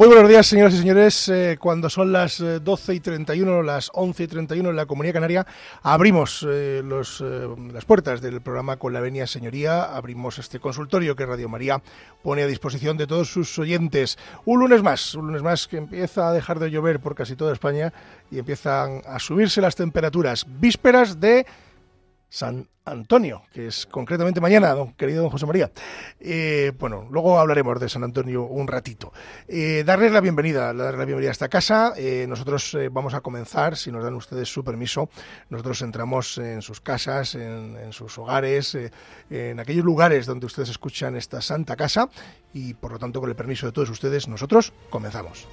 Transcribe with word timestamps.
Muy 0.00 0.08
buenos 0.08 0.30
días, 0.30 0.46
señoras 0.46 0.72
y 0.72 0.78
señores. 0.78 1.28
Eh, 1.28 1.58
cuando 1.60 1.90
son 1.90 2.10
las 2.10 2.38
12 2.38 2.92
eh, 2.92 2.94
y 2.94 3.00
31, 3.00 3.62
las 3.62 3.90
11 3.92 4.22
y 4.22 4.26
31 4.28 4.70
en 4.70 4.76
la 4.76 4.86
Comunidad 4.86 5.12
Canaria, 5.12 5.46
abrimos 5.82 6.42
eh, 6.48 6.80
los, 6.82 7.20
las 7.20 7.84
puertas 7.84 8.22
del 8.22 8.40
programa 8.40 8.78
Con 8.78 8.94
la 8.94 9.00
Venia 9.00 9.26
Señoría. 9.26 9.82
Abrimos 9.82 10.38
este 10.38 10.58
consultorio 10.58 11.14
que 11.16 11.26
Radio 11.26 11.50
María 11.50 11.82
pone 12.22 12.42
a 12.42 12.46
disposición 12.46 12.96
de 12.96 13.06
todos 13.06 13.30
sus 13.30 13.58
oyentes. 13.58 14.16
Un 14.46 14.60
lunes 14.60 14.82
más, 14.82 15.14
un 15.14 15.26
lunes 15.26 15.42
más 15.42 15.68
que 15.68 15.76
empieza 15.76 16.30
a 16.30 16.32
dejar 16.32 16.60
de 16.60 16.70
llover 16.70 17.00
por 17.00 17.14
casi 17.14 17.36
toda 17.36 17.52
España 17.52 17.92
y 18.30 18.38
empiezan 18.38 19.02
a 19.04 19.18
subirse 19.18 19.60
las 19.60 19.76
temperaturas. 19.76 20.46
Vísperas 20.48 21.20
de 21.20 21.44
San 22.30 22.68
Antonio, 22.84 23.42
que 23.52 23.66
es 23.66 23.86
concretamente 23.86 24.40
mañana, 24.40 24.72
don, 24.72 24.94
querido 24.94 25.22
don 25.22 25.30
José 25.30 25.46
María. 25.46 25.70
Eh, 26.20 26.72
bueno, 26.78 27.06
luego 27.10 27.38
hablaremos 27.38 27.78
de 27.80 27.88
San 27.88 28.04
Antonio 28.04 28.44
un 28.44 28.68
ratito. 28.68 29.12
Eh, 29.48 29.82
darles 29.84 30.12
la 30.12 30.20
bienvenida, 30.20 30.72
darles 30.72 30.98
la 30.98 31.04
bienvenida 31.04 31.30
a 31.30 31.32
esta 31.32 31.48
casa. 31.48 31.92
Eh, 31.96 32.26
nosotros 32.28 32.76
vamos 32.92 33.14
a 33.14 33.20
comenzar, 33.20 33.76
si 33.76 33.90
nos 33.90 34.04
dan 34.04 34.14
ustedes 34.14 34.48
su 34.48 34.64
permiso, 34.64 35.10
nosotros 35.50 35.82
entramos 35.82 36.38
en 36.38 36.62
sus 36.62 36.80
casas, 36.80 37.34
en, 37.34 37.76
en 37.76 37.92
sus 37.92 38.16
hogares, 38.16 38.78
en 39.28 39.60
aquellos 39.60 39.84
lugares 39.84 40.26
donde 40.26 40.46
ustedes 40.46 40.70
escuchan 40.70 41.16
esta 41.16 41.42
santa 41.42 41.76
casa 41.76 42.08
y 42.54 42.74
por 42.74 42.92
lo 42.92 42.98
tanto, 42.98 43.20
con 43.20 43.28
el 43.28 43.36
permiso 43.36 43.66
de 43.66 43.72
todos 43.72 43.90
ustedes, 43.90 44.28
nosotros 44.28 44.72
comenzamos. 44.88 45.46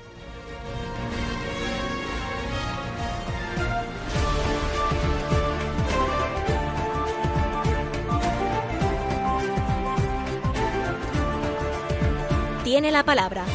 Tiene 12.68 12.92
la 12.92 13.02
palabra. 13.02 13.46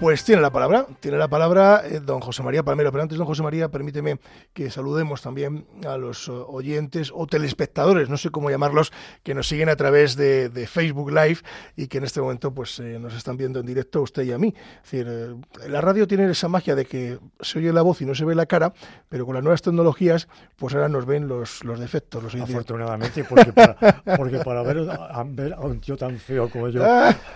Pues 0.00 0.24
tiene 0.24 0.40
la 0.40 0.50
palabra, 0.50 0.86
tiene 1.00 1.18
la 1.18 1.28
palabra 1.28 1.82
eh, 1.84 2.00
don 2.00 2.20
José 2.20 2.42
María 2.42 2.62
Palmero. 2.62 2.90
Pero 2.90 3.02
antes, 3.02 3.18
don 3.18 3.26
José 3.26 3.42
María, 3.42 3.68
permíteme 3.68 4.18
que 4.54 4.70
saludemos 4.70 5.20
también 5.20 5.66
a 5.86 5.98
los 5.98 6.26
eh, 6.26 6.30
oyentes 6.32 7.12
o 7.14 7.26
telespectadores, 7.26 8.08
no 8.08 8.16
sé 8.16 8.30
cómo 8.30 8.48
llamarlos, 8.48 8.92
que 9.22 9.34
nos 9.34 9.46
siguen 9.46 9.68
a 9.68 9.76
través 9.76 10.16
de, 10.16 10.48
Facebook 10.66 11.10
Live 11.10 11.40
y 11.76 11.86
que 11.86 11.98
en 11.98 12.04
este 12.04 12.18
momento 12.22 12.54
pues 12.54 12.78
eh, 12.78 12.98
nos 12.98 13.14
están 13.14 13.36
viendo 13.36 13.60
en 13.60 13.66
directo 13.66 13.98
a 13.98 14.02
usted 14.02 14.22
y 14.22 14.32
a 14.32 14.38
mí. 14.38 14.54
Es 14.82 14.90
decir, 14.90 15.36
la 15.68 15.82
radio 15.82 16.06
tiene 16.06 16.30
esa 16.30 16.48
magia 16.48 16.74
de 16.74 16.86
que 16.86 17.18
se 17.40 17.58
oye 17.58 17.70
la 17.70 17.82
voz 17.82 18.00
y 18.00 18.06
no 18.06 18.14
se 18.14 18.24
ve 18.24 18.34
la 18.34 18.46
cara, 18.46 18.72
pero 19.10 19.26
con 19.26 19.34
las 19.34 19.44
nuevas 19.44 19.60
tecnologías, 19.60 20.28
pues 20.56 20.74
ahora 20.74 20.88
nos 20.88 21.04
ven 21.04 21.28
los, 21.28 21.62
los 21.62 21.78
defectos. 21.78 22.22
Los 22.22 22.34
Afortunadamente, 22.36 23.22
porque 23.24 23.52
para, 23.52 23.76
porque 24.16 24.38
para 24.38 24.62
ver, 24.62 24.88
a, 24.88 25.20
un 25.60 25.78
tío 25.78 25.98
tan 25.98 26.16
feo 26.16 26.48
como 26.48 26.70
yo, 26.70 26.82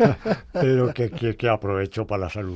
pero 0.53 0.95
que, 0.95 1.11
que, 1.11 1.37
que 1.37 1.49
aprovecho 1.51 2.07
para 2.07 2.23
la 2.23 2.31
salud 2.31 2.54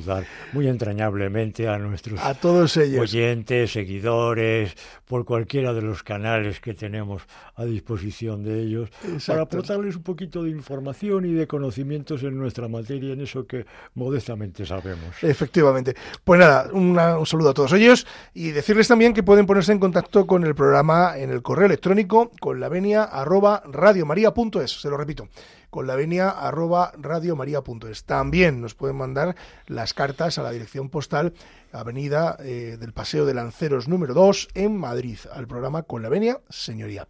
muy 0.53 0.69
entrañablemente 0.69 1.69
a 1.69 1.79
nuestros 1.79 2.21
a 2.21 2.35
todos 2.35 2.77
ellos. 2.77 3.01
oyentes, 3.01 3.73
seguidores, 3.73 4.75
por 5.07 5.25
cualquiera 5.25 5.73
de 5.73 5.83
los 5.83 6.03
canales 6.03 6.61
que 6.61 6.75
tenemos 6.75 7.23
a 7.57 7.65
disposición 7.65 8.45
de 8.45 8.63
ellos, 8.63 8.91
para 9.27 9.43
aportarles 9.43 9.97
un 9.97 10.03
poquito 10.03 10.43
de 10.45 10.51
información 10.51 11.25
y 11.25 11.33
de 11.33 11.47
conocimientos 11.47 12.23
en 12.23 12.39
nuestra 12.39 12.69
materia, 12.69 13.13
en 13.13 13.21
eso 13.21 13.47
que 13.47 13.67
modestamente 13.95 14.65
sabemos. 14.65 15.23
Efectivamente. 15.23 15.95
Pues 16.25 16.39
nada, 16.41 16.69
un 16.73 17.27
saludo 17.27 17.51
a 17.51 17.55
todos 17.55 17.73
ellos 17.73 18.07
y 18.35 18.51
decirles 18.51 18.89
también 18.89 19.15
que 19.15 19.23
pueden 19.23 19.47
ponerse 19.47 19.73
en 19.73 19.79
contacto 19.79 20.27
con 20.27 20.45
el 20.45 20.55
programa 20.55 21.19
en 21.19 21.31
el 21.31 21.43
correo 21.43 21.67
electrónico 21.67 22.31
con 22.41 22.61
la 22.61 22.69
venia 22.69 23.05
arroba 23.05 23.63
radiomaria.es. 23.67 24.81
Se 24.81 24.89
lo 24.89 24.97
repito 24.97 25.29
con 25.71 25.87
la 25.87 25.97
venia 25.97 26.31
arroba 26.31 26.93
radiomaria.es. 26.99 28.05
También 28.05 28.61
nos 28.61 28.75
pueden 28.75 28.97
mandar 28.97 29.37
las 29.67 29.95
cartas 29.95 30.39
a 30.39 30.43
la 30.43 30.51
dirección 30.51 30.89
postal 30.89 31.35
Avenida 31.73 32.37
eh, 32.41 32.77
del 32.79 32.93
Paseo 32.93 33.27
de 33.27 33.35
Lanceros 33.35 33.89
número 33.89 34.15
2 34.15 34.49
en 34.55 34.77
Madrid, 34.77 35.19
al 35.33 35.47
programa 35.47 35.83
Con 35.83 36.03
la 36.03 36.09
Venia, 36.09 36.41
señoría. 36.49 37.09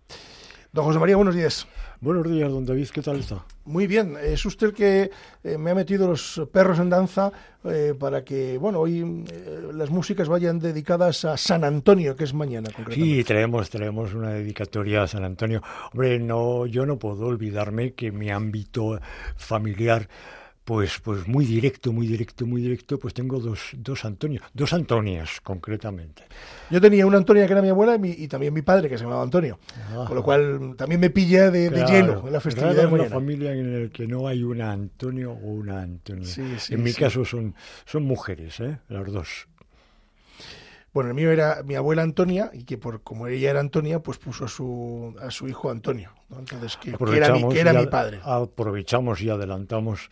Don 0.70 0.84
José 0.84 0.98
María, 0.98 1.16
buenos 1.16 1.34
días. 1.34 1.66
Buenos 2.00 2.30
días, 2.30 2.52
don 2.52 2.66
David, 2.66 2.88
¿qué 2.92 3.00
tal 3.00 3.20
está? 3.20 3.42
Muy 3.64 3.86
bien, 3.86 4.16
es 4.22 4.44
usted 4.44 4.68
el 4.68 4.74
que 4.74 5.10
eh, 5.42 5.56
me 5.56 5.70
ha 5.70 5.74
metido 5.74 6.06
los 6.06 6.42
perros 6.52 6.78
en 6.78 6.90
danza 6.90 7.32
eh, 7.64 7.94
para 7.98 8.22
que, 8.22 8.58
bueno, 8.58 8.80
hoy 8.80 9.24
las 9.72 9.88
músicas 9.88 10.28
vayan 10.28 10.58
dedicadas 10.58 11.24
a 11.24 11.38
San 11.38 11.64
Antonio, 11.64 12.14
que 12.14 12.24
es 12.24 12.34
mañana. 12.34 12.68
Sí, 12.90 13.24
traemos, 13.24 13.70
traemos 13.70 14.12
una 14.12 14.30
dedicatoria 14.30 15.04
a 15.04 15.08
San 15.08 15.24
Antonio. 15.24 15.62
Hombre, 15.92 16.18
no, 16.18 16.66
yo 16.66 16.84
no 16.84 16.98
puedo 16.98 17.26
olvidarme 17.26 17.94
que 17.94 18.12
mi 18.12 18.30
ámbito 18.30 19.00
familiar 19.36 20.06
pues, 20.68 21.00
pues 21.02 21.26
muy 21.26 21.46
directo, 21.46 21.94
muy 21.94 22.06
directo, 22.06 22.44
muy 22.44 22.60
directo, 22.60 22.98
pues 22.98 23.14
tengo 23.14 23.40
dos, 23.40 23.70
dos 23.78 24.04
Antonios, 24.04 24.44
dos 24.52 24.74
Antonias 24.74 25.40
concretamente. 25.40 26.24
Yo 26.68 26.78
tenía 26.78 27.06
una 27.06 27.16
Antonia 27.16 27.46
que 27.46 27.52
era 27.52 27.62
mi 27.62 27.70
abuela 27.70 27.98
y, 28.02 28.28
también 28.28 28.52
mi 28.52 28.60
padre 28.60 28.90
que 28.90 28.98
se 28.98 29.04
llamaba 29.04 29.22
Antonio, 29.22 29.58
con 30.06 30.14
lo 30.14 30.22
cual 30.22 30.74
también 30.76 31.00
me 31.00 31.08
pilla 31.08 31.50
de, 31.50 31.70
lleno 31.70 32.26
en 32.26 32.32
la 32.34 32.40
festividad 32.40 32.74
de 32.74 32.86
una 32.86 33.06
familia 33.06 33.54
en 33.54 33.84
la 33.84 33.88
que 33.88 34.06
no 34.06 34.28
hay 34.28 34.42
una 34.42 34.70
Antonio 34.70 35.32
o 35.32 35.46
una 35.52 35.80
Antonia. 35.80 36.28
en 36.68 36.82
mi 36.82 36.92
caso 36.92 37.24
son, 37.24 37.54
son 37.86 38.04
mujeres, 38.04 38.60
¿eh? 38.60 38.76
las 38.90 39.10
dos. 39.10 39.48
Bueno, 40.92 41.08
el 41.08 41.16
mío 41.16 41.30
era 41.30 41.62
mi 41.62 41.76
abuela 41.76 42.02
Antonia 42.02 42.50
y 42.52 42.64
que 42.64 42.76
por 42.76 43.02
como 43.02 43.26
ella 43.26 43.48
era 43.48 43.60
Antonia, 43.60 44.00
pues 44.00 44.18
puso 44.18 44.44
a 44.44 44.48
su, 44.48 45.16
a 45.18 45.30
su 45.30 45.48
hijo 45.48 45.70
Antonio. 45.70 46.10
Entonces, 46.30 46.76
que, 46.76 46.90
era, 47.16 47.32
mi, 47.32 47.48
que 47.48 47.60
era 47.60 47.72
mi 47.72 47.86
padre. 47.86 48.20
Aprovechamos 48.22 49.22
y 49.22 49.30
adelantamos 49.30 50.10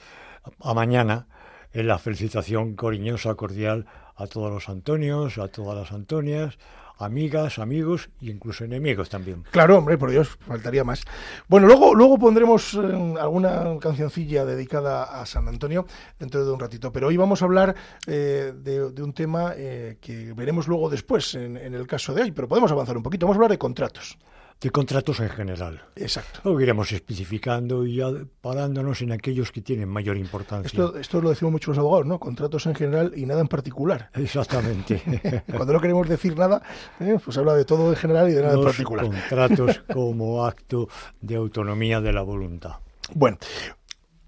a 0.61 0.75
mañana 0.75 1.27
en 1.73 1.87
la 1.87 1.99
felicitación 1.99 2.75
cariñosa, 2.75 3.35
cordial 3.35 3.87
a 4.17 4.27
todos 4.27 4.51
los 4.51 4.69
Antonios, 4.69 5.39
a 5.39 5.49
todas 5.49 5.77
las 5.77 5.93
Antonias, 5.93 6.59
amigas, 6.99 7.59
amigos 7.59 8.09
e 8.23 8.31
incluso 8.31 8.65
enemigos 8.65 9.09
también. 9.09 9.45
Claro, 9.51 9.79
hombre, 9.79 9.99
por 9.99 10.11
Dios, 10.11 10.39
faltaría 10.47 10.85
más. 10.85 11.05
Bueno, 11.49 11.67
luego, 11.67 11.95
luego 11.95 12.19
pondremos 12.19 12.75
eh, 12.75 13.15
alguna 13.21 13.79
cancioncilla 13.81 14.45
dedicada 14.45 15.21
a 15.21 15.27
San 15.27 15.49
Antonio 15.49 15.87
dentro 16.19 16.45
de 16.45 16.53
un 16.53 16.61
ratito, 16.61 16.93
pero 16.93 17.09
hoy 17.09 17.17
vamos 17.17 17.43
a 17.43 17.45
hablar 17.45 17.75
eh, 18.07 18.53
de, 18.57 19.03
un 19.03 19.13
tema 19.13 19.53
eh, 19.57 19.99
que 20.01 20.33
veremos 20.33 20.69
luego 20.69 20.89
después 20.89 21.35
en, 21.35 21.57
en 21.57 21.75
el 21.75 21.87
caso 21.87 22.15
de 22.15 22.23
hoy, 22.23 22.33
pero 22.33 22.49
podemos 22.49 22.73
avanzar 22.73 22.97
un 22.97 23.03
poquito. 23.03 23.27
Vamos 23.27 23.37
a 23.37 23.39
hablar 23.39 23.51
de 23.51 23.59
contratos 23.59 24.19
de 24.61 24.71
contratos 24.71 25.21
en 25.21 25.29
general. 25.29 25.83
Exacto. 25.97 26.41
Lo 26.45 26.61
iremos 26.61 26.91
especificando 26.93 27.87
y 27.87 28.01
parándonos 28.41 29.03
en 29.03 29.13
aquellos 29.13 29.53
que 29.53 29.61
tienen 29.61 29.89
mayor 29.89 30.17
importancia. 30.17 30.67
Esto, 30.67 30.97
esto 30.99 31.21
lo 31.21 31.31
decimos 31.31 31.53
muchos 31.53 31.69
los 31.69 31.79
abogados, 31.79 32.07
¿no? 32.07 32.19
Contratos 32.19 32.67
en 32.67 32.75
general 32.75 33.13
y 33.17 33.27
nada 33.27 33.41
en 33.41 33.49
particular. 33.49 34.11
Exactamente. 34.15 35.03
Cuando 35.55 35.75
no 35.75 35.81
queremos 35.81 36.09
decir 36.09 36.37
nada, 36.37 36.63
¿eh? 37.01 37.19
pues 37.23 37.37
habla 37.37 37.55
de 37.55 37.65
todo 37.65 37.91
en 37.91 37.97
general 37.97 38.31
y 38.31 38.33
de 38.33 38.43
nada 38.43 38.55
en 38.55 38.65
particular. 38.65 39.07
Contratos 39.07 39.83
como 39.93 40.47
acto 40.47 40.89
de 41.21 41.37
autonomía 41.37 42.01
de 42.01 42.13
la 42.13 42.23
voluntad. 42.23 42.77
Bueno, 43.15 43.39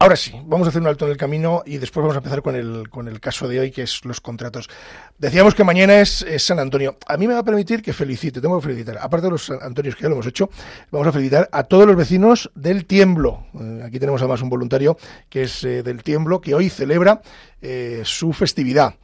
Ahora 0.01 0.15
sí, 0.15 0.33
vamos 0.45 0.69
a 0.69 0.71
hacer 0.71 0.81
un 0.81 0.87
alto 0.87 1.07
en 1.07 1.11
el 1.11 1.17
camino 1.17 1.65
y 1.67 1.79
después 1.79 2.03
vamos 2.03 2.15
a 2.15 2.19
empezar 2.19 2.41
con 2.41 2.55
el, 2.55 2.89
con 2.89 3.09
el 3.09 3.19
caso 3.19 3.49
de 3.49 3.59
hoy, 3.59 3.73
que 3.73 3.83
es 3.83 4.05
los 4.05 4.21
contratos. 4.21 4.71
Decíamos 5.19 5.57
que 5.57 5.65
mañana 5.65 6.01
es, 6.01 6.25
San 6.39 6.61
Antonio. 6.61 6.97
A 7.09 7.17
mí 7.17 7.27
me 7.27 7.35
va 7.35 7.41
a 7.41 7.45
permitir 7.45 7.83
que 7.83 7.93
felicite, 7.93 8.41
tengo 8.41 8.61
que 8.61 8.67
felicitar, 8.69 8.99
aparte 8.99 9.27
de 9.27 9.33
los 9.33 9.47
San 9.47 9.59
Antonios 9.61 9.97
que 9.97 10.03
ya 10.03 10.09
lo 10.09 10.15
hemos 10.15 10.27
hecho, 10.29 10.51
vamos 10.93 11.09
a 11.09 11.13
felicitar 11.13 11.49
a 11.51 11.65
todos 11.65 11.85
los 11.85 11.97
vecinos 11.97 12.49
del 12.55 12.85
Tiemblo. 12.85 13.47
Eh, 13.61 13.83
aquí 13.85 13.99
tenemos 13.99 14.21
además 14.21 14.41
un 14.41 14.51
voluntario 14.51 14.97
que 15.29 15.43
es 15.43 15.65
eh, 15.65 15.83
del 15.83 16.05
Tiemblo, 16.05 16.41
que 16.41 16.55
hoy 16.55 16.71
celebra 16.71 17.21
eh, 17.61 18.03
su 18.05 18.33
festividad 18.33 18.95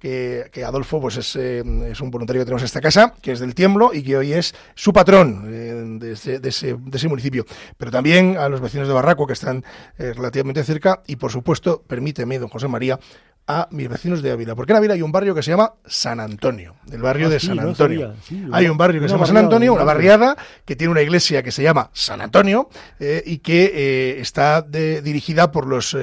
que, 0.00 0.64
Adolfo 0.64 1.00
pues 1.00 1.18
es, 1.18 1.36
eh, 1.36 1.62
es, 1.90 2.00
un 2.00 2.10
voluntario 2.10 2.40
que 2.40 2.46
tenemos 2.46 2.62
en 2.62 2.66
esta 2.66 2.80
casa, 2.80 3.14
que 3.20 3.32
es 3.32 3.40
del 3.40 3.54
Tiemblo 3.54 3.92
y 3.92 4.02
que 4.02 4.16
hoy 4.16 4.32
es 4.32 4.54
su 4.74 4.92
patrón 4.92 5.44
eh, 5.48 5.98
de, 6.00 6.12
ese, 6.12 6.40
de, 6.40 6.48
ese, 6.48 7.08
municipio. 7.08 7.44
Pero 7.76 7.90
también 7.90 8.36
a 8.38 8.48
los 8.48 8.60
vecinos 8.60 8.88
de 8.88 8.94
Barraco, 8.94 9.26
que 9.26 9.34
están 9.34 9.62
eh, 9.98 10.12
relativamente 10.14 10.64
cerca, 10.64 11.02
y 11.06 11.16
por 11.16 11.30
supuesto, 11.30 11.82
permíteme, 11.86 12.38
don 12.38 12.48
José 12.48 12.66
María, 12.66 12.98
a 13.46 13.68
mis 13.70 13.88
vecinos 13.88 14.22
de 14.22 14.30
Ávila. 14.30 14.54
Porque 14.54 14.72
en 14.72 14.78
Ávila 14.78 14.94
hay 14.94 15.02
un 15.02 15.12
barrio 15.12 15.34
que 15.34 15.42
se 15.42 15.50
llama 15.50 15.74
San 15.86 16.20
Antonio, 16.20 16.76
el 16.90 17.02
barrio 17.02 17.26
ah, 17.26 17.30
de 17.30 17.40
San 17.40 17.58
Antonio. 17.58 18.14
hay 18.52 18.68
un 18.68 18.78
barrio 18.78 19.00
que 19.00 19.08
se 19.08 19.14
llama 19.14 19.26
San 19.26 19.36
Antonio, 19.36 19.72
una 19.72 19.84
barriada 19.84 20.36
que 20.64 20.76
tiene 20.76 20.92
una 20.92 21.02
iglesia 21.02 21.42
que 21.42 21.50
se 21.50 21.62
llama 21.62 21.90
San 21.92 22.20
Antonio 22.20 22.68
y 23.00 23.38
que 23.38 24.20
está 24.20 24.62
dirigida 24.62 25.50
por 25.50 25.66
los, 25.66 25.96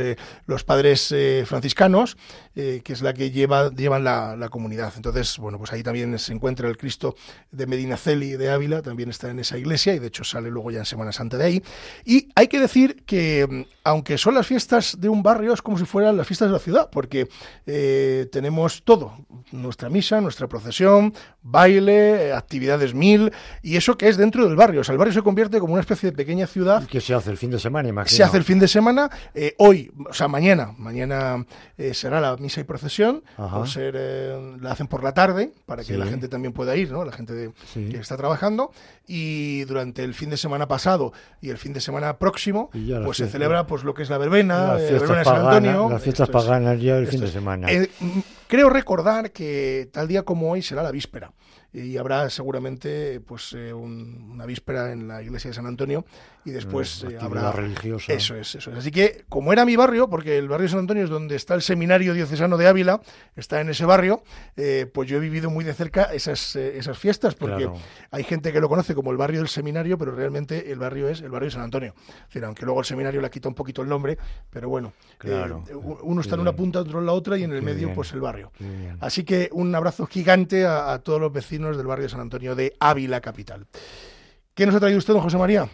los 0.46 0.64
padres 0.64 1.14
franciscanos 1.46 2.18
eh, 2.60 2.82
que 2.84 2.94
es 2.94 3.04
la 3.04 3.14
que 3.14 3.30
lleva, 3.30 3.70
llevan 3.70 4.04
la, 4.04 4.50
comunidad. 4.50 4.92
Entonces, 4.96 5.38
bueno, 5.38 5.60
pues 5.60 5.72
ahí 5.74 5.84
también 5.84 6.18
se 6.18 6.34
encuentra 6.34 6.68
el 6.68 6.76
Cristo 6.76 7.16
de 7.52 7.68
Medinaceli 7.68 8.32
de 8.32 8.50
Ávila, 8.50 8.82
también 8.82 9.12
está 9.12 9.30
en 9.30 9.38
esa 9.38 9.60
iglesia 9.60 9.94
y 9.94 10.00
de 10.00 10.08
hecho 10.08 10.24
sale 10.24 10.50
luego 10.50 10.72
ya 10.72 10.80
en 10.80 10.86
Semana 10.86 11.12
Santa 11.12 11.38
de 11.38 11.46
ahí. 11.46 11.64
Y 12.04 12.30
hay 12.34 12.48
que 12.48 12.60
decir 12.60 13.04
que 13.06 13.46
mm, 13.48 13.62
aunque 13.84 14.18
son 14.18 14.34
las 14.34 14.48
fiestas 14.48 15.00
de 15.00 15.08
un 15.08 15.22
barrio, 15.22 15.54
es 15.54 15.62
como 15.62 15.78
si 15.78 15.86
fueran 15.86 16.18
las 16.18 16.26
fiestas 16.26 16.48
de 16.48 16.54
la 16.54 16.60
ciudad, 16.60 16.90
porque 16.92 17.28
eh, 17.66 18.28
tenemos 18.32 18.84
todo, 18.84 19.14
nuestra 19.52 19.90
misa, 19.90 20.22
nuestra 20.22 20.48
procesión, 20.48 21.14
baile, 21.42 22.34
actividades 22.34 22.94
mil, 22.94 23.32
y 23.62 23.78
eso 23.78 23.98
que 23.98 24.08
es 24.08 24.18
dentro 24.18 24.46
del 24.46 24.56
barrio. 24.56 24.82
O 24.82 24.84
sea, 24.84 24.94
el 24.94 25.00
barrio 25.00 25.14
se 25.14 25.22
convierte 25.22 25.60
como 25.60 25.74
una 25.74 25.82
especie 25.82 26.12
de 26.12 26.16
pequeña 26.16 26.48
ciudad. 26.48 26.86
que 26.86 27.02
se 27.02 27.14
hace 27.14 27.32
el 27.32 27.38
fin 27.38 27.52
de 27.52 27.60
semana, 27.60 27.90
imagino. 27.90 28.16
Se 28.16 28.24
hace 28.24 28.38
el 28.38 28.44
fin 28.44 28.60
de 28.60 28.68
semana. 28.68 29.10
Eh, 29.34 29.56
hoy, 29.58 29.92
o 30.10 30.14
sea, 30.14 30.28
mañana, 30.28 30.74
mañana 30.78 31.46
eh, 31.78 31.94
será 31.94 32.22
la 32.22 32.36
misa 32.38 32.62
y 32.62 32.64
procesión, 32.64 33.24
por 33.36 33.68
ser, 33.68 33.96
la 34.62 34.72
hacen 34.72 34.88
por 34.88 35.04
la 35.04 35.14
tarde, 35.14 35.52
para 35.66 35.84
que 35.84 35.98
la 35.98 36.06
gente 36.06 36.28
también 36.28 36.54
pueda 36.54 36.76
ir, 36.76 36.92
¿no? 36.92 37.04
La 37.04 37.12
gente 37.12 37.52
que 37.74 37.98
está 37.98 38.18
trabajando, 38.18 38.72
y 39.08 39.64
durante 39.64 40.04
el 40.04 40.14
fin 40.14 40.30
de 40.30 40.38
semana 40.38 40.68
pasado 40.68 41.14
y 41.42 41.50
el 41.50 41.58
fin 41.58 41.74
de 41.74 41.80
semana 41.82 42.18
próximo, 42.18 42.70
pues 43.06 43.18
se 43.18 43.28
celebra 43.28 43.66
pues 43.66 43.84
lo 43.84 43.94
que 43.94 44.04
es 44.04 44.10
la 44.10 44.18
verbena, 44.18 44.74
la 44.74 44.82
eh, 44.82 44.92
verbena 44.92 45.20
de 45.20 45.26
San 45.26 45.46
Antonio. 45.46 45.90
Las 45.90 46.02
fiestas 46.02 46.30
paganas 46.30 46.80
ya 46.82 46.98
el 46.98 47.08
fin 47.08 47.17
semana. 47.26 47.72
Eh, 47.72 47.90
creo 48.48 48.70
recordar 48.70 49.32
que 49.32 49.90
tal 49.92 50.08
día 50.08 50.24
como 50.24 50.52
hoy 50.52 50.62
será 50.62 50.84
la 50.84 50.92
víspera 50.92 51.34
y 51.74 51.98
habrá 51.98 52.30
seguramente 52.30 53.20
pues 53.20 53.54
eh, 53.54 53.74
una 53.74 54.46
víspera 54.46 54.92
en 54.92 55.08
la 55.08 55.22
iglesia 55.22 55.50
de 55.50 55.56
San 55.56 55.66
Antonio 55.66 56.06
y 56.48 56.52
después 56.52 57.04
eh, 57.04 57.18
habrá 57.20 57.52
religiosa. 57.52 58.14
Eso 58.14 58.34
es, 58.36 58.56
eso 58.56 58.72
es. 58.72 58.78
Así 58.78 58.90
que 58.90 59.26
como 59.28 59.52
era 59.52 59.66
mi 59.66 59.76
barrio, 59.76 60.10
porque 60.10 60.38
el 60.38 60.48
barrio 60.48 60.64
de 60.64 60.70
San 60.70 60.80
Antonio 60.80 61.04
es 61.04 61.10
donde 61.10 61.36
está 61.36 61.56
el 61.56 61.62
seminario 61.62 62.14
diocesano 62.14 62.56
de 62.56 62.68
Ávila, 62.68 63.02
está 63.36 63.60
en 63.60 63.70
ese 63.70 63.84
barrio, 63.84 64.24
eh, 64.56 64.90
pues 64.94 65.10
yo 65.10 65.18
he 65.18 65.20
vivido 65.20 65.50
muy 65.50 65.66
de 65.66 65.74
cerca 65.74 66.04
esas 66.04 66.56
esas 66.56 66.98
fiestas 66.98 67.36
porque 67.36 67.70
hay 68.12 68.24
gente 68.24 68.54
que 68.54 68.62
lo 68.62 68.70
conoce 68.70 68.96
como 68.96 69.12
el 69.12 69.18
barrio 69.18 69.40
del 69.40 69.50
seminario, 69.50 69.98
pero 69.98 70.12
realmente 70.12 70.72
el 70.72 70.80
barrio 70.80 71.10
es 71.10 71.20
el 71.20 71.32
barrio 71.32 71.48
de 71.48 71.52
San 71.52 71.64
Antonio. 71.64 71.94
Es 71.98 72.28
decir, 72.28 72.46
aunque 72.46 72.64
luego 72.64 72.80
el 72.80 72.86
seminario 72.86 73.20
le 73.20 73.30
quita 73.30 73.50
un 73.50 73.56
poquito 73.56 73.82
el 73.82 73.90
nombre, 73.90 74.18
pero 74.50 74.70
bueno, 74.70 74.94
uno 76.04 76.22
está 76.22 76.36
en 76.36 76.42
una 76.42 76.56
punta, 76.56 76.80
otro 76.80 77.00
en 77.00 77.06
la 77.06 77.12
otra 77.12 77.38
y 77.38 77.44
en 77.44 77.52
el 77.52 77.62
medio 77.62 77.94
pues 77.94 78.14
el 78.14 78.22
barrio. 78.22 78.54
Así 79.02 79.26
que 79.26 79.50
un 79.52 79.76
abrazo 79.76 80.06
gigante 80.06 80.66
a 80.66 80.98
todos 81.00 81.20
los 81.20 81.34
vecinos 81.34 81.76
del 81.76 81.88
barrio 81.88 82.04
de 82.04 82.10
San 82.10 82.22
Antonio 82.22 82.56
de 82.56 82.74
Ávila 82.80 83.20
Capital. 83.20 83.68
¿Qué 84.54 84.66
nos 84.66 84.74
ha 84.74 84.80
traído 84.80 84.98
usted, 84.98 85.14
don 85.14 85.22
José 85.22 85.38
María? 85.38 85.70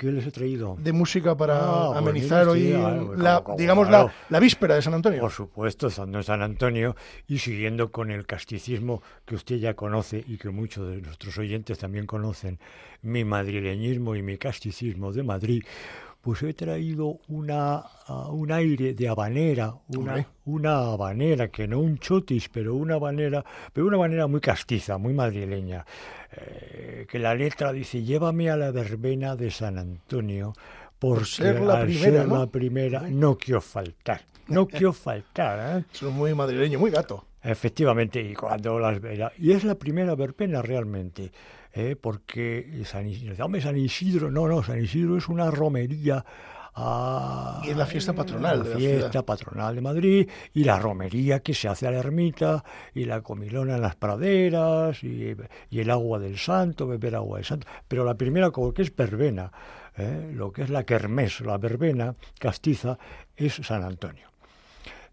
¿Qué 0.00 0.10
les 0.10 0.26
he 0.26 0.30
traído? 0.30 0.78
De 0.80 0.94
música 0.94 1.36
para 1.36 1.58
ah, 1.58 1.88
pues 1.88 1.98
amenizar 1.98 2.48
hoy, 2.48 2.70
la, 3.18 3.44
digamos, 3.58 3.90
la, 3.90 4.40
víspera 4.40 4.74
de 4.76 4.80
San 4.80 4.94
Antonio. 4.94 5.20
Por 5.20 5.30
supuesto, 5.30 5.88
estando 5.88 6.16
en 6.16 6.24
San 6.24 6.40
Antonio 6.40 6.96
y 7.28 7.36
siguiendo 7.36 7.92
con 7.92 8.10
el 8.10 8.24
casticismo 8.24 9.02
que 9.26 9.34
usted 9.34 9.56
ya 9.56 9.74
conoce 9.74 10.24
y 10.26 10.38
que 10.38 10.48
muchos 10.48 10.88
de 10.88 11.02
nuestros 11.02 11.36
oyentes 11.36 11.78
también 11.78 12.06
conocen, 12.06 12.58
mi 13.02 13.24
madrileñismo 13.24 14.16
y 14.16 14.22
mi 14.22 14.38
casticismo 14.38 15.12
de 15.12 15.22
Madrid, 15.22 15.64
pues 16.20 16.42
he 16.42 16.52
traído 16.52 17.18
una, 17.28 17.82
un 18.28 18.52
aire 18.52 18.92
de 18.94 19.08
habanera, 19.08 19.74
una, 19.88 20.26
una 20.44 20.92
habanera, 20.92 21.48
que 21.48 21.66
no 21.66 21.80
un 21.80 21.98
chotis, 21.98 22.48
pero 22.48 22.74
una 22.74 22.94
habanera, 22.94 23.44
pero 23.72 23.86
una 23.86 23.96
manera 23.98 24.26
muy 24.26 24.40
castiza, 24.40 24.98
muy 24.98 25.14
madrileña, 25.14 25.84
eh, 26.32 27.06
que 27.08 27.18
la 27.18 27.34
letra 27.34 27.72
dice, 27.72 28.02
llévame 28.02 28.50
a 28.50 28.56
la 28.56 28.70
verbena 28.70 29.34
de 29.34 29.50
San 29.50 29.78
Antonio, 29.78 30.52
por 30.98 31.24
ser 31.26 31.60
la 31.62 31.82
primera, 31.82 32.24
¿no? 32.24 32.38
la 32.38 32.46
primera, 32.46 33.00
no 33.08 33.38
quiero 33.38 33.62
faltar, 33.62 34.20
no 34.48 34.68
quiero 34.68 34.92
faltar. 34.92 35.78
¿eh? 35.78 35.84
Es 35.94 36.02
muy 36.02 36.34
madrileño, 36.34 36.78
muy 36.78 36.90
gato. 36.90 37.24
Efectivamente, 37.42 38.20
y 38.20 38.34
cuando 38.34 38.78
las 38.78 39.00
y 39.38 39.52
es 39.52 39.64
la 39.64 39.74
primera 39.74 40.14
verbena 40.14 40.60
realmente. 40.60 41.32
¿Eh? 41.72 41.96
porque 42.00 42.82
San 42.84 43.06
Isidro, 43.06 43.60
San 43.60 43.76
Isidro, 43.76 44.30
no, 44.30 44.48
no, 44.48 44.62
San 44.62 44.82
Isidro 44.82 45.16
es 45.16 45.28
una 45.28 45.50
romería. 45.50 46.24
y 47.64 47.70
es 47.70 47.76
la 47.76 47.86
fiesta 47.86 48.12
patronal. 48.12 48.60
La 48.60 48.76
fiesta 48.76 49.24
patronal 49.24 49.74
de 49.74 49.80
Madrid 49.80 50.28
y 50.54 50.64
la 50.64 50.78
romería 50.78 51.40
que 51.40 51.54
se 51.54 51.68
hace 51.68 51.86
a 51.86 51.90
la 51.90 51.98
ermita 51.98 52.64
y 52.94 53.04
la 53.04 53.22
comilona 53.22 53.76
en 53.76 53.82
las 53.82 53.96
praderas 53.96 55.02
y, 55.04 55.36
el 55.70 55.90
agua 55.90 56.18
del 56.18 56.38
santo, 56.38 56.86
beber 56.86 57.16
agua 57.16 57.38
del 57.38 57.46
santo. 57.46 57.66
Pero 57.88 58.04
la 58.04 58.14
primera, 58.14 58.50
como 58.50 58.72
que 58.72 58.82
es 58.82 58.94
verbena, 58.94 59.52
¿eh? 59.96 60.32
lo 60.34 60.52
que 60.52 60.62
es 60.62 60.70
la 60.70 60.84
kermés, 60.84 61.40
la 61.40 61.58
verbena 61.58 62.14
castiza, 62.38 62.98
es 63.36 63.54
San 63.54 63.82
Antonio. 63.82 64.28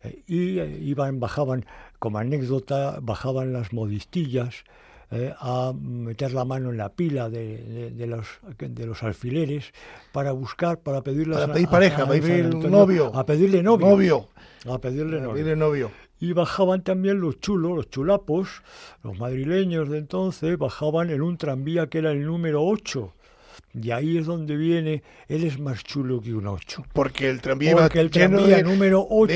Eh, 0.03 0.23
y 0.27 0.59
iban, 0.89 1.19
bajaban, 1.19 1.65
como 1.99 2.19
anécdota, 2.19 2.99
bajaban 3.01 3.53
las 3.53 3.73
modistillas 3.73 4.63
eh, 5.09 5.33
a 5.39 5.71
meter 5.73 6.33
la 6.33 6.43
mano 6.43 6.69
en 6.69 6.77
la 6.77 6.89
pila 6.89 7.29
de, 7.29 7.91
de, 7.91 8.07
los, 8.07 8.27
de 8.57 8.85
los 8.85 9.03
alfileres 9.03 9.71
para 10.11 10.33
buscar, 10.33 10.79
para 10.79 11.01
pedirle 11.01 11.35
para 11.35 11.53
pedir 11.53 11.69
pareja, 11.69 12.05
para 12.05 12.19
pedir 12.19 12.53
novio, 12.53 13.15
a 13.15 13.25
pedirle 13.25 13.63
novio, 13.63 13.87
novio, 13.87 14.29
a 14.65 14.79
pedirle 14.79 15.21
novio. 15.21 15.33
pedirle 15.33 15.55
novio. 15.55 15.91
Y 16.19 16.33
bajaban 16.33 16.81
también 16.81 17.21
los 17.21 17.39
chulos, 17.39 17.75
los 17.75 17.89
chulapos, 17.89 18.63
los 19.01 19.17
madrileños 19.17 19.87
de 19.89 19.99
entonces, 19.99 20.57
bajaban 20.57 21.09
en 21.09 21.21
un 21.21 21.37
tranvía 21.37 21.87
que 21.87 21.99
era 21.99 22.11
el 22.11 22.25
número 22.25 22.63
8. 22.63 23.13
Y 23.81 23.91
ahí 23.91 24.17
es 24.17 24.25
donde 24.25 24.57
viene, 24.57 25.03
él 25.27 25.43
es 25.43 25.59
más 25.59 25.83
chulo 25.83 26.19
que 26.19 26.33
un 26.33 26.47
8. 26.47 26.83
Porque 26.91 27.29
el 27.29 27.39
tranvía, 27.39 27.75
Porque 27.75 27.99
el 27.99 28.09
tranvía 28.09 28.61
número 28.63 29.05
8 29.09 29.33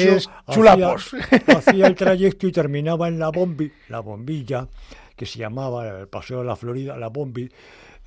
chulapos. 0.51 1.15
Hacía, 1.47 1.88
el 1.88 1.95
trayecto 1.95 2.47
y 2.47 2.51
terminaba 2.51 3.07
en 3.07 3.19
la, 3.19 3.29
bombi, 3.29 3.71
la 3.88 4.00
bombilla 4.00 4.67
que 5.21 5.27
se 5.27 5.38
llamaba 5.38 5.88
el 5.88 6.07
Paseo 6.07 6.39
de 6.39 6.45
la 6.45 6.56
Florida, 6.56 6.97
la 6.97 7.09
Bombi, 7.09 7.47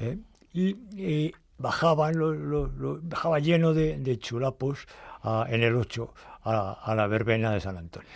¿eh? 0.01 0.19
y 0.53 1.33
bajaban, 1.59 2.19
lo, 2.19 2.69
bajaba 3.03 3.39
lleno 3.39 3.73
de, 3.73 4.19
chulapos 4.19 4.89
en 5.47 5.63
el 5.63 5.77
8 5.77 6.13
a, 6.43 6.93
la 6.97 7.07
verbena 7.07 7.53
de 7.53 7.61
San 7.61 7.79
Antonio. 7.79 8.09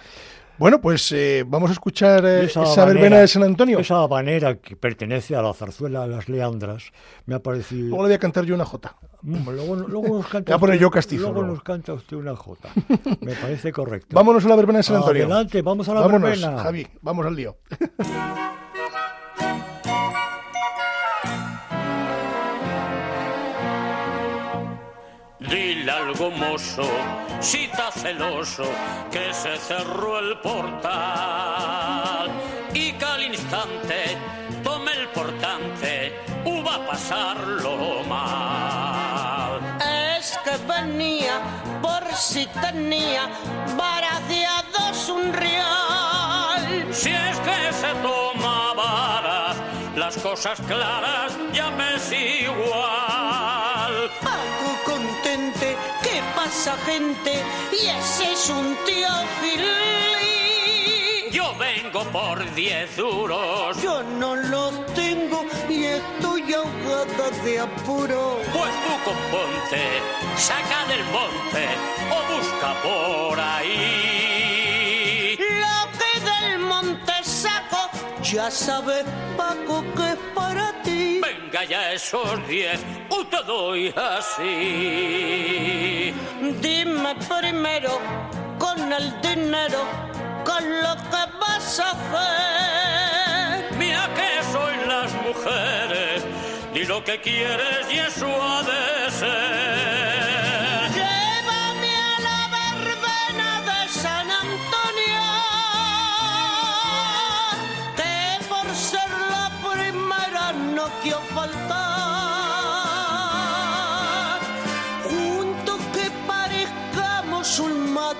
Bueno, 0.58 0.80
pues 0.80 1.12
eh, 1.12 1.44
vamos 1.46 1.70
a 1.70 1.74
escuchar 1.74 2.24
eh, 2.24 2.46
esa, 2.46 2.84
verbena 2.84 3.18
de 3.20 3.28
San 3.28 3.44
Antonio. 3.44 3.78
Esa 3.78 4.02
habanera 4.02 4.56
que 4.56 4.74
pertenece 4.74 5.36
a 5.36 5.42
la 5.42 5.54
zarzuela 5.54 6.00
de 6.00 6.08
las 6.08 6.28
Leandras, 6.28 6.90
me 7.26 7.36
ha 7.36 7.38
parecido... 7.40 7.90
Luego 7.90 8.02
le 8.02 8.08
voy 8.08 8.14
a 8.14 8.18
cantar 8.18 8.44
yo 8.44 8.56
una 8.56 8.64
jota. 8.64 8.96
Mm, 9.22 9.48
luego, 9.50 9.76
nos 9.76 10.26
canta 10.30 10.56
a 10.56 10.58
poner 10.58 10.80
yo 10.80 10.90
castizo. 10.90 11.30
Luego, 11.30 11.46
nos 11.46 11.62
canta 11.62 11.92
usted 11.92 12.16
una 12.16 12.34
jota. 12.34 12.70
Me 13.20 13.34
parece 13.34 13.70
correcto. 13.70 14.16
Vámonos 14.16 14.44
a 14.44 14.48
la 14.48 14.56
verbena 14.56 14.78
de 14.80 14.82
San 14.82 14.96
Antonio. 14.96 15.26
Adelante, 15.26 15.62
vamos 15.62 15.88
a 15.88 15.94
la 15.94 16.00
Vámonos, 16.00 16.28
verbena. 16.28 16.60
Javi, 16.60 16.88
vamos 17.02 17.24
al 17.24 17.36
lío. 17.36 17.56
algo 26.08 26.30
mozo, 26.30 26.88
está 27.40 27.92
celoso, 27.92 28.64
que 29.10 29.34
se 29.34 29.58
cerró 29.58 30.18
el 30.18 30.38
portal 30.38 32.30
y 32.72 32.92
que 32.92 33.04
al 33.04 33.24
instante 33.24 34.16
tome 34.64 34.92
el 34.92 35.08
portante 35.08 36.14
va 36.66 36.76
a 36.76 36.86
pasarlo 36.86 38.02
mal. 38.04 39.60
Es 40.18 40.38
que 40.44 40.56
venía 40.66 41.40
por 41.82 42.02
si 42.14 42.46
tenía 42.62 43.28
baradeados 43.76 45.10
un 45.10 45.30
real. 45.30 46.88
Si 46.90 47.10
es 47.10 47.38
que 47.40 47.72
se 47.72 47.92
toma 48.02 48.72
varas, 48.72 49.56
las 49.94 50.16
cosas 50.16 50.58
claras 50.62 51.36
ya 51.52 51.70
me 51.70 51.96
es 51.96 52.12
igual 52.12 52.98
pasa 56.38 56.76
gente 56.86 57.32
y 57.72 57.86
ese 57.98 58.32
es 58.32 58.48
un 58.48 58.76
tío 58.86 59.08
Fili. 59.40 61.30
Yo 61.32 61.46
vengo 61.58 62.04
por 62.12 62.36
diez 62.54 62.96
duros. 62.96 63.76
Yo 63.82 64.04
no 64.04 64.36
los 64.36 64.86
tengo 64.94 65.44
y 65.68 65.84
estoy 65.84 66.54
ahogada 66.54 67.30
de 67.44 67.58
apuro. 67.58 68.38
Pues 68.54 68.72
tú 68.84 68.92
componte, 69.10 69.82
saca 70.36 70.80
del 70.90 71.04
monte 71.16 71.64
o 72.16 72.18
busca 72.32 72.70
por 72.86 73.40
ahí. 73.40 75.36
Lo 75.64 75.78
que 75.98 76.12
del 76.30 76.60
monte 76.60 77.14
saco, 77.24 77.82
ya 78.22 78.48
sabes 78.50 79.04
Paco 79.36 79.84
que 79.96 80.06
es 80.12 80.20
para 80.36 80.66
ti. 80.82 80.87
Venga 81.28 81.62
ya 81.64 81.92
esos 81.92 82.46
diez, 82.48 82.80
o 83.10 83.22
te 83.26 83.42
doy 83.42 83.92
así. 83.94 84.44
Dime 86.62 87.14
primero 87.28 88.00
con 88.58 88.90
el 88.90 89.20
dinero, 89.20 89.84
con 90.42 90.64
lo 90.84 90.96
que 91.10 91.24
vas 91.38 91.80
a 91.80 91.90
hacer. 91.90 93.76
Mira 93.76 94.08
que 94.16 94.42
soy 94.52 94.74
las 94.86 95.12
mujeres, 95.26 96.24
di 96.72 96.84
lo 96.84 97.04
que 97.04 97.20
quieres 97.20 97.90
y 97.92 97.98
eso 97.98 98.26
ha 98.42 98.62
de 98.62 99.10
ser. 99.10 100.07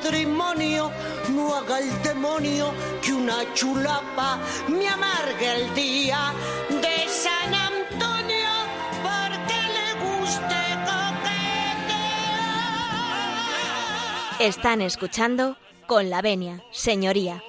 Matrimonio, 0.09 0.91
no 1.35 1.55
haga 1.55 1.81
el 1.81 2.03
demonio 2.03 2.73
que 3.03 3.13
una 3.13 3.53
chulapa 3.53 4.39
me 4.67 4.89
amargue 4.89 5.57
el 5.57 5.75
día 5.75 6.33
de 6.71 7.07
San 7.07 7.55
Antonio 7.55 8.49
porque 9.03 9.55
le 9.77 9.93
guste 10.03 10.61
coquetear. 10.89 11.61
Están 14.41 14.81
escuchando 14.81 15.59
con 15.87 16.09
la 16.09 16.23
venia, 16.23 16.63
señoría. 16.71 17.43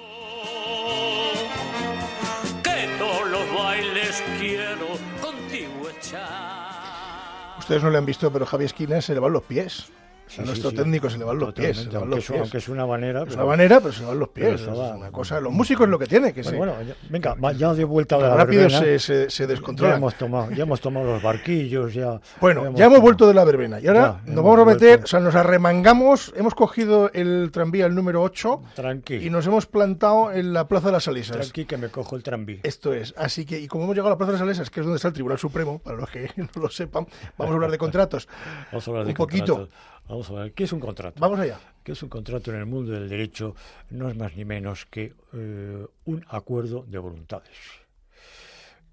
Que 2.62 2.88
todos 2.98 3.26
los 3.30 3.54
bailes 3.54 4.22
quiero 4.38 4.86
contigo 5.22 5.88
echar. 5.98 7.58
Ustedes 7.58 7.82
no 7.82 7.88
le 7.88 7.96
han 7.96 8.04
visto, 8.04 8.30
pero 8.30 8.44
Javi 8.44 8.66
Esquina 8.66 9.00
se 9.00 9.14
le 9.14 9.20
van 9.20 9.32
los 9.32 9.44
pies. 9.44 9.90
Sí, 10.30 10.40
a 10.40 10.44
nuestro 10.44 10.70
sí, 10.70 10.76
sí. 10.76 10.82
técnico 10.82 11.10
se 11.10 11.18
le 11.18 11.24
van 11.24 11.38
los 11.38 11.52
pies. 11.52 11.76
Se 11.76 11.84
Totalmente, 11.84 11.96
van 11.96 12.02
aunque, 12.02 12.16
los 12.16 12.24
es, 12.24 12.30
pies. 12.30 12.40
aunque 12.40 12.58
es 12.58 12.68
una 12.68 12.86
manera. 12.86 13.20
Es 13.20 13.24
pero- 13.30 13.36
una 13.38 13.46
manera, 13.46 13.80
pero 13.80 13.92
se 13.92 14.00
le 14.00 14.06
van 14.06 14.18
los 14.20 14.28
pies. 14.28 14.60
Es 14.60 14.66
una 14.68 15.10
cosa. 15.10 15.40
Los 15.40 15.52
músicos 15.52 15.84
es 15.84 15.90
lo 15.90 15.98
que 15.98 16.06
tiene, 16.06 16.32
que 16.32 16.42
Bueno, 16.42 16.58
bueno, 16.58 16.82
ya- 16.82 16.94
venga, 17.08 17.36
ya 17.52 17.74
de 17.74 17.84
vuelta 17.84 18.16
de 18.16 18.22
la 18.22 18.34
rápido 18.36 18.62
verbena, 18.62 18.78
se, 18.80 18.98
se, 18.98 19.30
se 19.30 19.42
ya 19.42 19.46
descontrolan. 19.48 19.96
hemos 19.96 20.14
tomado, 20.14 20.50
ya 20.52 20.62
hemos 20.62 20.80
tomado 20.80 21.06
los 21.06 21.22
barquillos, 21.22 21.92
ya. 21.92 22.20
Bueno, 22.40 22.62
ya 22.62 22.66
hemos 22.68 22.78
tomado- 22.78 23.00
vuelto 23.02 23.26
de 23.28 23.34
la 23.34 23.44
verbena 23.44 23.80
y 23.80 23.86
ahora 23.88 24.00
Ya, 24.00 24.06
nos 24.06 24.28
hemos 24.28 24.44
vamos 24.44 24.60
a 24.60 24.64
meter, 24.66 24.88
vuelto. 24.88 25.04
o 25.04 25.06
sea, 25.08 25.20
nos 25.20 25.34
arremangamos, 25.34 26.32
hemos 26.36 26.54
cogido 26.54 27.10
el 27.12 27.50
tranvía 27.52 27.86
el 27.86 27.94
número 27.94 28.22
8 28.22 28.62
Tranqui, 28.74 29.16
y 29.16 29.30
nos 29.30 29.46
hemos 29.46 29.66
plantado 29.66 30.32
en 30.32 30.52
la 30.52 30.68
Plaza 30.68 30.86
de 30.86 30.92
las 30.92 31.04
Salisas. 31.04 31.36
tranqui 31.36 31.64
que 31.64 31.76
me 31.76 31.88
cojo 31.88 32.16
el 32.16 32.22
tranvía. 32.22 32.60
Esto 32.62 32.92
es, 32.94 33.14
así 33.16 33.44
que, 33.44 33.58
y 33.58 33.66
como 33.66 33.84
hemos 33.84 33.96
llegado 33.96 34.08
a 34.08 34.12
la 34.12 34.16
Plaza 34.18 34.32
de 34.32 34.38
las 34.38 34.46
Salisas, 34.46 34.70
que 34.70 34.80
es 34.80 34.86
donde 34.86 34.96
está 34.96 35.08
el 35.08 35.14
Tribunal 35.14 35.38
Supremo, 35.38 35.78
para 35.78 35.96
los 35.96 36.08
que 36.10 36.30
no 36.36 36.48
lo 36.60 36.68
sepan, 36.70 37.06
vamos 37.38 37.52
a 37.52 37.54
hablar 37.54 37.70
de 37.70 37.78
contratos. 37.78 38.28
Vamos 38.72 38.86
a 38.86 38.90
hablar 38.90 39.04
de 39.06 39.10
un 39.12 39.16
poquito. 39.16 39.54
contratos. 39.56 39.99
Vamos 40.10 40.28
a 40.30 40.32
ver, 40.34 40.52
¿qué 40.54 40.64
es 40.64 40.72
un 40.72 40.80
contrato? 40.80 41.20
Vamos 41.20 41.38
allá. 41.38 41.60
¿Qué 41.84 41.92
es 41.92 42.02
un 42.02 42.08
contrato 42.08 42.50
en 42.50 42.58
el 42.58 42.66
mundo 42.66 42.90
del 42.92 43.08
derecho? 43.08 43.54
No 43.90 44.08
es 44.08 44.16
más 44.16 44.36
ni 44.36 44.44
menos 44.44 44.84
que 44.86 45.14
eh, 45.32 45.86
un 46.04 46.24
acuerdo 46.28 46.84
de 46.88 46.98
voluntades. 46.98 47.56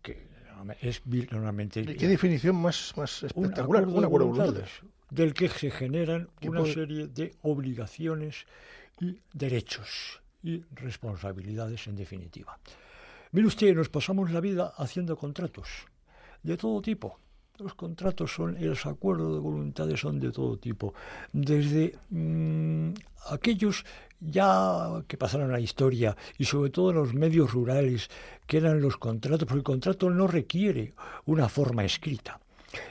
Que 0.04 0.28
es 0.82 1.02
normalmente 1.32 1.80
¿Y 1.82 1.96
¿Qué 1.96 2.08
definición 2.08 2.56
más, 2.58 2.94
más 2.96 3.24
un 3.24 3.28
espectacular? 3.46 3.84
acuerdo, 3.84 3.98
Un 3.98 4.06
acuerdo 4.06 4.28
de 4.28 4.32
de 4.34 4.40
voluntades. 4.40 4.72
del 5.10 5.34
que 5.34 5.50
se 5.50 5.72
generan 5.72 6.30
¿Qué 6.40 6.50
una 6.50 6.60
puede- 6.62 6.74
serie 6.76 7.08
de 7.08 7.36
obligaciones 7.42 8.46
y 9.00 9.18
derechos 9.34 10.22
y 10.44 10.64
responsabilidades 10.76 11.88
en 11.88 11.96
definitiva. 11.96 12.60
Mire 13.32 13.48
usted, 13.48 13.76
nos 13.76 13.90
pasamos 13.90 14.32
la 14.32 14.40
vida 14.40 14.72
haciendo 14.78 15.18
contratos 15.18 15.68
de 16.44 16.58
todo 16.58 16.80
tipo. 16.82 17.20
Los 17.60 17.74
contratos 17.74 18.32
son, 18.32 18.56
los 18.60 18.86
acuerdos 18.86 19.34
de 19.34 19.40
voluntades 19.40 20.00
son 20.00 20.20
de 20.20 20.32
todo 20.32 20.58
tipo, 20.58 20.94
desde 21.34 21.98
mm, 22.12 22.92
aquellos 23.32 23.84
ya 24.20 25.04
que 25.08 25.18
pasaron 25.18 25.50
a 25.50 25.54
la 25.54 25.60
historia 25.60 26.16
y 26.38 26.46
sobre 26.46 26.70
todo 26.70 26.94
los 26.94 27.16
medios 27.16 27.52
rurales, 27.52 28.10
que 28.46 28.58
eran 28.58 28.80
los 28.80 28.98
contratos, 28.98 29.48
porque 29.48 29.58
el 29.58 29.64
contrato 29.64 30.10
no 30.10 30.28
requiere 30.28 30.94
una 31.26 31.50
forma 31.50 31.84
escrita. 31.84 32.40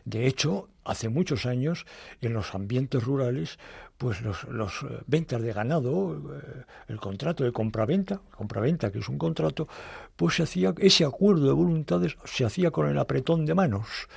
De 0.04 0.26
hecho, 0.26 0.68
hace 0.84 1.08
muchos 1.08 1.46
años, 1.46 1.86
en 2.20 2.32
los 2.32 2.54
ambientes 2.54 3.04
rurales, 3.04 3.58
pues 3.98 4.20
los, 4.22 4.44
los 4.44 4.82
eh, 4.82 4.98
ventas 5.06 5.42
de 5.42 5.52
ganado, 5.52 6.16
eh, 6.34 6.64
el 6.88 6.98
contrato 6.98 7.44
de 7.44 7.52
compraventa, 7.52 8.20
compraventa 8.36 8.90
que 8.90 8.98
es 8.98 9.08
un 9.08 9.18
contrato, 9.18 9.68
pues 10.16 10.36
se 10.36 10.42
hacía 10.42 10.74
ese 10.78 11.04
acuerdo 11.04 11.46
de 11.46 11.52
voluntades 11.52 12.16
se 12.24 12.44
hacía 12.44 12.70
con 12.70 12.88
el 12.88 12.98
apretón 12.98 13.46
de 13.46 13.54
manos. 13.54 14.08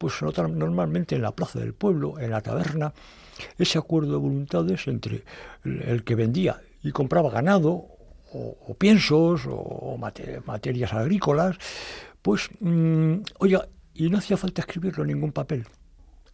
Pues 0.00 0.14
normalmente 0.22 1.14
en 1.14 1.20
la 1.20 1.32
plaza 1.32 1.58
del 1.58 1.74
pueblo, 1.74 2.18
en 2.18 2.30
la 2.30 2.40
taberna, 2.40 2.94
ese 3.58 3.76
acuerdo 3.76 4.12
de 4.12 4.16
voluntades 4.16 4.88
entre 4.88 5.24
el, 5.62 5.82
el 5.82 6.04
que 6.04 6.14
vendía 6.14 6.58
y 6.82 6.90
compraba 6.90 7.28
ganado 7.30 7.70
o, 8.32 8.56
o 8.66 8.74
piensos 8.78 9.42
o 9.46 9.98
mate- 9.98 10.40
materias 10.46 10.94
agrícolas, 10.94 11.58
pues, 12.22 12.48
mm, 12.60 13.16
oiga, 13.40 13.68
y 13.92 14.08
no 14.08 14.16
hacía 14.16 14.38
falta 14.38 14.62
escribirlo 14.62 15.02
en 15.04 15.08
ningún 15.08 15.32
papel. 15.32 15.66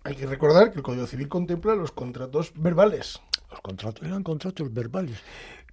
Hay 0.05 0.15
que 0.15 0.27
recordar 0.27 0.71
que 0.71 0.77
el 0.77 0.85
Código 0.85 1.09
Civil 1.09 1.27
contempla 1.29 1.75
los 1.75 1.91
contratos 1.91 2.53
verbales. 2.55 3.21
Los 3.51 3.61
contratos 3.63 4.07
eran 4.07 4.23
contratos 4.23 4.73
verbales, 4.73 5.19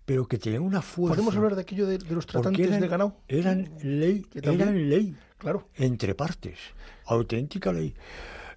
pero 0.06 0.26
que 0.28 0.40
tenían 0.40 0.64
una 0.64 0.82
fuerza. 0.82 1.14
¿Podemos 1.16 1.36
hablar 1.36 1.54
de 1.54 1.62
aquello 1.62 1.86
de, 1.86 2.00
de 2.00 2.16
los 2.16 2.26
tratantes 2.26 2.66
eran, 2.68 2.82
de 2.82 2.88
ganado? 2.88 3.18
Eran 3.28 3.70
ley, 3.84 4.26
eran 4.34 4.90
ley 4.90 5.16
Claro. 5.44 5.68
entre 5.76 6.16
partes, 6.16 6.58
auténtica 7.06 7.74
ley. 7.74 7.94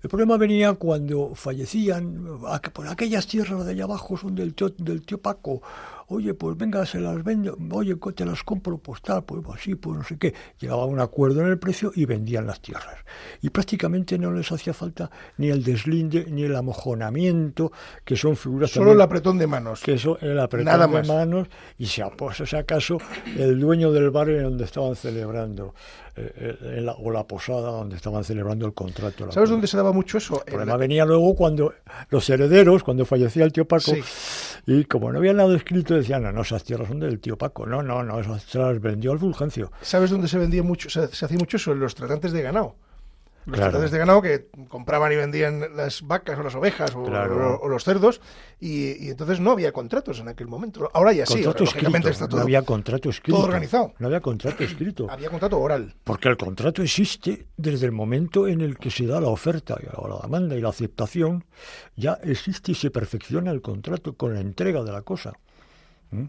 El 0.02 0.08
problema 0.08 0.36
venía 0.36 0.72
cuando 0.74 1.34
fallecían, 1.34 2.28
"Ah, 2.46 2.60
que 2.62 2.70
por 2.70 2.86
aquellas 2.86 3.26
tierras 3.26 3.64
de 3.66 3.72
allá 3.72 3.84
abajo 3.84 4.16
son 4.16 4.36
del 4.36 4.54
tío, 4.54 4.68
del 4.78 5.02
tío 5.02 5.18
Paco, 5.18 5.62
oye, 6.08 6.34
pues 6.34 6.56
venga, 6.56 6.84
se 6.86 7.00
las 7.00 7.22
vendo, 7.24 7.56
oye, 7.72 7.96
te 8.14 8.24
las 8.24 8.42
compro, 8.42 8.78
pues 8.78 9.02
tal, 9.02 9.24
pues 9.24 9.42
así, 9.54 9.74
pues 9.74 9.98
no 9.98 10.04
sé 10.04 10.18
qué. 10.18 10.34
Llegaba 10.60 10.82
a 10.82 10.86
un 10.86 11.00
acuerdo 11.00 11.40
en 11.40 11.48
el 11.48 11.58
precio 11.58 11.92
y 11.94 12.04
vendían 12.04 12.46
las 12.46 12.60
tierras. 12.60 12.96
Y 13.42 13.50
prácticamente 13.50 14.18
no 14.18 14.32
les 14.32 14.50
hacía 14.52 14.72
falta 14.72 15.10
ni 15.38 15.48
el 15.48 15.64
deslinde, 15.64 16.26
ni 16.30 16.42
el 16.44 16.54
amojonamiento, 16.56 17.72
que 18.04 18.16
son 18.16 18.36
figuras 18.36 18.70
Solo 18.70 18.86
también 18.86 18.96
el 18.98 19.02
apretón 19.02 19.38
de 19.38 19.46
manos. 19.46 19.80
que 19.82 19.94
eso 19.94 20.18
el 20.20 20.38
apretón 20.38 20.66
Nada 20.66 20.86
de 20.86 20.92
más. 20.92 21.08
manos 21.08 21.48
y 21.78 21.86
se 21.86 22.02
aposa 22.02 22.46
si 22.46 22.56
acaso 22.56 22.98
el 23.36 23.58
dueño 23.60 23.92
del 23.92 24.10
bar 24.10 24.28
en 24.30 24.42
donde 24.44 24.64
estaban 24.64 24.94
celebrando 24.96 25.74
eh, 26.18 26.56
eh, 26.62 26.80
la- 26.80 26.94
o 26.94 27.10
la 27.10 27.24
posada 27.24 27.70
donde 27.70 27.96
estaban 27.96 28.24
celebrando 28.24 28.64
el 28.64 28.72
contrato. 28.72 29.30
¿Sabes 29.30 29.50
dónde 29.50 29.66
se 29.66 29.76
daba 29.76 29.92
mucho 29.92 30.16
eso? 30.16 30.38
El 30.46 30.52
problema 30.54 30.72
la- 30.72 30.78
venía 30.78 31.04
luego 31.04 31.34
cuando 31.36 31.74
los 32.08 32.30
herederos, 32.30 32.82
cuando 32.82 33.04
fallecía 33.04 33.44
el 33.44 33.52
tío 33.52 33.66
Paco, 33.68 33.92
Sí. 33.94 34.00
y 34.66 34.84
como 34.86 35.12
no 35.12 35.18
había 35.18 35.34
nada 35.34 35.54
escrito, 35.54 35.94
decían, 35.98 36.22
no, 36.22 36.32
no, 36.32 36.42
esas 36.42 36.64
tierras 36.64 36.88
son 36.88 37.00
del 37.00 37.20
tío 37.20 37.36
Paco. 37.36 37.66
No, 37.66 37.82
no, 37.82 38.02
no, 38.02 38.20
esas 38.20 38.42
se 38.42 38.58
las 38.58 38.80
vendió 38.80 39.12
al 39.12 39.18
Fulgencio. 39.18 39.70
¿Sabes 39.82 40.10
dónde 40.10 40.28
se 40.28 40.38
vendía 40.38 40.62
mucho? 40.62 40.88
Se, 40.90 41.06
se 41.08 41.24
hacía 41.24 41.38
mucho 41.38 41.56
eso 41.56 41.72
en 41.72 41.80
los 41.80 41.94
tratantes 41.94 42.32
de 42.32 42.42
ganado. 42.42 42.76
Los 43.44 43.54
Claro. 43.58 43.70
tratantes 43.70 43.92
de 43.92 43.98
ganado 43.98 44.22
que 44.22 44.48
compraban 44.66 45.12
y 45.12 45.14
vendían 45.14 45.76
las 45.76 46.02
vacas 46.02 46.36
o 46.36 46.42
las 46.42 46.56
ovejas 46.56 46.92
o, 46.96 47.04
Claro. 47.04 47.54
o- 47.54 47.60
o 47.60 47.68
los 47.68 47.84
cerdos 47.84 48.20
y, 48.58 49.04
y 49.06 49.10
entonces 49.10 49.38
no 49.38 49.52
había 49.52 49.70
contratos 49.70 50.18
en 50.18 50.26
aquel 50.26 50.48
momento. 50.48 50.90
Ahora 50.92 51.12
ya 51.12 51.26
sí, 51.26 51.34
contrato 51.44 51.62
escrito, 51.62 52.08
está 52.08 52.26
todo. 52.26 52.38
no 52.38 52.42
había 52.42 52.62
contrato 52.62 53.08
escrito. 53.08 53.38
organizado. 53.38 53.94
No 54.00 54.08
había 54.08 54.20
contrato 54.20 54.64
escrito. 54.64 55.06
Había 55.10 55.30
contrato 55.30 55.60
oral. 55.60 55.94
Porque 56.02 56.28
el 56.28 56.36
contrato 56.36 56.82
existe 56.82 57.46
desde 57.56 57.86
el 57.86 57.92
momento 57.92 58.48
en 58.48 58.62
el 58.62 58.78
que 58.78 58.90
se 58.90 59.06
da 59.06 59.20
la 59.20 59.28
oferta 59.28 59.76
o 59.94 60.08
la 60.08 60.18
demanda 60.22 60.56
y 60.56 60.60
la 60.60 60.70
aceptación, 60.70 61.44
ya 61.94 62.14
existe 62.24 62.72
y 62.72 62.74
se 62.74 62.90
perfecciona 62.90 63.52
el 63.52 63.62
contrato 63.62 64.16
con 64.16 64.34
la 64.34 64.40
entrega 64.40 64.82
de 64.82 64.90
la 64.90 65.02
cosa. 65.02 65.34
¿Mm? 66.10 66.24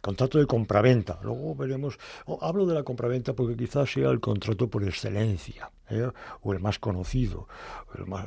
Contrato 0.00 0.38
de 0.38 0.46
compraventa. 0.46 1.18
Luego 1.22 1.56
veremos. 1.56 1.98
o 2.26 2.38
hablo 2.40 2.66
de 2.66 2.74
la 2.74 2.84
compraventa 2.84 3.32
porque 3.34 3.56
quizás 3.56 3.90
sea 3.92 4.10
el 4.10 4.20
contrato 4.20 4.68
por 4.68 4.84
excelencia, 4.84 5.70
¿eh? 5.90 6.08
o 6.42 6.52
el 6.52 6.60
más 6.60 6.78
conocido. 6.78 7.48
el 7.96 8.06
más- 8.06 8.26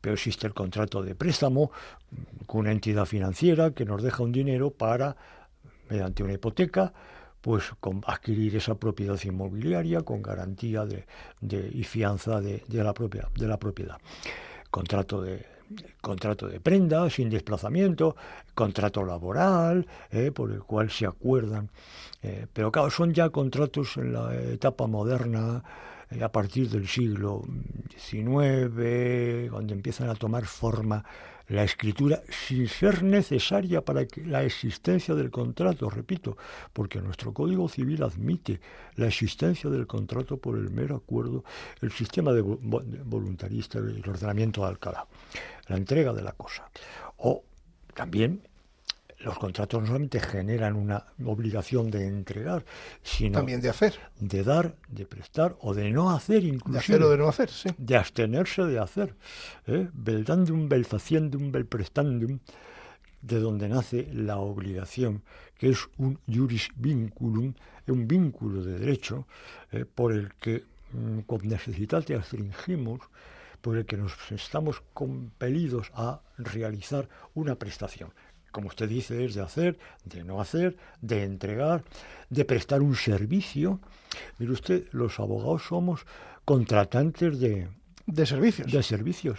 pero 0.00 0.14
existe 0.14 0.46
el 0.46 0.52
contrato 0.54 1.02
de 1.02 1.14
préstamo 1.14 1.70
mm, 2.10 2.44
con 2.44 2.60
una 2.60 2.72
entidad 2.72 3.06
financiera 3.06 3.70
que 3.72 3.86
nos 3.86 4.02
deja 4.02 4.22
un 4.22 4.32
dinero 4.32 4.70
para, 4.72 5.16
mediante 5.88 6.22
una 6.22 6.34
hipoteca, 6.34 6.92
pues 7.40 7.72
con 7.80 8.02
adquirir 8.06 8.54
esa 8.56 8.74
propiedad 8.74 9.18
inmobiliaria 9.24 10.02
con 10.02 10.20
garantía 10.20 10.84
de, 10.84 11.06
y 11.72 11.84
fianza 11.84 12.42
de 12.42 12.62
la 12.68 12.92
propia, 12.92 13.26
de 13.34 13.48
la 13.48 13.58
propiedad. 13.58 13.96
Contrato 14.70 15.22
de 15.22 15.46
contrato 16.00 16.48
de 16.48 16.60
prenda 16.60 17.08
sin 17.10 17.30
desplazamiento, 17.30 18.16
contrato 18.54 19.04
laboral, 19.04 19.86
eh, 20.10 20.30
por 20.32 20.50
el 20.50 20.62
cual 20.62 20.90
se 20.90 21.06
acuerdan. 21.06 21.70
eh, 22.22 22.46
pero 22.52 22.70
claro, 22.70 22.90
son 22.90 23.14
ya 23.14 23.30
contratos 23.30 23.96
en 23.96 24.12
la 24.12 24.34
etapa 24.34 24.86
moderna, 24.86 25.62
eh, 26.10 26.22
a 26.22 26.30
partir 26.30 26.68
del 26.68 26.86
siglo 26.86 27.44
XIX, 27.96 29.50
cuando 29.50 29.72
empiezan 29.72 30.08
a 30.10 30.14
tomar 30.14 30.44
forma 30.44 31.04
la 31.50 31.64
escritura 31.64 32.22
sin 32.30 32.68
ser 32.68 33.02
necesaria 33.02 33.82
para 33.84 34.06
que 34.06 34.24
la 34.24 34.42
existencia 34.44 35.14
del 35.14 35.30
contrato, 35.30 35.90
repito, 35.90 36.36
porque 36.72 37.00
nuestro 37.02 37.34
Código 37.34 37.68
Civil 37.68 38.02
admite 38.02 38.60
la 38.96 39.08
existencia 39.08 39.68
del 39.68 39.86
contrato 39.86 40.36
por 40.38 40.56
el 40.56 40.70
mero 40.70 40.96
acuerdo, 40.96 41.44
el 41.82 41.90
sistema 41.92 42.32
de 42.32 42.42
vo- 42.42 42.58
vo- 42.60 42.82
de 42.84 43.02
voluntarista, 43.02 43.78
el 43.78 44.02
ordenamiento 44.08 44.62
de 44.62 44.68
Alcalá, 44.68 45.06
la 45.66 45.76
entrega 45.76 46.12
de 46.12 46.22
la 46.22 46.32
cosa. 46.32 46.70
O 47.18 47.42
también 47.94 48.42
los 49.20 49.38
contratos 49.38 49.80
no 49.80 49.86
solamente 49.86 50.20
generan 50.20 50.76
una 50.76 51.04
obligación 51.24 51.90
de 51.90 52.06
entregar, 52.06 52.64
sino 53.02 53.38
También 53.38 53.60
de 53.60 53.68
hacer. 53.68 53.98
de 54.18 54.42
dar, 54.42 54.76
de 54.88 55.04
prestar 55.06 55.56
o 55.60 55.74
de 55.74 55.90
no 55.90 56.10
hacer 56.10 56.42
De 56.42 56.48
inclusive 56.48 56.96
hacer 56.96 57.02
o 57.02 57.10
de 57.10 57.18
no 57.18 57.28
hacer, 57.28 57.50
sí. 57.50 57.68
de 57.76 57.96
abstenerse 57.96 58.64
de 58.64 58.78
hacer. 58.78 59.14
¿eh? 59.66 59.88
Vel 59.92 60.24
dandum, 60.24 60.68
vel 60.68 60.84
faciendum, 60.84 61.52
vel 61.52 61.66
prestandum, 61.66 62.38
de 63.20 63.38
donde 63.38 63.68
nace 63.68 64.08
la 64.12 64.38
obligación, 64.38 65.22
que 65.58 65.70
es 65.70 65.88
un 65.98 66.18
juris 66.26 66.70
vinculum, 66.76 67.52
un 67.88 68.06
vínculo 68.06 68.62
de 68.62 68.78
derecho 68.78 69.26
eh, 69.72 69.84
por 69.84 70.12
el 70.12 70.32
que 70.34 70.64
mm, 70.92 71.20
con 71.20 71.46
necesidad 71.46 72.02
te 72.02 72.14
astringimos, 72.14 73.00
por 73.60 73.76
el 73.76 73.84
que 73.84 73.96
nos 73.96 74.12
estamos 74.30 74.82
compelidos 74.94 75.90
a 75.94 76.22
realizar 76.38 77.08
una 77.34 77.56
prestación. 77.56 78.12
Como 78.52 78.68
usted 78.68 78.88
dice, 78.88 79.24
es 79.24 79.34
de 79.34 79.42
hacer, 79.42 79.78
de 80.04 80.24
no 80.24 80.40
hacer, 80.40 80.76
de 81.00 81.24
entregar, 81.24 81.84
de 82.28 82.44
prestar 82.44 82.82
un 82.82 82.94
servicio. 82.96 83.80
Mire 84.38 84.52
usted, 84.52 84.86
los 84.92 85.18
abogados 85.20 85.62
somos 85.68 86.04
contratantes 86.44 87.38
de, 87.38 87.68
De 88.06 88.26
servicios. 88.26 88.70
de 88.70 88.82
servicios, 88.82 89.38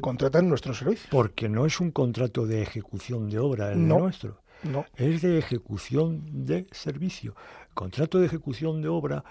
Contratan 0.00 0.48
nuestros 0.48 0.78
servicios. 0.78 1.06
porque 1.10 1.48
no 1.48 1.66
es 1.66 1.78
un 1.80 1.92
contrato 1.92 2.46
de 2.46 2.62
ejecución 2.62 3.30
de 3.30 3.38
obra 3.38 3.70
el 3.72 3.86
No. 3.86 4.00
nuestro, 4.00 4.40
No. 4.64 4.84
es 4.96 5.22
de 5.22 5.38
ejecución 5.38 6.44
de 6.46 6.66
servicio. 6.72 7.36
Contrato 7.74 8.18
de 8.18 8.26
ejecución 8.26 8.82
de 8.82 8.88
obra 8.88 9.24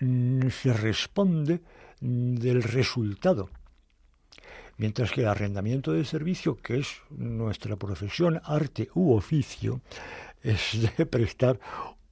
mm, 0.00 0.48
se 0.48 0.72
responde 0.72 1.60
del 2.00 2.62
resultado. 2.64 3.50
Mientras 4.80 5.12
que 5.12 5.20
el 5.20 5.28
arrendamiento 5.28 5.92
de 5.92 6.06
servicio, 6.06 6.56
que 6.56 6.78
es 6.78 7.02
nuestra 7.10 7.76
profesión, 7.76 8.40
arte 8.42 8.88
u 8.94 9.12
oficio, 9.12 9.82
es 10.42 10.78
de 10.96 11.04
prestar 11.04 11.60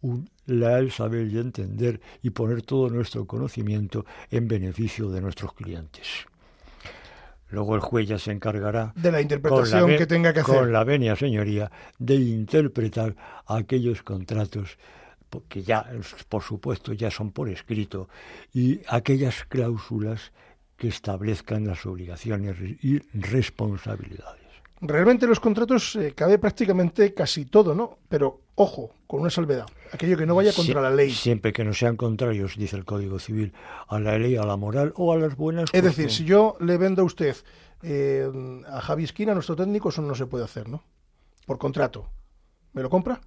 un 0.02 0.28
leal 0.44 0.90
saber 0.90 1.28
y 1.28 1.38
entender 1.38 1.98
y 2.22 2.28
poner 2.28 2.60
todo 2.60 2.90
nuestro 2.90 3.24
conocimiento 3.24 4.04
en 4.30 4.48
beneficio 4.48 5.08
de 5.08 5.22
nuestros 5.22 5.54
clientes. 5.54 6.26
Luego 7.48 7.74
el 7.74 7.80
juez 7.80 8.06
ya 8.06 8.18
se 8.18 8.32
encargará 8.32 8.92
De 8.94 9.12
la 9.12 9.22
interpretación 9.22 9.96
que 9.96 10.06
tenga 10.06 10.34
que 10.34 10.40
hacer. 10.40 10.54
Con 10.54 10.70
la 10.70 10.84
venia, 10.84 11.16
señoría, 11.16 11.72
de 11.98 12.16
interpretar 12.16 13.16
aquellos 13.46 14.02
contratos 14.02 14.76
que 15.48 15.62
ya, 15.62 15.86
por 16.28 16.42
supuesto, 16.42 16.92
ya 16.92 17.10
son 17.10 17.32
por 17.32 17.48
escrito 17.48 18.10
y 18.52 18.82
aquellas 18.88 19.44
cláusulas 19.46 20.32
que 20.78 20.88
establezcan 20.88 21.66
las 21.66 21.84
obligaciones 21.84 22.56
y 22.82 23.00
responsabilidades. 23.12 24.38
Realmente 24.80 25.26
los 25.26 25.40
contratos 25.40 25.96
eh, 25.96 26.12
cabe 26.14 26.38
prácticamente 26.38 27.12
casi 27.12 27.46
todo, 27.46 27.74
¿no? 27.74 27.98
Pero 28.08 28.42
ojo, 28.54 28.94
con 29.08 29.20
una 29.22 29.30
salvedad. 29.30 29.66
Aquello 29.92 30.16
que 30.16 30.24
no 30.24 30.36
vaya 30.36 30.52
contra 30.52 30.80
Sie- 30.80 30.82
la 30.82 30.90
ley. 30.90 31.10
Siempre 31.10 31.52
que 31.52 31.64
no 31.64 31.74
sean 31.74 31.96
contrarios, 31.96 32.56
dice 32.56 32.76
el 32.76 32.84
Código 32.84 33.18
Civil, 33.18 33.52
a 33.88 33.98
la 33.98 34.16
ley, 34.16 34.36
a 34.36 34.44
la 34.44 34.56
moral 34.56 34.92
o 34.94 35.12
a 35.12 35.16
las 35.16 35.36
buenas 35.36 35.64
Es 35.72 35.82
decir, 35.82 36.06
costumbres. 36.06 36.14
si 36.16 36.24
yo 36.24 36.56
le 36.60 36.78
vendo 36.78 37.02
a 37.02 37.06
usted 37.06 37.34
eh, 37.82 38.30
a 38.68 38.80
Javi 38.80 39.02
Esquina, 39.02 39.34
nuestro 39.34 39.56
técnico, 39.56 39.88
eso 39.88 40.00
no 40.00 40.14
se 40.14 40.26
puede 40.26 40.44
hacer, 40.44 40.68
¿no? 40.68 40.84
Por 41.44 41.58
contrato. 41.58 42.08
¿Me 42.72 42.82
lo 42.82 42.88
compra? 42.90 43.20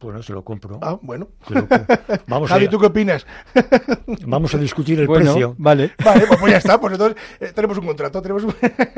Bueno, 0.00 0.22
se 0.22 0.32
lo 0.32 0.44
compro. 0.44 0.78
Ah, 0.82 0.98
bueno. 1.02 1.28
Lo 1.48 1.66
vamos, 2.26 2.50
Javi, 2.50 2.66
a, 2.66 2.70
¿tú 2.70 2.78
qué 2.78 2.86
opinas? 2.86 3.26
vamos 4.26 4.54
a 4.54 4.58
discutir 4.58 5.00
el 5.00 5.06
bueno, 5.06 5.32
precio. 5.32 5.54
vale. 5.58 5.92
Vale, 6.04 6.26
pues, 6.26 6.40
pues 6.40 6.52
ya 6.52 6.58
está. 6.58 6.80
Pues 6.80 6.92
entonces 6.92 7.16
eh, 7.40 7.52
tenemos 7.54 7.78
un 7.78 7.86
contrato. 7.86 8.20
Tenemos 8.22 8.44
un- 8.44 8.54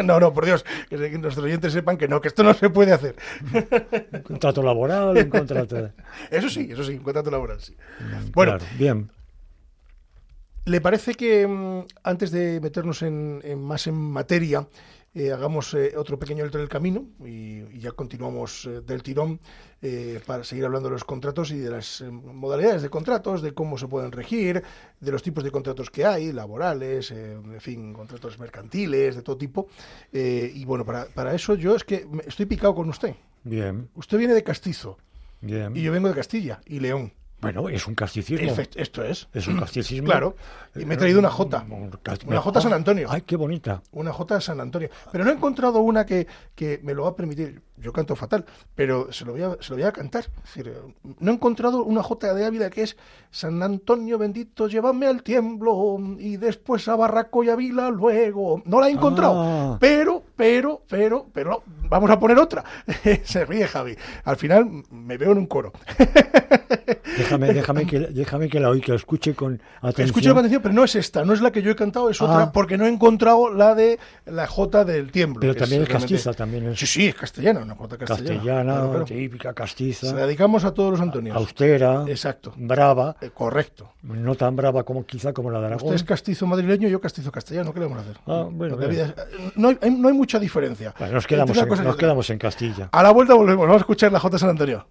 no, 0.06 0.18
no, 0.20 0.32
por 0.32 0.44
Dios. 0.44 0.64
Que, 0.88 0.96
nuestros 1.18 1.44
oyentes 1.44 1.72
sepan 1.72 1.96
que 1.96 2.08
no, 2.08 2.20
que 2.20 2.28
esto 2.28 2.42
no 2.42 2.54
se 2.54 2.70
puede 2.70 2.92
hacer. 2.92 3.16
Un 4.12 4.22
contrato 4.22 4.62
laboral, 4.62 5.16
un 5.16 5.28
contrato... 5.30 5.90
Eso 6.30 6.48
sí, 6.48 6.68
eso 6.70 6.82
sí, 6.84 6.92
un 6.92 7.02
contrato 7.02 7.30
laboral, 7.30 7.60
sí. 7.60 7.76
Bueno, 8.32 8.58
Claro, 8.58 8.64
bien. 8.78 9.10
¿Le 10.66 10.80
parece 10.80 11.14
que 11.14 11.46
mm, 11.46 11.80
antes 12.04 12.30
de 12.30 12.58
meternos 12.60 13.02
en, 13.02 13.40
en 13.44 13.62
más 13.62 13.86
en 13.86 13.94
materia, 13.94 14.66
eh, 15.14 15.32
hagamos 15.32 15.72
eh, 15.74 15.94
otro 15.96 16.18
pequeño 16.18 16.44
alto 16.44 16.58
en 16.58 16.62
el 16.64 16.68
camino 16.68 17.06
y, 17.24 17.62
y 17.72 17.78
ya 17.78 17.92
continuamos 17.92 18.66
eh, 18.66 18.80
del 18.80 19.02
tirón 19.02 19.40
eh, 19.82 20.20
para 20.26 20.44
seguir 20.44 20.64
hablando 20.64 20.88
de 20.88 20.94
los 20.94 21.04
contratos 21.04 21.50
y 21.50 21.58
de 21.58 21.70
las 21.70 22.02
modalidades 22.10 22.82
de 22.82 22.90
contratos, 22.90 23.40
de 23.42 23.52
cómo 23.54 23.78
se 23.78 23.86
pueden 23.86 24.12
regir, 24.12 24.62
de 25.00 25.12
los 25.12 25.22
tipos 25.22 25.44
de 25.44 25.50
contratos 25.50 25.90
que 25.90 26.04
hay, 26.04 26.32
laborales, 26.32 27.10
en 27.10 27.60
fin, 27.60 27.92
contratos 27.92 28.38
mercantiles, 28.38 29.14
de 29.16 29.22
todo 29.22 29.36
tipo. 29.36 29.68
Y 30.12 30.64
bueno, 30.64 30.84
para, 30.84 31.04
para 31.06 31.34
eso 31.34 31.54
yo 31.54 31.76
es 31.76 31.84
que 31.84 32.06
estoy 32.26 32.46
picado 32.46 32.74
con 32.74 32.88
usted. 32.88 33.14
Bien, 33.42 33.90
Usted 33.94 34.16
viene 34.16 34.32
de 34.32 34.42
Castizo 34.42 34.96
bien. 35.42 35.76
y 35.76 35.82
yo 35.82 35.92
vengo 35.92 36.08
de 36.08 36.14
Castilla 36.14 36.60
y 36.64 36.80
León. 36.80 37.12
Bueno, 37.52 37.68
es 37.68 37.86
un 37.86 37.94
casticismo. 37.94 38.46
Esto 38.74 39.04
es. 39.04 39.28
Es 39.32 39.46
un 39.46 39.58
casticismo. 39.58 40.06
Claro. 40.06 40.36
Y 40.74 40.84
me 40.84 40.94
he 40.94 40.96
traído 40.96 41.18
una 41.20 41.28
cast- 42.02 42.24
Una 42.26 42.40
jota 42.40 42.60
San 42.60 42.72
Antonio. 42.72 43.08
Ay, 43.10 43.22
qué 43.22 43.36
bonita. 43.36 43.82
Una 43.92 44.12
J 44.12 44.34
de 44.34 44.40
San 44.40 44.60
Antonio. 44.60 44.88
Pero 45.12 45.24
no 45.24 45.30
he 45.30 45.34
encontrado 45.34 45.78
una 45.80 46.04
que, 46.04 46.26
que 46.54 46.80
me 46.82 46.94
lo 46.94 47.04
va 47.04 47.10
a 47.10 47.16
permitir. 47.16 47.62
Yo 47.76 47.92
canto 47.92 48.14
fatal, 48.14 48.44
pero 48.76 49.12
se 49.12 49.24
lo 49.24 49.32
voy 49.32 49.42
a, 49.42 49.56
se 49.60 49.70
lo 49.70 49.76
voy 49.76 49.84
a 49.84 49.90
cantar. 49.92 50.24
Es 50.44 50.54
decir, 50.54 50.68
eh, 50.68 50.94
no 51.18 51.30
he 51.32 51.34
encontrado 51.34 51.82
una 51.82 52.02
J 52.04 52.32
de 52.32 52.44
Ávila 52.44 52.70
que 52.70 52.82
es 52.84 52.96
San 53.32 53.60
Antonio 53.64 54.16
bendito, 54.16 54.68
llévame 54.68 55.06
al 55.06 55.24
tiemblo 55.24 55.98
y 56.18 56.36
después 56.36 56.86
a 56.86 56.94
Barraco 56.94 57.42
y 57.42 57.50
Ávila 57.50 57.90
luego. 57.90 58.62
No 58.64 58.80
la 58.80 58.88
he 58.88 58.92
encontrado. 58.92 59.34
Ah. 59.36 59.76
Pero, 59.80 60.22
pero, 60.36 60.82
pero, 60.88 61.26
pero, 61.32 61.64
vamos 61.88 62.10
a 62.10 62.18
poner 62.20 62.38
otra. 62.38 62.62
se 63.24 63.44
ríe 63.44 63.66
Javi. 63.66 63.96
Al 64.24 64.36
final 64.36 64.84
me 64.90 65.18
veo 65.18 65.32
en 65.32 65.38
un 65.38 65.46
coro. 65.46 65.72
Déjame, 67.16 67.52
déjame, 67.52 67.86
que, 67.86 67.98
déjame 68.00 68.48
que 68.48 68.58
la 68.60 68.70
oiga, 68.70 68.84
que 68.86 68.90
la 68.92 68.96
escuche 68.96 69.34
con 69.34 69.60
atención. 69.80 70.06
Escucha 70.06 70.30
con 70.30 70.38
atención, 70.40 70.62
pero 70.62 70.74
no 70.74 70.82
es 70.84 70.94
esta, 70.96 71.24
no 71.24 71.32
es 71.32 71.40
la 71.40 71.52
que 71.52 71.62
yo 71.62 71.70
he 71.70 71.76
cantado, 71.76 72.10
es 72.10 72.20
otra, 72.20 72.42
Ah. 72.44 72.52
porque 72.52 72.76
no 72.76 72.86
he 72.86 72.88
encontrado 72.88 73.52
la 73.52 73.74
de 73.76 73.98
la 74.26 74.46
J 74.48 74.84
del 74.84 75.12
tiemblo. 75.12 75.40
Pero 75.40 75.54
también 75.54 75.82
es 75.82 75.88
realmente- 75.88 76.14
castiza, 76.14 76.32
también 76.32 76.68
es 76.68 76.78
Sí, 76.78 76.86
sí, 76.86 77.06
es 77.06 77.14
castellana, 77.14 77.63
una 77.64 77.76
castellana. 77.76 78.06
castellana, 78.06 78.72
Claro, 78.74 78.90
claro. 78.90 79.04
típica 79.04 79.48
Se 79.50 79.54
castiza, 79.54 80.12
la 80.14 80.26
dedicamos 80.26 80.64
a 80.64 80.74
todos 80.74 80.90
los 80.92 81.00
Antonios. 81.00 81.36
austera, 81.36 82.04
Exacto. 82.06 82.52
brava, 82.56 83.16
Eh, 83.20 83.30
correcto. 83.32 83.90
no 84.02 84.34
tan 84.34 84.54
brava 84.56 84.82
como 84.84 85.04
quizá 85.06 85.32
como 85.32 85.50
la 85.50 85.60
de 85.60 85.66
Aragón. 85.66 85.84
Usted 85.84 85.96
es 85.96 86.04
castizo 86.04 86.46
madrileño, 86.46 86.88
yo 86.88 87.00
castizo 87.00 87.32
castellano, 87.32 87.72
¿qué 87.72 87.80
le 87.80 87.86
vamos 87.86 87.98
a 87.98 88.02
hacer? 88.02 88.16
Ah, 88.26 88.46
bueno, 88.50 88.76
vida 88.76 89.06
es- 89.06 89.56
no, 89.56 89.68
hay, 89.68 89.90
no 89.90 90.08
hay 90.08 90.14
mucha 90.14 90.38
diferencia. 90.38 90.94
Bueno, 90.98 91.14
nos 91.14 91.26
quedamos, 91.26 91.56
en, 91.56 91.84
nos 91.84 91.96
quedamos 91.96 92.30
en 92.30 92.38
Castilla. 92.38 92.88
A 92.92 93.02
la 93.02 93.10
vuelta 93.10 93.34
volvemos, 93.34 93.62
vamos 93.66 93.76
a 93.76 93.80
escuchar 93.80 94.12
la 94.12 94.20
J 94.20 94.38
San 94.38 94.50
Antonio. 94.50 94.86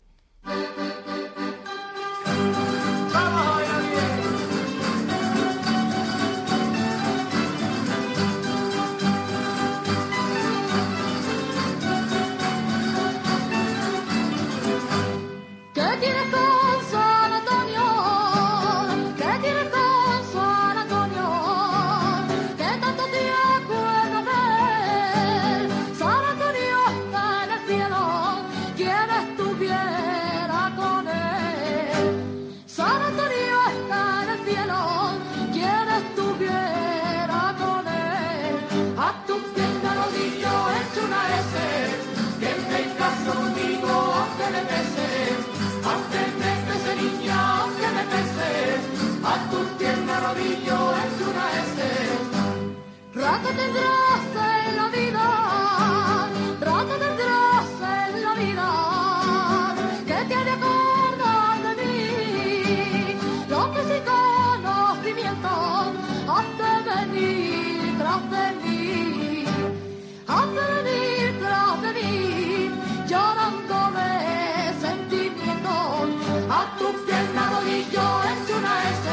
Rodillo 77.53 78.05
es 78.23 78.49
una 78.57 78.73
S, 78.89 79.05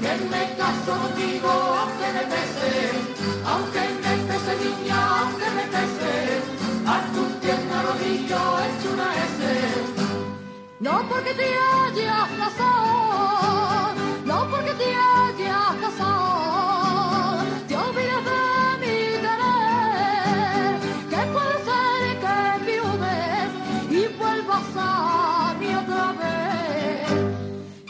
que 0.00 0.12
me 0.30 0.56
caso 0.56 0.92
contigo 1.00 1.50
aunque 1.50 2.08
me 2.12 2.24
pese, 2.32 3.11
aunque 3.52 3.82
me 4.02 4.14
pese 4.28 4.52
niña, 4.64 4.98
aunque 5.20 5.48
me 5.56 5.64
pese, 5.74 6.14
a 6.94 6.96
tu 7.14 7.22
pierna 7.40 7.76
rodillo 7.86 8.42
es 8.68 8.78
una 8.92 9.08
S. 9.28 9.40
No 10.80 10.94
porque 11.08 11.32
te 11.34 11.48
hayas 11.70 12.28
casado, 12.42 13.94
no 14.24 14.38
porque 14.50 14.72
te 14.80 14.88
hayas 14.94 15.74
casado, 15.84 17.44
te 17.68 17.74
olvides 17.76 18.22
de 18.28 18.40
mi 18.82 18.96
querer, 19.24 20.72
que 21.12 21.20
puede 21.34 21.56
ser 21.68 22.00
que 22.24 22.36
viudes 22.68 23.50
y 23.90 24.00
vuelvas 24.18 24.68
a 24.76 25.54
mí 25.60 25.68
otra 25.82 26.06
vez, 26.22 27.08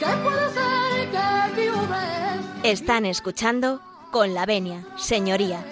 que 0.01 0.11
puede 0.25 0.47
ser 0.59 1.11
que 1.15 1.29
viudes 1.61 2.41
Están 2.63 3.07
escuchando 3.07 3.81
con 4.13 4.35
la 4.35 4.45
venia, 4.45 4.85
señoría. 4.97 5.65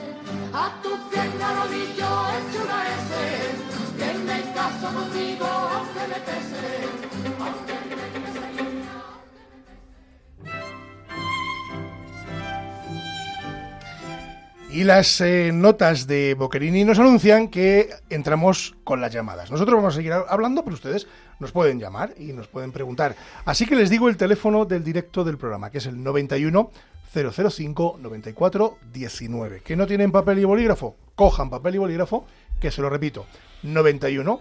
Y 14.72 14.84
las 14.84 15.20
eh, 15.20 15.50
notas 15.52 16.06
de 16.06 16.32
Boquerini 16.32 16.84
nos 16.84 16.98
anuncian 16.98 17.48
que 17.48 17.90
entramos 18.08 18.74
con 18.84 19.02
las 19.02 19.12
llamadas. 19.12 19.50
Nosotros 19.50 19.76
vamos 19.76 19.92
a 19.92 19.96
seguir 19.98 20.14
hablando, 20.14 20.64
pero 20.64 20.76
ustedes 20.76 21.06
nos 21.40 21.52
pueden 21.52 21.78
llamar 21.78 22.14
y 22.16 22.32
nos 22.32 22.48
pueden 22.48 22.72
preguntar. 22.72 23.14
Así 23.44 23.66
que 23.66 23.76
les 23.76 23.90
digo 23.90 24.08
el 24.08 24.16
teléfono 24.16 24.64
del 24.64 24.82
directo 24.82 25.24
del 25.24 25.36
programa, 25.36 25.70
que 25.70 25.76
es 25.76 25.86
el 25.86 26.02
91 26.02 26.70
005 27.12 27.98
94 28.00 28.78
19. 28.92 29.60
Que 29.62 29.76
no 29.76 29.86
tienen 29.86 30.12
papel 30.12 30.38
y 30.38 30.44
bolígrafo, 30.44 30.96
cojan 31.14 31.50
papel 31.50 31.74
y 31.74 31.78
bolígrafo, 31.78 32.24
que 32.60 32.70
se 32.70 32.82
lo 32.82 32.90
repito, 32.90 33.26
91 33.62 34.40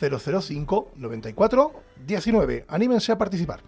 005 0.00 0.92
94 0.96 1.72
19. 2.06 2.64
Anímense 2.68 3.12
a 3.12 3.18
participar. 3.18 3.60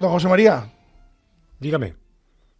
Don 0.00 0.10
José 0.10 0.28
María, 0.28 0.72
Dígame, 1.60 1.94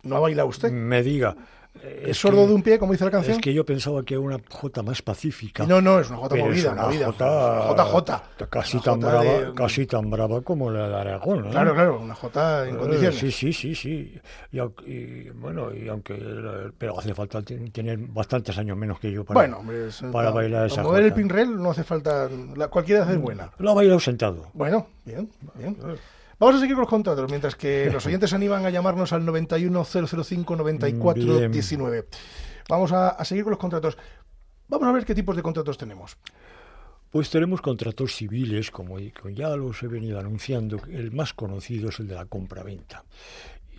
¿no 0.05 0.17
ha 0.17 0.21
bailado 0.21 0.49
usted? 0.49 0.71
me 0.71 1.03
diga. 1.03 1.37
¿Es 1.83 2.19
sordo 2.19 2.43
que- 2.43 2.49
de 2.49 2.55
un 2.55 2.63
pie, 2.63 2.79
como 2.79 2.93
dice 2.93 3.05
la 3.05 3.11
canción? 3.11 3.37
Es 3.37 3.43
que 3.43 3.53
yo 3.55 3.65
pensaba 3.65 4.05
que 4.05 4.15
era 4.15 4.21
una 4.21 4.39
jota 4.51 4.83
más 4.83 5.01
pacífica. 5.03 5.67
No, 5.67 5.81
no, 5.81 5.99
es 6.01 6.11
una 6.11 6.19
es 6.27 6.31
movida, 6.45 6.73
una 6.73 6.83
movida. 6.83 7.07
jota, 7.07 7.67
JJ. 7.75 8.47
Casi 8.51 8.77
Una 8.77 8.85
tan 8.85 8.95
jota 9.01 9.07
brava, 9.09 9.25
de- 9.25 9.55
casi 9.55 9.87
tan 9.87 10.11
brava 10.11 10.41
como 10.43 10.71
la 10.71 10.89
de 10.89 10.95
Aragón, 10.97 11.43
¿no? 11.45 11.51
Claro, 11.51 11.75
claro, 11.75 11.99
una 12.01 12.15
jota 12.15 12.69
en 12.69 12.75
Eh, 12.75 12.79
condiciones. 12.79 13.19
Sí, 13.19 13.33
sí, 13.33 13.53
sí, 13.53 13.75
sí. 13.75 14.21
Y, 14.53 14.61
y, 14.91 15.31
bueno, 15.31 15.73
y 15.75 15.89
aunque 15.89 16.15
eh, 16.15 16.71
pero 16.77 16.99
hace 16.99 17.15
falta 17.15 17.43
ten- 17.43 17.71
tener 17.73 17.99
bastantes 17.99 18.57
años 18.59 18.77
menos 18.77 19.01
que 19.01 19.11
yo 19.11 19.25
para, 19.25 19.41
bueno, 19.41 19.59
hombre, 19.59 19.89
es- 19.89 20.03
para 20.13 20.31
bailar 20.31 20.67
esa 20.67 20.77
para 20.77 20.89
mover 20.89 21.05
el 21.05 21.13
pinrel 21.15 21.57
no 21.61 21.71
hace 21.71 21.85
falta, 21.85 22.29
la, 22.57 22.69
cualquiera 22.69 23.03
hace 23.05 23.17
buena. 23.17 23.51
Lo 23.59 23.71
ha 23.71 23.75
bailado 23.75 23.99
sentado. 23.99 24.51
Bueno, 24.53 24.87
bien, 25.05 25.31
bien. 25.55 25.77
Vamos 26.42 26.57
a 26.57 26.59
seguir 26.59 26.74
con 26.74 26.81
los 26.81 26.90
contratos, 26.90 27.31
mientras 27.31 27.55
que 27.55 27.88
los 27.88 28.05
oyentes 28.05 28.33
animan 28.33 28.66
a 28.66 28.70
llamarnos 28.70 29.12
al 29.12 29.24
91005 29.24 30.57
9419. 30.57 32.09
Vamos 32.68 32.90
a, 32.90 33.11
a 33.11 33.24
seguir 33.24 33.44
con 33.44 33.52
los 33.52 33.61
contratos. 33.61 33.96
Vamos 34.66 34.88
a 34.88 34.90
ver 34.90 35.05
qué 35.05 35.14
tipos 35.14 35.37
de 35.37 35.42
contratos 35.42 35.78
tenemos. 35.78 36.18
Pues 37.12 37.31
tenemos 37.31 37.61
contratos 37.61 38.16
civiles, 38.16 38.72
como 38.72 38.98
ya 38.98 39.55
los 39.55 39.85
he 39.85 39.87
venido 39.87 40.18
anunciando. 40.18 40.81
El 40.90 41.12
más 41.12 41.33
conocido 41.33 41.90
es 41.90 42.00
el 42.00 42.09
de 42.09 42.16
la 42.16 42.24
compraventa. 42.24 43.05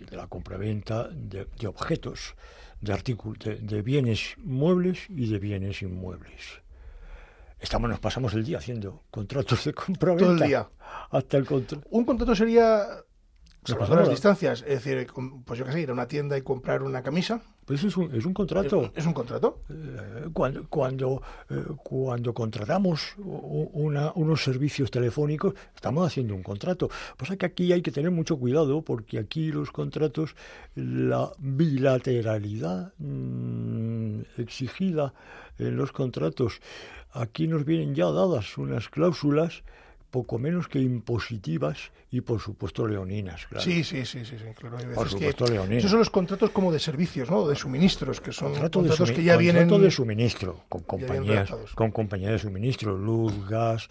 Y 0.00 0.06
de 0.06 0.16
la 0.16 0.26
compraventa 0.26 1.08
de, 1.08 1.46
de 1.58 1.66
objetos, 1.66 2.34
de 2.80 2.94
artículos, 2.94 3.40
de, 3.40 3.56
de 3.56 3.82
bienes 3.82 4.36
muebles 4.38 5.00
y 5.10 5.30
de 5.30 5.38
bienes 5.38 5.82
inmuebles. 5.82 6.63
Estamos, 7.64 7.88
nos 7.88 7.98
pasamos 7.98 8.34
el 8.34 8.44
día 8.44 8.58
haciendo 8.58 9.04
contratos 9.10 9.64
de 9.64 9.72
compraventa. 9.72 10.24
Todo 10.24 10.34
el 10.34 10.48
día. 10.48 10.68
Hasta 11.10 11.38
el 11.38 11.46
contra- 11.46 11.80
Un 11.90 12.04
contrato 12.04 12.34
sería, 12.36 12.84
las 13.66 13.88
la- 13.88 14.06
distancias, 14.08 14.62
es 14.68 14.84
decir, 14.84 15.06
pues 15.46 15.58
yo 15.58 15.64
qué 15.64 15.72
sé, 15.72 15.80
ir 15.80 15.88
a 15.88 15.94
una 15.94 16.06
tienda 16.06 16.36
y 16.36 16.42
comprar 16.42 16.82
una 16.82 17.02
camisa. 17.02 17.40
Pues 17.64 17.82
es 17.82 17.96
un, 17.96 18.14
es 18.14 18.26
un 18.26 18.32
¿Es, 18.32 18.36
contrato. 18.36 18.92
es 18.94 19.06
un 19.06 19.14
contrato? 19.14 19.62
Eh, 19.70 20.28
Cuando, 20.34 20.68
cuando, 20.68 21.22
eh, 21.48 21.64
cuando 21.82 22.34
contratamos 22.34 23.14
una- 23.16 24.12
unos 24.14 24.44
servicios 24.44 24.90
telefónicos, 24.90 25.54
estamos 25.74 26.06
haciendo 26.06 26.34
un 26.34 26.42
contrato. 26.42 26.90
Pasa 27.16 27.38
que 27.38 27.46
aquí 27.46 27.72
hay 27.72 27.80
que 27.80 27.90
tener 27.90 28.10
mucho 28.10 28.36
cuidado 28.36 28.82
porque 28.82 29.18
aquí 29.18 29.50
los 29.50 29.70
contratos, 29.70 30.36
la 30.74 31.32
bilateralidad 31.38 32.92
mm, 32.98 34.20
exigida 34.36 35.14
en 35.58 35.76
los 35.76 35.92
contratos, 35.92 36.60
aquí 37.14 37.48
nos 37.48 37.64
vienen 37.64 37.94
ya 37.94 38.06
dadas 38.10 38.58
unas 38.58 38.88
cláusulas 38.90 39.62
poco 40.10 40.38
menos 40.38 40.68
que 40.68 40.78
impositivas 40.78 41.90
y 42.12 42.20
por 42.20 42.38
supuesto 42.40 42.86
leoninas. 42.86 43.46
Claro. 43.46 43.64
Sí, 43.64 43.82
sí, 43.82 44.04
sí, 44.04 44.24
sí, 44.24 44.36
sí, 44.38 44.44
claro. 44.54 44.76
Hay 44.78 44.84
Por 44.84 44.94
veces 45.06 45.10
supuesto, 45.12 45.44
que 45.46 45.52
Leonina. 45.52 45.78
esos 45.78 45.90
son 45.90 45.98
los 45.98 46.10
contratos 46.10 46.50
como 46.50 46.70
de 46.70 46.78
servicios, 46.78 47.28
¿no? 47.30 47.48
De 47.48 47.56
suministros, 47.56 48.20
que 48.20 48.30
son 48.32 48.50
Contrato 48.52 48.78
contratos 48.80 49.10
que 49.10 49.24
ya 49.24 49.34
contrato 49.34 49.38
vienen... 49.66 49.82
de 49.82 49.90
suministro 49.90 50.60
con 50.68 50.82
compañías 50.82 51.50
con 51.74 51.90
compañías 51.90 52.32
de 52.32 52.38
suministro 52.38 52.96
luz 52.96 53.32
gas 53.48 53.88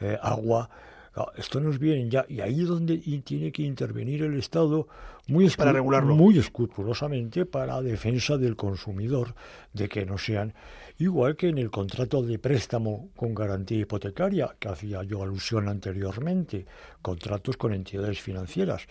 eh, 0.00 0.16
agua 0.22 0.68
Claro, 1.12 1.30
esto 1.36 1.60
nos 1.60 1.78
viene 1.78 2.08
ya 2.08 2.24
y 2.28 2.40
ahí 2.40 2.60
es 2.62 2.66
donde 2.68 2.98
tiene 2.98 3.52
que 3.52 3.62
intervenir 3.62 4.22
el 4.24 4.36
Estado 4.36 4.88
muy 5.28 5.48
Para 5.50 5.70
escru- 5.70 5.74
regularlo. 5.74 6.14
muy 6.16 6.38
escrupulosamente 6.38 7.46
para 7.46 7.80
defensa 7.82 8.36
del 8.36 8.56
consumidor 8.56 9.32
de 9.72 9.88
que 9.88 10.04
no 10.06 10.18
sean 10.18 10.54
igual 10.98 11.36
que 11.36 11.48
en 11.48 11.58
el 11.58 11.70
contrato 11.70 12.22
de 12.22 12.38
préstamo 12.38 13.08
con 13.16 13.34
garantía 13.34 13.78
hipotecaria 13.80 14.54
que 14.58 14.68
hacía 14.68 15.02
yo 15.02 15.22
alusión 15.22 15.68
anteriormente 15.68 16.66
contratos 17.02 17.56
con 17.56 17.74
entidades 17.74 18.20
financieras 18.20 18.86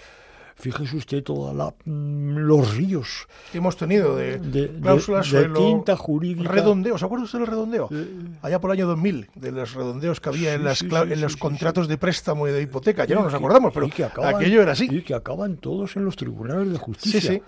fíjese 0.56 0.96
usted 0.98 1.24
toda 1.24 1.52
la 1.54 1.74
mm, 1.86 2.38
los 2.38 2.76
ríos 2.76 3.28
que 3.52 3.58
hemos 3.58 3.76
tenido 3.76 4.16
de, 4.16 4.38
de, 4.38 4.68
de- 4.68 4.80
cláusulas 4.82 5.26
de 5.32 5.40
suelo, 5.40 5.60
tinta 5.66 5.96
jurídica 5.98 6.48
redondeo. 6.52 6.96
¿Se 6.98 7.06
acuerda 7.06 7.26
usted 7.26 7.40
del 7.40 7.48
redondeo? 7.48 7.90
Eh, 7.92 8.08
Allá 8.44 8.62
por 8.62 8.70
el 8.70 8.78
año 8.78 8.88
2000, 8.88 9.30
de 9.34 9.52
los 9.52 9.74
redondeos 9.74 10.20
que 10.20 10.30
había 10.30 10.54
en, 10.54 10.64
las 10.64 10.78
sí, 10.80 10.88
en 10.92 11.22
los 11.22 11.38
contratos 11.38 11.88
de 11.88 11.98
préstamo 11.98 12.48
y 12.48 12.52
de 12.52 12.62
hipoteca. 12.62 13.06
Ya 13.06 13.16
no 13.16 13.24
nos 13.24 13.34
acordamos, 13.34 13.74
pero 13.74 13.88
acaban- 13.88 14.36
aquello 14.36 14.62
era 14.62 14.74
así. 14.74 14.88
Y 14.92 15.02
que 15.02 15.16
acaban 15.16 15.58
todos 15.58 15.96
en 15.96 16.06
los 16.06 16.16
tribunales 16.16 16.72
de 16.72 16.78
justicia. 16.78 17.20
Sí, 17.22 17.28
sí. 17.28 17.42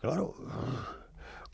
Claro. 0.00 0.34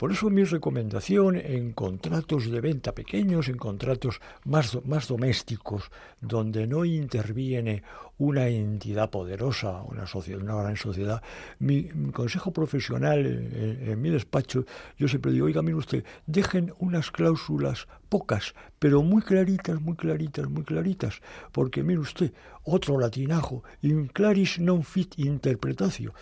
Por 0.01 0.11
eso 0.11 0.31
mi 0.31 0.43
recomendación 0.43 1.35
en 1.37 1.73
contratos 1.73 2.49
de 2.49 2.59
venta 2.59 2.95
pequeños, 2.95 3.47
en 3.49 3.57
contratos 3.67 4.19
más, 4.45 4.83
más 4.83 5.07
domésticos, 5.07 5.91
donde 6.19 6.65
no 6.65 6.85
interviene 6.85 7.83
una 8.17 8.47
entidad 8.47 9.11
poderosa, 9.11 9.83
una, 9.83 10.05
una 10.41 10.55
gran 10.55 10.75
sociedad, 10.75 11.21
mi, 11.59 11.83
consejo 12.11 12.49
profesional 12.51 13.19
en, 13.27 13.53
en- 13.63 13.89
en 13.91 14.01
mi 14.01 14.09
despacho, 14.09 14.65
yo 14.97 15.07
siempre 15.07 15.31
digo, 15.33 15.45
oiga, 15.45 15.61
mire 15.61 15.77
usted, 15.77 16.03
dejen 16.25 16.73
unas 16.79 17.11
cláusulas 17.11 17.87
pocas, 18.09 18.55
pero 18.79 19.03
muy 19.03 19.21
claritas, 19.21 19.79
muy 19.81 19.95
claritas, 19.95 20.49
muy 20.49 20.63
claritas, 20.63 21.21
porque 21.51 21.83
mire 21.83 21.99
usted, 21.99 22.33
otro 22.63 22.99
latinajo, 22.99 23.63
in 23.83 24.07
claris 24.07 24.57
non 24.57 24.81
fit 24.81 25.13
interpretatio. 25.17 26.13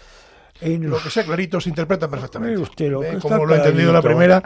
En 0.62 0.90
Lo 0.90 0.98
que 1.02 1.10
sea 1.10 1.24
clarito 1.24 1.62
se 1.62 1.70
interpreta 1.70 2.10
perfectamente. 2.10 2.58
Usted 2.58 2.92
lo 2.92 3.00
¿Ve 3.00 3.12
que 3.12 3.18
está 3.18 3.38
lo 3.38 3.54
he 3.54 3.58
entendido 3.58 3.94
la 3.94 4.02
primera. 4.02 4.44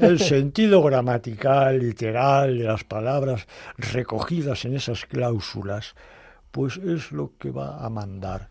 el 0.00 0.18
sentido 0.18 0.82
gramatical, 0.82 1.78
literal 1.78 2.58
de 2.58 2.64
las 2.64 2.82
palabras 2.84 3.46
recogidas 3.76 4.64
en 4.64 4.74
esas 4.74 5.06
cláusulas, 5.06 5.94
pues 6.50 6.76
es 6.78 7.12
lo 7.12 7.32
que 7.38 7.50
va 7.50 7.84
a 7.84 7.88
mandar. 7.88 8.48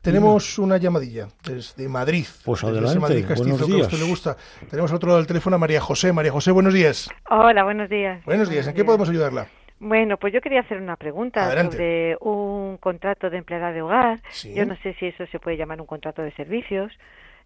Tenemos 0.00 0.58
una 0.58 0.78
llamadilla 0.78 1.28
desde 1.44 1.88
Madrid. 1.88 2.26
Pues 2.44 2.60
desde 2.62 2.72
adelante, 2.72 2.90
ese 2.90 3.00
Madrid 3.00 3.24
castizo 3.28 3.48
buenos 3.48 3.58
que 3.58 3.72
a 3.72 3.76
usted 3.76 3.88
días. 3.90 4.00
le 4.02 4.08
gusta. 4.10 4.36
Tenemos 4.68 4.90
al 4.90 4.96
otro 4.96 5.06
lado 5.08 5.18
del 5.18 5.28
teléfono 5.28 5.54
a 5.54 5.58
María 5.60 5.80
José. 5.80 6.12
María 6.12 6.32
José, 6.32 6.50
buenos 6.50 6.74
días. 6.74 7.08
Hola, 7.30 7.62
buenos 7.62 7.88
días. 7.88 8.24
Buenos 8.24 8.48
días. 8.50 8.66
¿En 8.66 8.74
qué 8.74 8.84
podemos 8.84 9.08
ayudarla? 9.08 9.46
Bueno, 9.84 10.16
pues 10.16 10.32
yo 10.32 10.40
quería 10.40 10.60
hacer 10.60 10.80
una 10.80 10.94
pregunta 10.94 11.44
Adelante. 11.44 11.72
sobre 11.76 12.16
un 12.20 12.76
contrato 12.76 13.28
de 13.30 13.38
empleada 13.38 13.72
de 13.72 13.82
hogar. 13.82 14.20
Sí. 14.30 14.54
Yo 14.54 14.64
no 14.64 14.76
sé 14.76 14.94
si 14.94 15.06
eso 15.06 15.26
se 15.26 15.40
puede 15.40 15.56
llamar 15.56 15.80
un 15.80 15.88
contrato 15.88 16.22
de 16.22 16.30
servicios. 16.34 16.92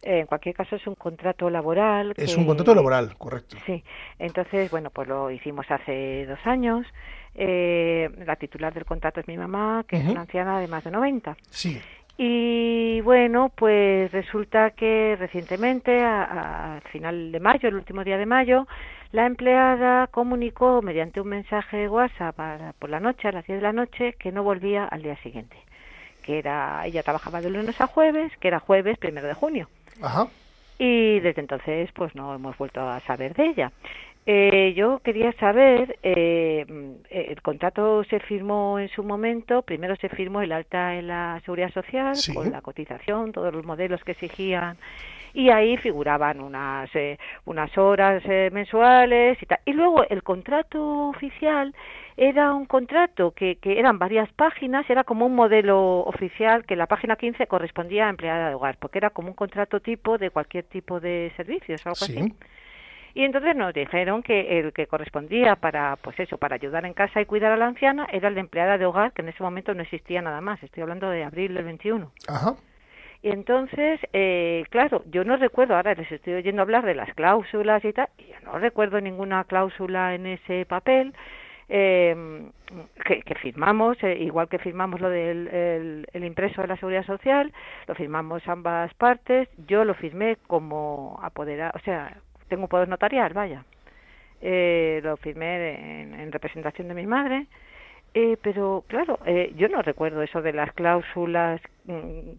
Eh, 0.03 0.21
en 0.21 0.27
cualquier 0.27 0.55
caso 0.55 0.77
es 0.77 0.87
un 0.87 0.97
contrato 0.97 1.49
laboral. 1.49 2.13
Es 2.15 2.35
que- 2.35 2.39
un 2.41 2.47
contrato 2.47 2.75
laboral, 2.75 3.17
correcto. 3.17 3.57
Sí, 3.65 3.83
entonces, 4.19 4.71
bueno, 4.71 4.91
pues 4.91 5.09
lo 5.09 5.31
hicimos 5.31 5.65
hace 5.71 6.27
dos 6.27 6.39
años. 6.45 6.87
Eh, 7.35 8.11
la 8.27 8.37
titular 8.37 8.75
del 8.75 8.85
contrato 8.85 9.21
es 9.21 9.29
mi 9.29 9.39
mamá, 9.39 9.87
que 9.89 9.97
es 9.97 10.05
una 10.07 10.21
anciana 10.21 10.61
de 10.61 10.69
más 10.69 10.85
de 10.85 10.91
90. 10.91 11.39
Sí. 11.49 11.81
Y 12.19 13.01
bueno, 13.03 13.53
pues 13.55 14.11
resulta 14.11 14.71
que 14.71 15.17
recientemente, 15.19 16.03
a- 16.03 16.25
a- 16.25 16.75
al 16.77 16.81
final 16.91 17.31
de 17.31 17.41
mayo, 17.41 17.69
el 17.69 17.75
último 17.75 18.05
día 18.05 18.17
de 18.17 18.25
mayo, 18.27 18.67
la 19.13 19.27
empleada 19.27 20.07
comunicó 20.07 20.81
mediante 20.83 21.21
un 21.21 21.29
mensaje 21.29 21.77
de 21.77 21.89
WhatsApp 21.89 22.39
a- 22.41 22.73
por 22.79 22.89
la 22.91 23.01
noche, 23.01 23.29
a 23.29 23.33
las 23.33 23.47
10 23.47 23.59
de 23.59 23.63
la 23.67 23.73
noche, 23.73 24.15
que 24.19 24.33
no 24.33 24.43
volvía 24.43 24.85
al 24.87 25.03
día 25.03 25.17
siguiente. 25.19 25.57
Que 26.23 26.39
era, 26.39 26.85
ella 26.87 27.03
trabajaba 27.03 27.41
de 27.43 27.51
lunes 27.51 27.79
a 27.81 27.87
jueves, 27.87 28.33
que 28.39 28.49
era 28.49 28.61
jueves 28.61 28.97
primero 28.99 29.27
de 29.29 29.35
junio. 29.35 29.69
Ajá. 30.03 30.27
Y 30.79 31.21
desde 31.21 31.41
entonces, 31.41 31.91
pues 31.93 32.15
no 32.15 32.35
hemos 32.35 32.57
vuelto 32.59 32.81
a 32.81 33.01
saber 33.01 33.35
de 33.35 33.47
ella. 33.47 33.73
Eh, 34.29 34.75
yo 34.77 34.99
quería 35.05 35.31
saber, 35.35 35.99
eh, 36.03 36.65
mm, 36.69 36.91
eh, 37.11 37.27
el 37.31 37.41
contrato 37.43 38.03
se 38.05 38.19
firmó 38.19 38.79
en 38.81 38.89
su 38.89 39.05
momento, 39.05 39.63
primero 39.63 39.95
se 39.97 40.09
firmó 40.09 40.41
el 40.43 40.51
alta 40.51 40.97
en 40.97 41.07
la 41.07 41.41
seguridad 41.45 41.71
social, 41.73 42.17
Sí. 42.17 42.35
con 42.35 42.51
la 42.51 42.61
cotización, 42.61 43.31
todos 43.31 43.55
los 43.55 43.65
modelos 43.65 44.03
que 44.03 44.13
exigían, 44.13 44.77
y 45.33 45.51
ahí 45.51 45.77
figuraban 45.77 46.41
unas, 46.41 46.91
eh, 46.97 47.19
unas 47.45 47.77
horas 47.79 48.21
eh, 48.27 48.51
mensuales 48.53 49.41
y 49.41 49.47
tal. 49.47 49.61
Y 49.65 49.75
luego 49.75 50.03
el 50.09 50.25
contrato 50.25 51.09
oficial 51.11 51.73
era 52.17 52.53
un 52.53 52.67
contrato 52.67 53.31
que, 53.31 53.57
que 53.57 53.79
eran 53.79 53.99
varias 54.01 54.33
páginas, 54.33 54.91
era 54.91 55.05
como 55.05 55.27
un 55.27 55.37
modelo 55.37 56.01
oficial 56.01 56.65
que 56.65 56.75
la 56.75 56.87
página 56.87 57.15
15 57.15 57.47
correspondía 57.47 58.07
a 58.07 58.11
empleada 58.11 58.49
de 58.49 58.55
hogar, 58.57 58.77
porque 58.81 58.99
era 58.99 59.11
como 59.11 59.29
un 59.29 59.35
contrato 59.35 59.79
tipo 59.79 60.19
de 60.19 60.31
cualquier 60.31 60.65
tipo 60.65 60.99
de 60.99 61.31
servicios, 61.37 61.87
algo 61.87 61.95
Sí. 61.97 62.19
así. 62.19 62.33
Y 63.17 63.25
entonces 63.25 63.57
nos 63.57 63.73
dijeron 63.73 64.23
que 64.23 64.59
el 64.59 64.75
que 64.75 64.87
correspondía 64.87 65.57
para, 65.57 65.97
pues 65.97 66.21
eso, 66.21 66.37
para 66.37 66.57
ayudar 66.57 66.85
en 66.85 66.93
casa 66.93 67.19
y 67.19 67.25
cuidar 67.25 67.51
a 67.51 67.57
la 67.57 67.65
anciana 67.65 68.07
era 68.13 68.29
el 68.29 68.35
de 68.35 68.41
empleada 68.41 68.77
de 68.77 68.85
hogar, 68.85 69.13
que 69.13 69.23
en 69.23 69.31
ese 69.31 69.43
momento 69.43 69.73
no 69.73 69.81
existía 69.81 70.21
nada 70.21 70.43
más. 70.43 70.63
Estoy 70.63 70.83
hablando 70.83 71.09
de 71.09 71.25
abril 71.25 71.55
del 71.55 71.65
21. 71.65 72.13
Ajá. 72.29 72.57
Y 73.23 73.31
entonces, 73.31 74.01
eh, 74.13 74.65
claro, 74.69 75.03
yo 75.07 75.25
no 75.25 75.39
recuerdo, 75.39 75.77
ahora 75.77 75.95
les 75.95 76.13
estoy 76.13 76.35
oyendo 76.35 76.61
hablar 76.61 76.85
de 76.85 76.95
las 76.95 77.15
cláusulas 77.15 77.83
y 77.87 77.95
tal, 77.95 78.11
y 78.19 78.25
yo 78.25 78.35
no 78.45 78.59
recuerdo 78.59 79.01
ninguna 79.01 79.45
cláusula 79.45 80.15
en 80.15 80.27
ese 80.27 80.67
papel 80.67 81.15
eh, 81.71 82.51
que, 83.03 83.23
que 83.23 83.35
firmamos, 83.37 83.97
eh, 84.03 84.19
igual 84.21 84.49
que 84.51 84.59
firmamos 84.59 85.01
lo 85.01 85.09
del 85.09 85.49
el, 85.49 86.07
el 86.13 86.25
impreso 86.25 86.61
de 86.61 86.69
la 86.69 86.77
Seguridad 86.77 87.07
Social, 87.07 87.51
lo 87.87 87.95
firmamos 87.95 88.47
ambas 88.47 88.93
partes, 88.93 89.49
yo 89.67 89.87
lo 89.87 89.95
firmé 89.95 90.37
como 90.47 91.19
apoderado, 91.23 91.73
o 91.75 91.81
sea, 91.81 92.19
tengo 92.49 92.65
un 92.65 92.69
poder 92.69 92.89
notarial, 92.89 93.33
vaya. 93.33 93.65
Eh, 94.41 95.01
lo 95.03 95.17
firmé 95.17 96.03
en, 96.03 96.15
en 96.15 96.33
representación 96.33 96.89
de 96.89 96.95
mi 96.95 97.07
madre, 97.07 97.47
eh, 98.15 98.37
pero 98.43 98.85
claro, 98.87 99.19
eh, 99.27 99.53
yo 99.57 99.69
no 99.69 99.83
recuerdo 99.83 100.23
eso 100.23 100.41
de 100.41 100.53
las 100.53 100.73
cláusulas, 100.73 101.61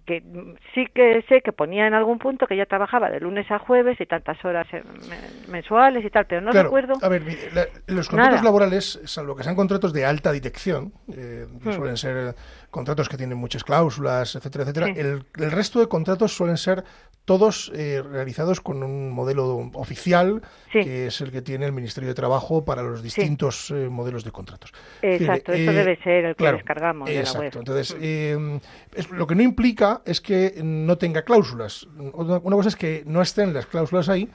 que 0.05 0.21
mm, 0.21 0.55
sí 0.75 0.85
que 0.93 1.23
sé 1.29 1.41
que 1.41 1.51
ponía 1.53 1.87
en 1.87 1.93
algún 1.93 2.19
punto 2.19 2.47
que 2.47 2.55
ella 2.55 2.65
trabajaba 2.65 3.09
de 3.09 3.19
lunes 3.19 3.49
a 3.49 3.59
jueves 3.59 3.99
y 4.01 4.05
tantas 4.05 4.43
horas 4.43 4.67
eh, 4.73 4.83
men- 5.09 5.51
mensuales 5.51 6.03
y 6.05 6.09
tal, 6.09 6.25
pero 6.27 6.41
no 6.41 6.51
Claro, 6.51 6.67
recuerdo. 6.67 6.93
A 7.01 7.09
ver, 7.09 7.21
mire, 7.21 7.49
la- 7.53 7.67
los 7.87 8.09
contratos 8.09 8.35
Nada. 8.35 8.43
laborales, 8.43 8.99
salvo 9.05 9.35
que 9.35 9.43
sean 9.43 9.55
contratos 9.55 9.93
de 9.93 10.05
alta 10.05 10.31
dirección, 10.31 10.93
eh, 11.11 11.45
que 11.63 11.69
Hmm. 11.69 11.73
suelen 11.73 11.97
ser 11.97 12.35
contratos 12.69 13.07
que 13.09 13.17
tienen 13.17 13.37
muchas 13.37 13.63
cláusulas, 13.63 14.35
etcétera, 14.35 14.63
etcétera, 14.63 14.87
Sí. 14.87 14.93
el, 14.97 15.23
el 15.39 15.51
resto 15.51 15.79
de 15.79 15.87
contratos 15.87 16.33
suelen 16.35 16.57
ser 16.57 16.83
todos 17.25 17.71
eh, 17.75 18.01
realizados 18.09 18.61
con 18.61 18.83
un 18.83 19.11
modelo 19.11 19.69
oficial, 19.73 20.41
Sí. 20.71 20.79
que 20.81 21.07
es 21.07 21.19
el 21.19 21.29
que 21.31 21.41
tiene 21.41 21.65
el 21.65 21.73
Ministerio 21.73 22.07
de 22.07 22.13
Trabajo 22.15 22.63
para 22.63 22.81
los 22.83 23.03
distintos 23.03 23.69
eh, 23.71 23.89
modelos 23.89 24.23
de 24.23 24.31
contratos. 24.31 24.71
Exacto, 25.01 25.51
eh, 25.51 25.65
debe 25.65 25.97
ser 26.03 26.23
el 26.23 26.35
que 26.35 26.43
claro, 26.43 26.57
descargamos 26.57 27.09
de 27.09 27.21
la 27.23 27.31
web. 27.33 27.51
Hmm. 27.53 27.57
Entonces, 27.59 27.97
eh, 27.99 28.59
es- 28.95 29.09
lo 29.11 29.27
que 29.27 29.35
no 29.37 29.43
implica 29.43 30.01
es 30.05 30.19
que 30.19 30.53
no 30.63 30.97
tenga 30.97 31.21
cláusulas. 31.21 31.87
Una 32.13 32.39
cosa 32.41 32.69
es 32.69 32.75
que 32.75 33.03
no 33.05 33.21
estén 33.21 33.53
las 33.53 33.65
cláusulas 33.67 34.09
ahí 34.09 34.29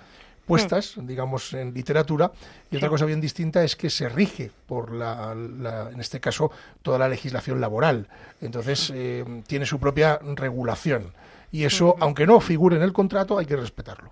puestas, 0.47 0.97
Hmm. 0.97 1.07
digamos, 1.07 1.53
en 1.55 1.73
literatura, 1.73 2.33
y 2.71 2.77
otra 2.77 2.89
cosa 2.89 3.05
bien 3.07 3.21
distinta 3.21 3.63
es 3.63 3.77
que 3.77 3.89
se 3.91 4.09
rige 4.09 4.51
por, 4.67 4.93
la, 4.93 5.35
la- 5.37 5.91
en 5.93 6.01
este 6.01 6.19
caso, 6.19 6.51
toda 6.83 6.99
la 6.99 7.09
legislación 7.09 7.61
laboral. 7.61 8.09
Entonces, 8.41 8.91
eh, 8.95 9.25
tiene 9.47 9.67
su 9.67 9.79
propia 9.79 10.19
regulación. 10.35 11.13
Y 11.53 11.65
eso, 11.65 11.95
aunque 12.01 12.27
no 12.27 12.41
figure 12.41 12.75
en 12.77 12.83
el 12.83 12.93
contrato, 12.93 13.39
hay 13.39 13.47
que 13.47 13.57
respetarlo. 13.57 14.11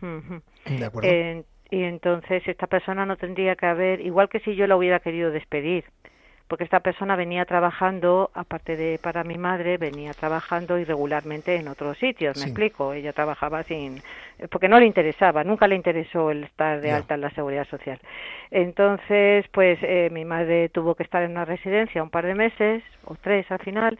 ¿De 0.00 0.84
acuerdo? 0.84 1.08
Eh, 1.08 1.44
y 1.70 1.82
entonces 1.84 2.42
esta 2.46 2.66
persona 2.66 3.06
no 3.06 3.16
tendría 3.16 3.54
que 3.54 3.66
haber, 3.66 4.00
igual 4.00 4.28
que 4.28 4.40
si 4.40 4.56
yo 4.56 4.66
la 4.66 4.76
hubiera 4.76 4.98
querido 5.00 5.30
despedir, 5.30 5.84
porque 6.50 6.64
esta 6.64 6.80
persona 6.80 7.14
venía 7.14 7.44
trabajando, 7.44 8.32
aparte 8.34 8.76
de 8.76 8.98
para 8.98 9.22
mi 9.22 9.38
madre, 9.38 9.78
venía 9.78 10.12
trabajando 10.14 10.80
irregularmente 10.80 11.54
en 11.54 11.68
otros 11.68 11.96
sitios, 11.98 12.36
me 12.36 12.42
Sí. 12.42 12.48
explico, 12.48 12.92
ella 12.92 13.12
trabajaba 13.12 13.62
sin, 13.62 14.02
porque 14.50 14.68
no 14.68 14.80
le 14.80 14.86
interesaba, 14.86 15.44
nunca 15.44 15.68
le 15.68 15.76
interesó 15.76 16.32
el 16.32 16.42
estar 16.42 16.80
de 16.80 16.90
alta 16.90 17.14
en 17.14 17.20
la 17.20 17.30
seguridad 17.30 17.68
social. 17.68 18.00
Entonces, 18.50 19.46
pues 19.52 19.78
eh, 19.82 20.08
mi 20.10 20.24
madre 20.24 20.68
tuvo 20.70 20.96
que 20.96 21.04
estar 21.04 21.22
en 21.22 21.30
una 21.30 21.44
residencia 21.44 22.02
un 22.02 22.10
par 22.10 22.26
de 22.26 22.34
meses, 22.34 22.82
o 23.04 23.14
tres 23.14 23.48
al 23.52 23.60
final, 23.60 23.96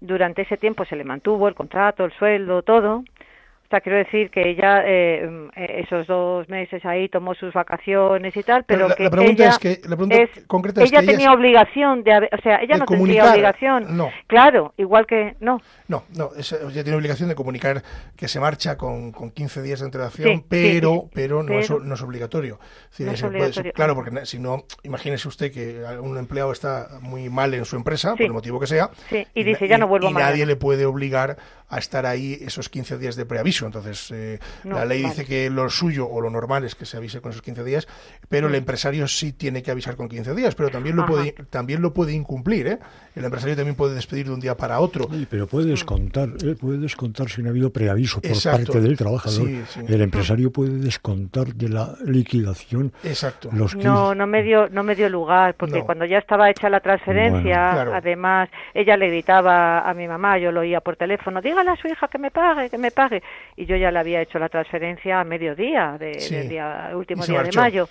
durante 0.00 0.42
ese 0.42 0.56
tiempo 0.56 0.84
se 0.84 0.96
le 0.96 1.04
mantuvo 1.04 1.46
el 1.46 1.54
contrato, 1.54 2.04
el 2.04 2.12
sueldo, 2.14 2.62
todo, 2.62 3.04
sea, 3.72 3.80
quiero 3.80 3.98
decir 3.98 4.30
que 4.30 4.48
ella 4.50 4.82
eh, 4.86 5.48
eh, 5.56 5.82
esos 5.84 6.06
dos 6.06 6.48
meses 6.48 6.84
ahí 6.84 7.08
tomó 7.08 7.34
sus 7.34 7.52
vacaciones 7.52 8.36
y 8.36 8.42
tal, 8.42 8.64
pero, 8.64 8.88
la, 8.88 8.94
que 8.94 9.04
la 9.04 9.10
pregunta 9.10 9.42
ella 9.42 9.50
es 9.50 9.58
que 9.58 9.80
la 9.88 9.96
pregunta 9.96 10.16
es- 10.16 10.46
concreta 10.46 10.82
es 10.84 10.90
ella 10.90 11.00
que 11.00 11.04
ella 11.06 11.12
tenía 11.12 11.30
es- 11.30 11.36
obligación 11.36 12.04
de, 12.04 12.12
haber- 12.12 12.30
o 12.32 12.40
sea, 12.42 12.62
ella 12.62 12.76
no 12.76 12.84
tendría 12.86 13.30
obligación. 13.32 13.96
no. 13.96 14.10
Claro, 14.26 14.74
igual 14.76 15.06
que 15.06 15.34
no. 15.40 15.60
No, 15.88 16.04
no, 16.16 16.30
es- 16.36 16.52
ella 16.52 16.82
tiene 16.84 16.94
obligación 16.96 17.28
de 17.28 17.34
comunicar 17.34 17.82
que 18.16 18.28
se 18.28 18.38
marcha 18.40 18.76
con, 18.76 19.10
con 19.12 19.30
15 19.30 19.62
días 19.62 19.80
de 19.80 19.86
antelación, 19.86 20.28
Sí, 20.38 20.44
pero, 20.48 20.92
sí, 20.92 21.00
sí. 21.02 21.10
pero, 21.14 21.42
no, 21.42 21.58
es, 21.58 21.70
no 21.70 21.94
es 21.94 22.02
obligatorio. 22.02 22.58
Decir, 22.90 23.06
No 23.06 23.12
es 23.12 23.22
puede- 23.22 23.72
claro, 23.72 23.94
porque 23.94 24.26
si 24.26 24.38
no, 24.38 24.64
imagínese 24.82 25.28
usted 25.28 25.50
que 25.52 25.82
un 26.00 26.16
empleado 26.18 26.52
está 26.52 26.88
muy 27.00 27.28
mal 27.30 27.54
en 27.54 27.64
su 27.64 27.76
empresa, 27.76 28.12
por 28.12 28.22
el 28.22 28.32
motivo 28.32 28.60
que 28.60 28.66
sea, 28.66 28.90
y 29.34 29.42
dice, 29.44 29.66
"Ya 29.68 29.78
no 29.78 29.86
vuelvo 29.88 30.08
y 30.10 30.12
mañana". 30.12 30.30
nadie 30.32 30.46
le 30.46 30.56
puede 30.56 30.84
obligar 30.86 31.36
a 31.72 31.78
estar 31.78 32.04
ahí 32.06 32.38
esos 32.42 32.68
15 32.68 32.98
días 32.98 33.16
de 33.16 33.24
preaviso. 33.24 33.66
Entonces, 33.66 34.10
eh, 34.12 34.38
No, 34.64 34.76
la 34.76 34.84
ley 34.84 35.02
vale. 35.02 35.14
dice 35.14 35.24
que 35.26 35.48
lo 35.50 35.68
suyo 35.70 36.06
o 36.08 36.20
lo 36.20 36.28
normal 36.30 36.64
es 36.64 36.74
que 36.74 36.84
se 36.84 36.96
avise 36.98 37.20
con 37.20 37.30
esos 37.32 37.42
15 37.42 37.64
días, 37.64 37.88
pero 38.28 38.46
el 38.48 38.54
empresario 38.54 39.08
sí 39.08 39.32
tiene 39.32 39.62
que 39.62 39.70
avisar 39.70 39.96
con 39.96 40.08
15 40.08 40.34
días, 40.34 40.54
pero 40.54 40.68
también 40.70 40.96
lo, 40.96 41.02
Ajá. 41.04 41.12
puede, 41.12 41.32
también 41.50 41.80
lo 41.82 41.92
puede 41.94 42.12
incumplir. 42.12 42.66
¿eh? 42.66 42.78
El 43.16 43.24
empresario 43.24 43.56
también 43.56 43.74
puede 43.74 43.94
despedir 43.94 44.26
de 44.26 44.32
un 44.34 44.40
día 44.40 44.56
para 44.56 44.80
otro. 44.80 45.08
Sí, 45.10 45.26
pero 45.30 45.46
puede 45.46 45.70
descontar, 45.70 46.28
eh, 46.44 46.54
puede 46.60 46.78
descontar 46.78 47.28
si 47.30 47.42
no 47.42 47.48
ha 47.48 47.50
habido 47.50 47.70
preaviso 47.72 48.20
por 48.20 48.30
Exacto. 48.30 48.72
parte 48.72 48.80
del 48.82 48.96
trabajador. 48.96 49.46
Sí, 49.46 49.62
sí. 49.68 49.80
El 49.88 50.02
empresario 50.02 50.50
puede 50.52 50.72
descontar 50.78 51.54
de 51.54 51.68
la 51.70 51.94
liquidación 52.04 52.92
Exacto. 53.04 53.48
los 53.52 53.72
15. 53.72 53.88
No, 53.88 54.14
no 54.14 54.26
me 54.26 54.42
dio, 54.42 54.68
no 54.68 54.82
me 54.82 54.94
dio 54.94 55.08
lugar, 55.08 55.54
porque 55.56 55.78
No. 55.80 55.86
cuando 55.86 56.04
ya 56.04 56.18
estaba 56.18 56.50
hecha 56.50 56.68
la 56.70 56.80
transferencia, 56.80 57.30
Bueno. 57.40 57.72
Claro. 57.72 57.94
además, 57.94 58.48
ella 58.74 58.96
le 58.96 59.08
gritaba 59.08 59.88
a 59.88 59.94
mi 59.94 60.06
mamá, 60.08 60.38
yo 60.38 60.52
lo 60.52 60.60
oía 60.60 60.80
por 60.80 60.96
teléfono, 60.96 61.40
dígale 61.62 61.70
a 61.78 61.80
su 61.80 61.88
hija 61.88 62.08
que 62.08 62.18
me 62.18 62.30
pague, 62.30 62.68
que 62.70 62.78
me 62.78 62.90
pague, 62.90 63.22
y 63.56 63.66
yo 63.66 63.76
ya 63.76 63.90
le 63.90 63.98
había 63.98 64.20
hecho 64.20 64.38
la 64.38 64.48
transferencia 64.48 65.20
a 65.20 65.24
mediodía 65.24 65.96
de, 65.98 66.18
Sí. 66.20 66.34
del 66.34 66.48
día, 66.48 66.88
el 66.90 66.96
último 66.96 67.24
día 67.24 67.42
de 67.42 67.52
mayo. 67.52 67.88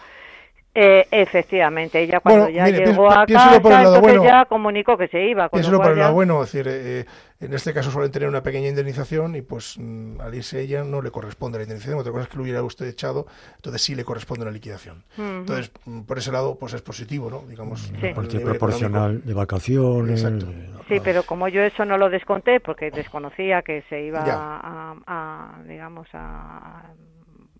Eh, 0.73 1.05
efectivamente, 1.11 1.99
ella 2.01 2.21
cuando 2.21 2.43
Bueno, 2.43 2.55
ya 2.55 2.63
mire, 2.63 2.85
llegó 2.85 3.11
a 3.11 3.25
casa, 3.25 3.59
por 3.61 3.73
el 3.73 3.77
lado 3.79 3.95
entonces 3.97 4.17
bueno. 4.19 4.23
ya 4.23 4.45
comunicó 4.45 4.97
que 4.97 5.09
se 5.09 5.21
iba. 5.27 5.49
Con 5.49 5.61
lo 5.63 5.67
por 5.67 5.77
cual 5.79 5.91
el 5.91 5.97
lado 5.99 6.11
ya- 6.11 6.13
bueno, 6.15 6.43
es 6.43 6.49
decir, 6.53 6.65
eh, 6.73 7.05
en 7.41 7.53
este 7.53 7.73
caso 7.73 7.91
suelen 7.91 8.09
tener 8.09 8.29
una 8.29 8.41
pequeña 8.41 8.69
indemnización 8.69 9.35
y 9.35 9.41
pues 9.41 9.75
mm, 9.77 10.21
al 10.21 10.33
irse 10.33 10.61
ella 10.61 10.85
no 10.85 11.01
le 11.01 11.11
corresponde 11.11 11.57
la 11.57 11.63
indemnización, 11.63 11.99
otra 11.99 12.13
cosa 12.13 12.23
es 12.23 12.29
que 12.29 12.37
lo 12.37 12.43
hubiera 12.43 12.63
usted 12.63 12.85
echado, 12.87 13.27
entonces 13.57 13.81
sí 13.81 13.95
le 13.95 14.05
corresponde 14.05 14.43
una 14.43 14.51
liquidación. 14.53 15.03
Entonces, 15.17 15.71
mm, 15.83 16.03
por 16.03 16.17
ese 16.19 16.31
lado, 16.31 16.55
pues 16.57 16.73
es 16.73 16.81
positivo, 16.81 17.29
¿no? 17.29 17.43
Digamos, 17.49 17.81
Sí. 17.81 17.93
por 17.99 18.13
parte 18.13 18.39
proporcional 18.39 19.21
de 19.25 19.33
vacaciones. 19.33 20.23
Exacto. 20.23 20.53
Sí, 20.95 21.01
pero 21.03 21.23
como 21.23 21.47
yo 21.47 21.61
eso 21.61 21.85
no 21.85 21.97
lo 21.97 22.09
desconté 22.09 22.59
porque 22.59 22.91
desconocía 22.91 23.61
que 23.61 23.83
se 23.89 24.01
iba 24.01 24.19
a, 24.23 24.95
a, 25.07 25.55
digamos, 25.67 26.07
a, 26.13 26.83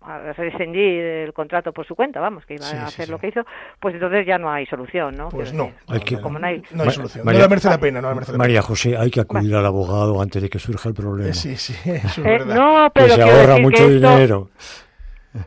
a 0.02 0.18
rescindir 0.32 1.02
el 1.02 1.32
contrato 1.32 1.72
por 1.72 1.86
su 1.86 1.94
cuenta, 1.94 2.20
vamos, 2.20 2.44
que 2.44 2.54
iba 2.54 2.64
Sí, 2.64 2.76
a 2.76 2.80
sí, 2.80 2.84
hacer 2.86 3.06
sí. 3.06 3.10
lo 3.12 3.18
que 3.18 3.28
hizo, 3.28 3.40
pues 3.80 3.94
entonces 3.94 4.26
ya 4.26 4.36
no 4.36 4.50
hay 4.52 4.66
solución, 4.66 5.16
¿no? 5.16 5.28
Pues 5.28 5.50
Quiero 5.50 5.64
no, 5.64 5.70
decir, 5.70 5.84
Hay 5.88 6.00
que- 6.00 6.20
como 6.20 6.38
no 6.38 6.46
hay... 6.46 6.62
No 6.72 6.82
hay 6.82 6.90
solución. 6.90 7.24
María- 7.24 7.38
no 7.40 7.44
le 7.44 7.48
merece 7.50 7.68
la 7.70 7.78
pena, 7.78 8.00
no 8.00 8.08
le 8.08 8.14
merece 8.16 8.32
la 8.32 8.38
María 8.38 8.62
José, 8.62 8.96
hay 8.96 9.10
que 9.10 9.20
acudir 9.20 9.54
al 9.54 9.64
abogado 9.64 10.20
antes 10.20 10.42
de 10.42 10.48
que 10.50 10.58
surja 10.58 10.88
el 10.88 10.94
problema. 10.94 11.30
pena. 11.30 11.30
Eh, 11.30 11.34
sí, 11.34 11.56
sí, 11.56 11.72
eso 11.90 12.06
es 12.08 12.18
Eh, 12.18 12.22
verdad. 12.22 12.54
no, 12.54 12.84
que 12.86 12.90
pero 12.94 13.08
se 13.08 13.14
quiero 13.22 13.30
ahorra 13.30 13.46
decir 13.48 13.62
mucho 13.62 13.86
que 13.88 13.94
esto- 13.96 14.08
dinero. 14.14 14.50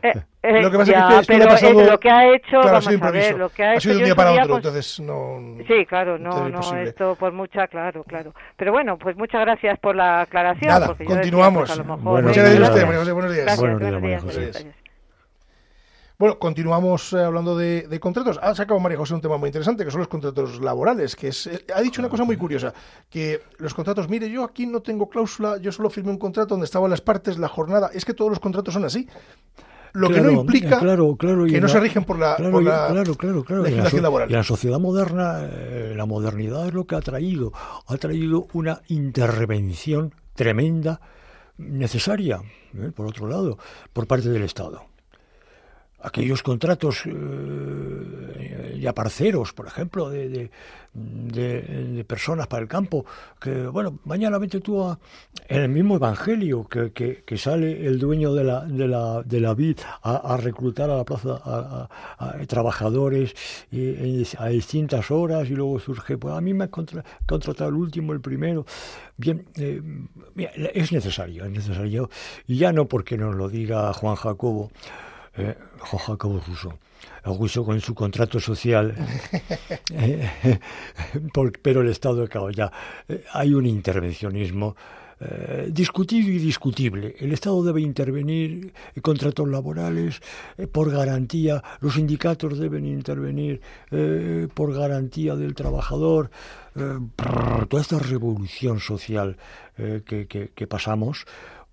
Eh, 0.02 0.12
eh, 0.42 0.62
Lo 0.62 0.70
que 0.70 0.78
pasa 0.78 0.92
ya, 0.92 0.98
es 0.98 1.06
que 1.06 1.20
esto 1.20 1.32
le 1.32 1.38
pero 1.38 1.50
ha 1.50 1.54
pasado- 1.54 1.80
eh, 1.80 1.86
lo 1.90 2.00
que 2.00 2.10
ha 2.10 2.34
hecho, 2.34 2.48
claro, 2.50 2.68
ha 2.68 2.72
vamos 2.72 2.84
sido 2.86 3.04
a 3.04 3.10
ver, 3.10 3.38
lo 3.38 3.48
que 3.50 3.64
ha, 3.64 3.70
ha 3.70 3.72
hecho 3.74 3.80
sido 3.82 3.94
de 3.94 3.98
un 4.00 4.04
día 4.04 4.14
para 4.14 4.32
otro, 4.32 4.48
con- 4.48 4.56
entonces 4.56 5.00
no... 5.00 5.56
Sí, 5.66 5.86
claro, 5.86 6.18
no, 6.18 6.30
no, 6.40 6.48
imposible. 6.48 6.82
esto 6.84 7.14
por 7.16 7.32
mucha, 7.32 7.66
claro, 7.68 8.04
claro. 8.04 8.34
Pero 8.56 8.72
bueno, 8.72 8.98
pues 8.98 9.16
muchas 9.16 9.40
gracias 9.42 9.78
por 9.78 9.94
la 9.96 10.22
aclaración. 10.22 10.68
Nada, 10.68 10.86
porque 10.86 11.04
yo 11.04 11.10
decía, 11.10 11.20
continuamos. 11.22 11.68
pues, 11.68 11.70
a 11.70 11.76
lo 11.82 11.84
mejor, 11.96 12.12
Buenos 12.12 12.28
Muchas 12.30 12.44
gracias 12.44 12.68
a 12.68 12.72
usted. 12.72 12.84
María 12.84 12.98
José, 13.00 13.12
buenos 13.12 13.32
días. 13.32 13.44
Gracias, 13.44 13.60
Buenos 13.60 13.80
días, 13.80 14.22
buenos 14.22 14.36
días, 14.36 14.64
días. 14.64 14.74
Bueno, 16.18 16.38
continuamos 16.38 17.12
eh, 17.12 17.18
hablando 17.22 17.58
de, 17.58 17.86
de 17.88 18.00
contratos. 18.00 18.38
Ha 18.42 18.54
sacado 18.54 18.80
María 18.80 18.96
José 18.96 19.12
un 19.12 19.20
tema 19.20 19.36
muy 19.36 19.48
interesante, 19.48 19.84
que 19.84 19.90
son 19.90 19.98
los 19.98 20.08
contratos 20.08 20.60
laborales, 20.62 21.14
que 21.14 21.28
es, 21.28 21.46
eh, 21.46 21.66
ha 21.74 21.82
dicho 21.82 22.00
una 22.00 22.08
cosa 22.08 22.24
muy 22.24 22.38
curiosa, 22.38 22.72
que 23.10 23.42
los 23.58 23.74
contratos, 23.74 24.08
mire, 24.08 24.30
yo 24.30 24.42
aquí 24.42 24.66
no 24.66 24.80
tengo 24.80 25.10
cláusula, 25.10 25.58
yo 25.58 25.70
solo 25.72 25.90
firmé 25.90 26.10
un 26.12 26.18
contrato 26.18 26.54
donde 26.54 26.64
estaban 26.64 26.90
las 26.90 27.02
partes, 27.02 27.36
la 27.36 27.48
jornada, 27.48 27.90
es 27.92 28.06
que 28.06 28.14
todos 28.14 28.30
los 28.30 28.40
contratos 28.40 28.72
son 28.72 28.86
así. 28.86 29.06
Lo 29.96 30.08
que 30.10 30.20
no 30.20 30.30
implica 30.30 30.78
claro, 30.78 31.16
claro, 31.16 31.46
y 31.46 31.50
que 31.50 31.60
no 31.60 31.66
la- 31.66 31.72
se 31.72 31.80
rigen 31.80 32.04
por 32.04 32.18
la, 32.18 32.36
por 32.50 32.62
la 32.62 32.88
la 33.56 33.62
legislación 33.62 34.02
laboral. 34.02 34.30
y 34.30 34.32
la 34.34 34.42
sociedad 34.44 34.78
moderna, 34.78 35.40
eh, 35.50 35.94
la 35.96 36.04
modernidad 36.06 36.66
es 36.68 36.74
lo 36.74 36.86
que 36.86 36.94
ha 36.96 37.00
traído. 37.00 37.52
Ha 37.86 37.96
traído 37.96 38.46
una 38.52 38.82
intervención 38.88 40.14
tremenda, 40.34 41.00
necesaria, 41.58 42.40
eh, 42.74 42.90
por 42.94 43.06
otro 43.06 43.26
lado, 43.28 43.58
por 43.92 44.06
parte 44.06 44.28
del 44.28 44.42
Estado. 44.42 44.82
Aquellos 46.06 46.40
contratos 46.44 47.02
eh, 47.06 48.78
ya 48.80 48.94
parceros, 48.94 49.52
por 49.52 49.66
ejemplo, 49.66 50.08
de, 50.08 50.50
de, 50.94 52.04
personas 52.06 52.46
para 52.46 52.62
el 52.62 52.68
campo, 52.68 53.04
que, 53.40 53.66
bueno, 53.66 53.98
mañana 54.04 54.38
vete 54.38 54.60
tú 54.60 54.84
a, 54.84 54.98
en 55.48 55.62
el 55.62 55.68
mismo 55.68 55.96
evangelio 55.96 56.68
que, 56.68 56.92
que- 56.92 57.36
sale 57.38 57.86
el 57.86 57.98
dueño 57.98 58.32
de 58.34 58.44
la, 58.44 58.64
de 58.64 58.86
la, 58.86 59.22
de 59.24 59.40
la 59.40 59.52
vid 59.54 59.78
a, 60.02 60.16
a 60.34 60.36
reclutar 60.36 60.88
a 60.90 60.96
la 60.96 61.04
plaza 61.04 61.40
a, 61.44 61.88
trabajadores 62.46 63.34
y- 63.72 64.22
a 64.38 64.46
distintas 64.46 65.10
horas 65.10 65.50
y 65.50 65.54
luego 65.54 65.80
surge, 65.80 66.16
pues 66.18 66.34
a 66.34 66.40
mí 66.40 66.54
me 66.54 66.64
ha 66.64 66.70
contra- 66.70 67.04
contratado 67.26 67.68
el 67.70 67.76
último, 67.76 68.12
el 68.12 68.20
primero. 68.20 68.64
Bien, 69.16 69.44
eh, 69.56 69.82
es 70.72 70.92
necesario, 70.92 71.44
es 71.46 71.50
necesario, 71.50 72.08
y 72.46 72.58
ya 72.58 72.72
no 72.72 72.86
porque 72.86 73.18
nos 73.18 73.34
lo 73.34 73.48
diga 73.48 73.92
Juan 73.92 74.14
Jacobo, 74.14 74.70
eh, 75.36 75.54
Joja 75.78 76.16
Cabo 76.16 76.40
Russo. 76.46 76.78
Russo 77.24 77.64
con 77.64 77.80
su 77.80 77.92
contrato 77.94 78.38
social, 78.38 78.94
eh, 79.92 80.30
por- 81.34 81.58
pero 81.60 81.80
el 81.80 81.88
Estado, 81.88 82.26
claro, 82.28 82.50
ya 82.50 82.70
eh, 83.08 83.24
hay 83.32 83.52
un 83.52 83.66
intervencionismo 83.66 84.76
eh, 85.18 85.68
discutido 85.70 86.28
y 86.28 86.38
discutible. 86.38 87.16
El 87.18 87.32
Estado 87.32 87.62
debe 87.64 87.80
intervenir 87.80 88.72
en 88.94 89.02
contratos 89.02 89.48
laborales 89.48 90.20
eh, 90.58 90.66
por 90.66 90.90
garantía, 90.90 91.62
los 91.80 91.94
sindicatos 91.94 92.58
deben 92.58 92.84
intervenir 92.86 93.60
eh, 93.90 94.46
por 94.52 94.72
garantía 94.74 95.34
del 95.34 95.54
trabajador. 95.54 96.30
eh, 96.76 96.98
toda 97.68 97.80
esta 97.82 97.98
revolución 97.98 98.78
social 98.80 99.36
eh, 99.78 100.02
que, 100.06 100.26
que- 100.26 100.50
que 100.54 100.66
pasamos, 100.66 101.24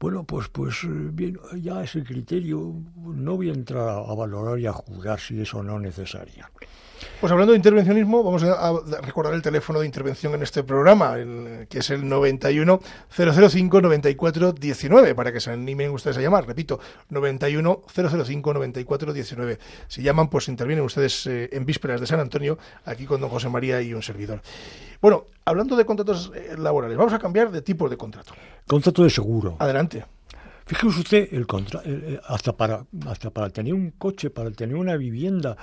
bueno, 0.03 0.25
pues, 0.25 0.49
pues 0.49 0.83
eh, 0.83 0.87
bien, 0.89 1.39
ya 1.61 1.81
es 1.81 1.95
el 1.95 2.03
criterio. 2.03 2.73
No 2.97 3.37
voy 3.37 3.49
a 3.49 3.53
entrar 3.53 3.87
a, 3.87 4.13
valorar 4.13 4.59
y 4.59 4.65
a 4.67 4.73
juzgar 4.73 5.17
si 5.17 5.39
es 5.39 5.53
o 5.53 5.63
no 5.63 5.79
necesaria. 5.79 6.51
Pues 7.21 7.31
hablando 7.31 7.53
de 7.53 7.57
intervencionismo, 7.57 8.21
vamos 8.21 8.43
a, 8.43 8.67
a 8.67 8.73
recordar 9.01 9.33
el 9.33 9.41
teléfono 9.41 9.79
de 9.79 9.85
intervención 9.85 10.33
en 10.33 10.43
este 10.43 10.61
programa, 10.65 11.15
el- 11.15 11.67
que 11.69 11.79
es 11.79 11.89
el 11.89 12.07
91 12.09 12.81
005 13.09 13.81
94 13.81 14.51
19, 14.51 15.15
para 15.15 15.31
que 15.31 15.39
se 15.39 15.51
animen 15.51 15.91
ustedes 15.91 16.17
a 16.17 16.21
llamar. 16.21 16.45
Repito, 16.47 16.81
91 17.07 17.83
005 17.87 18.53
94 18.53 19.13
19. 19.13 19.59
Si 19.87 20.01
llaman, 20.03 20.29
pues 20.29 20.49
intervienen 20.49 20.83
ustedes 20.83 21.25
eh, 21.27 21.47
en 21.53 21.65
vísperas 21.65 22.01
de 22.01 22.07
San 22.07 22.19
Antonio, 22.19 22.57
aquí 22.83 23.05
con 23.05 23.21
don 23.21 23.29
José 23.29 23.47
María 23.47 23.81
y 23.81 23.93
un 23.93 24.03
servidor. 24.03 24.41
Bueno, 25.01 25.27
hablando 25.45 25.77
de 25.77 25.85
contratos 25.85 26.29
eh, 26.35 26.55
laborales, 26.57 26.97
vamos 26.97 27.13
a 27.13 27.19
cambiar 27.19 27.51
de 27.51 27.61
tipo 27.61 27.87
de 27.87 27.95
contrato. 27.95 28.33
Contrato 28.67 29.03
de 29.03 29.09
seguro. 29.09 29.55
Adelante. 29.59 30.05
Fíjese 30.65 30.99
usted, 31.01 31.27
el 31.33 31.45
contra- 31.45 31.81
el- 31.83 32.03
el- 32.05 32.21
hasta, 32.25 32.53
para, 32.55 32.85
hasta 33.05 33.29
para 33.31 33.49
tener 33.49 33.73
un 33.73 33.91
coche, 33.91 34.29
para 34.29 34.49
tener 34.49 34.77
una 34.77 34.95
vivienda, 34.95 35.57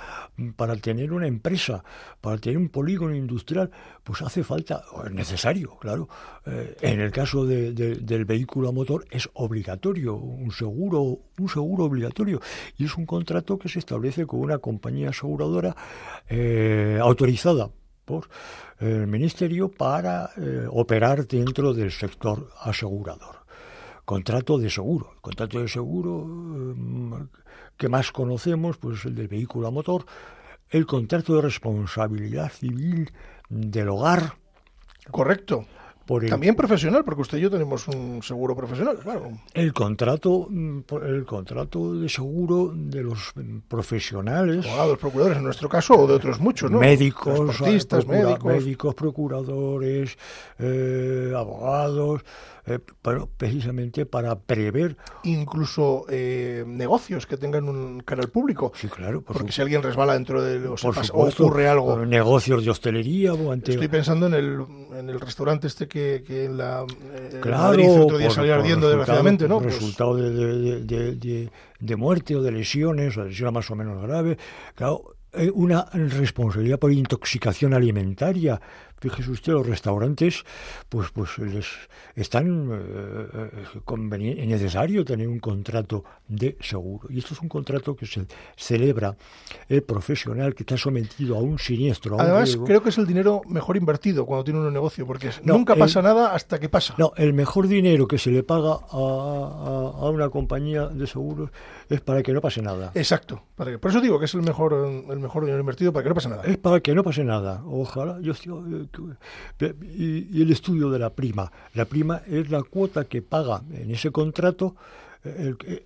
para 0.55 0.75
tener 0.75 1.11
una 1.11 1.25
empresa, 1.25 1.83
para 2.21 2.37
tener 2.37 2.59
un 2.59 2.69
polígono 2.69 3.15
industrial, 3.15 3.71
pues 4.03 4.21
hace 4.21 4.43
falta, 4.43 4.83
o 4.93 5.03
es 5.03 5.11
necesario, 5.11 5.75
claro. 5.79 6.07
Eh, 6.45 6.77
en 6.81 6.99
el 7.01 7.11
caso 7.11 7.47
de- 7.47 7.73
de- 7.73 7.95
del 7.95 8.25
vehículo 8.25 8.69
a 8.69 8.71
motor 8.71 9.03
es 9.09 9.27
obligatorio, 9.33 10.13
un 10.13 10.51
seguro, 10.51 11.17
un 11.39 11.49
seguro 11.49 11.85
obligatorio. 11.85 12.39
Y 12.77 12.85
es 12.85 12.95
un 12.95 13.07
contrato 13.07 13.57
que 13.57 13.69
se 13.69 13.79
establece 13.79 14.27
con 14.27 14.39
una 14.41 14.59
compañía 14.59 15.09
aseguradora 15.09 15.75
eh, 16.29 16.99
autorizada 17.01 17.71
por 18.11 18.29
el 18.79 19.07
Ministerio 19.07 19.69
para 19.69 20.31
eh, 20.35 20.67
operar 20.69 21.25
dentro 21.27 21.73
del 21.73 21.91
sector 21.91 22.49
asegurador 22.59 23.41
contrato 24.03 24.57
de 24.57 24.69
seguro. 24.69 25.11
El 25.15 25.21
contrato 25.21 25.59
de 25.61 25.67
seguro 25.69 26.27
eh, 26.27 27.25
que 27.77 27.87
más 27.87 28.11
conocemos, 28.11 28.77
pues 28.77 29.05
el 29.05 29.15
del 29.15 29.29
vehículo 29.29 29.67
a 29.67 29.71
motor, 29.71 30.05
el 30.69 30.85
contrato 30.85 31.35
de 31.35 31.41
responsabilidad 31.41 32.51
civil 32.51 33.09
del 33.49 33.89
hogar, 33.89 34.33
Correcto. 35.09 35.65
Por 36.11 36.25
el, 36.25 36.29
También 36.29 36.55
profesional, 36.55 37.05
porque 37.05 37.21
usted 37.21 37.37
y 37.37 37.41
yo 37.41 37.49
tenemos 37.49 37.87
un 37.87 38.21
seguro 38.21 38.53
profesional, 38.53 38.97
claro. 38.97 39.31
el 39.53 39.71
contrato, 39.71 40.49
el 40.49 41.23
contrato 41.25 41.95
de 41.95 42.09
seguro 42.09 42.73
de 42.75 43.01
los 43.01 43.31
profesionales, 43.69 44.65
Abogados, 44.67 44.97
procuradores, 44.99 45.37
en 45.37 45.45
nuestro 45.45 45.69
caso, 45.69 45.93
o 45.93 46.07
de 46.07 46.13
otros 46.15 46.41
muchos, 46.41 46.69
¿no? 46.69 46.79
médicos, 46.79 47.39
procura- 47.57 48.05
médicos. 48.07 48.43
médicos, 48.43 48.93
procuradores, 48.95 50.17
eh, 50.59 51.31
abogados, 51.33 52.21
eh, 52.65 52.77
pero 53.01 53.27
precisamente 53.37 54.05
para 54.05 54.37
prever, 54.37 54.95
incluso 55.23 56.05
eh, 56.09 56.63
negocios 56.67 57.25
que 57.25 57.37
tengan 57.37 57.67
un 57.67 58.01
canal 58.01 58.27
público. 58.29 58.71
sí, 58.75 58.87
claro, 58.87 59.21
por, 59.21 59.37
Porque 59.37 59.51
su- 59.51 59.55
si 59.55 59.61
alguien 59.61 59.81
resbala 59.81 60.13
dentro 60.13 60.41
de 60.43 60.59
los 60.59 60.83
o 60.85 60.89
ocurre 60.89 61.67
algo. 61.69 62.05
negocios 62.05 62.63
de 62.63 62.69
hostelería 62.69 63.33
o 63.33 63.51
ante 63.51 63.71
Estoy 63.71 63.87
pensando 63.87 64.27
en 64.27 64.33
el, 64.35 64.65
en 64.99 65.09
el 65.09 65.19
restaurante 65.19 65.67
este 65.67 65.87
que, 65.87 66.00
que 66.25 66.45
en 66.45 66.57
la 66.57 66.85
eh, 67.13 67.39
Claro, 67.41 67.57
Madrid 67.57 67.85
otro 67.89 68.17
día 68.17 68.27
por- 68.27 68.35
salió 68.35 68.53
ardiendo 68.55 68.87
resultado- 68.87 68.97
desgraciadamente, 68.97 69.47
¿no? 69.47 69.59
Pues, 69.61 69.75
resultado 69.75 70.15
de, 70.17 70.29
de- 70.31 70.81
de- 70.83 71.15
de- 71.15 71.49
de 71.79 71.95
muerte 71.95 72.35
o 72.35 72.41
de 72.41 72.51
lesiones, 72.51 73.17
o 73.17 73.23
de 73.23 73.29
lesiones 73.29 73.53
más 73.53 73.69
o 73.71 73.75
menos 73.75 74.01
graves. 74.01 74.37
Claro, 74.75 75.15
eh, 75.33 75.49
una 75.53 75.85
responsabilidad 75.93 76.77
por 76.79 76.91
intoxicación 76.91 77.73
alimentaria. 77.73 78.59
Fíjese 79.01 79.31
usted, 79.31 79.53
los 79.53 79.65
restaurantes, 79.65 80.43
pues, 80.87 81.09
pues 81.11 81.37
les 81.39 81.65
están 82.15 82.69
eh, 82.71 83.49
eh, 83.57 84.45
necesario 84.45 85.03
tener 85.03 85.27
un 85.27 85.39
contrato 85.39 86.03
de 86.27 86.55
seguro. 86.61 87.07
Y 87.09 87.17
esto 87.17 87.33
es 87.33 87.41
un 87.41 87.49
contrato 87.49 87.95
que 87.95 88.05
se 88.05 88.27
celebra 88.55 89.15
el 89.67 89.81
profesional 89.81 90.53
que 90.53 90.61
está 90.61 90.77
sometido 90.77 91.35
a 91.35 91.39
un 91.39 91.57
siniestro, 91.57 92.19
a 92.19 92.23
Además, 92.23 92.55
creo 92.63 92.83
que 92.83 92.89
es 92.89 92.97
el 92.99 93.07
dinero 93.07 93.41
mejor 93.47 93.75
invertido 93.75 94.25
cuando 94.27 94.43
tiene 94.43 94.59
un 94.59 94.71
negocio, 94.71 95.07
porque 95.07 95.31
No, 95.43 95.55
nunca 95.55 95.73
el- 95.73 95.79
pasa 95.79 96.03
nada 96.03 96.35
hasta 96.35 96.59
que 96.59 96.69
pasa. 96.69 96.93
No, 96.99 97.11
el 97.17 97.33
mejor 97.33 97.67
dinero 97.67 98.07
que 98.07 98.19
se 98.19 98.29
le 98.29 98.43
paga 98.43 98.73
a, 98.73 98.77
a- 98.91 100.05
a 100.05 100.09
una 100.11 100.29
compañía 100.29 100.85
de 100.87 101.07
seguros 101.07 101.49
es 101.89 102.01
para 102.01 102.21
que 102.21 102.33
no 102.33 102.41
pase 102.41 102.61
nada. 102.61 102.91
Exacto. 102.93 103.41
para 103.55 103.71
que- 103.71 103.79
por 103.79 103.91
eso 103.91 104.01
digo 104.01 104.17
que 104.19 104.25
es 104.25 104.33
el 104.33 104.41
mejor, 104.41 104.73
el 105.09 105.19
mejor 105.19 105.43
dinero 105.43 105.59
invertido 105.59 105.93
para 105.93 106.03
que 106.03 106.09
no 106.09 106.15
pase 106.15 106.29
nada. 106.29 106.43
Es 106.45 106.57
para 106.57 106.79
que 106.81 106.93
no 106.95 107.03
pase 107.03 107.23
nada. 107.23 107.61
Ojalá. 107.65 108.19
Yo, 108.21 108.31
estoy- 108.33 108.73
eh, 108.73 108.87
que- 108.90 108.90
y, 109.81 110.41
el 110.41 110.51
estudio 110.51 110.89
de 110.89 110.99
la 110.99 111.09
prima. 111.11 111.51
La 111.73 111.85
prima 111.85 112.21
es 112.27 112.49
la 112.49 112.63
cuota 112.63 113.05
que 113.05 113.21
paga 113.21 113.61
en 113.73 113.91
ese 113.91 114.11
contrato. 114.11 114.75
eh, 115.23 115.53
el- 115.67 115.83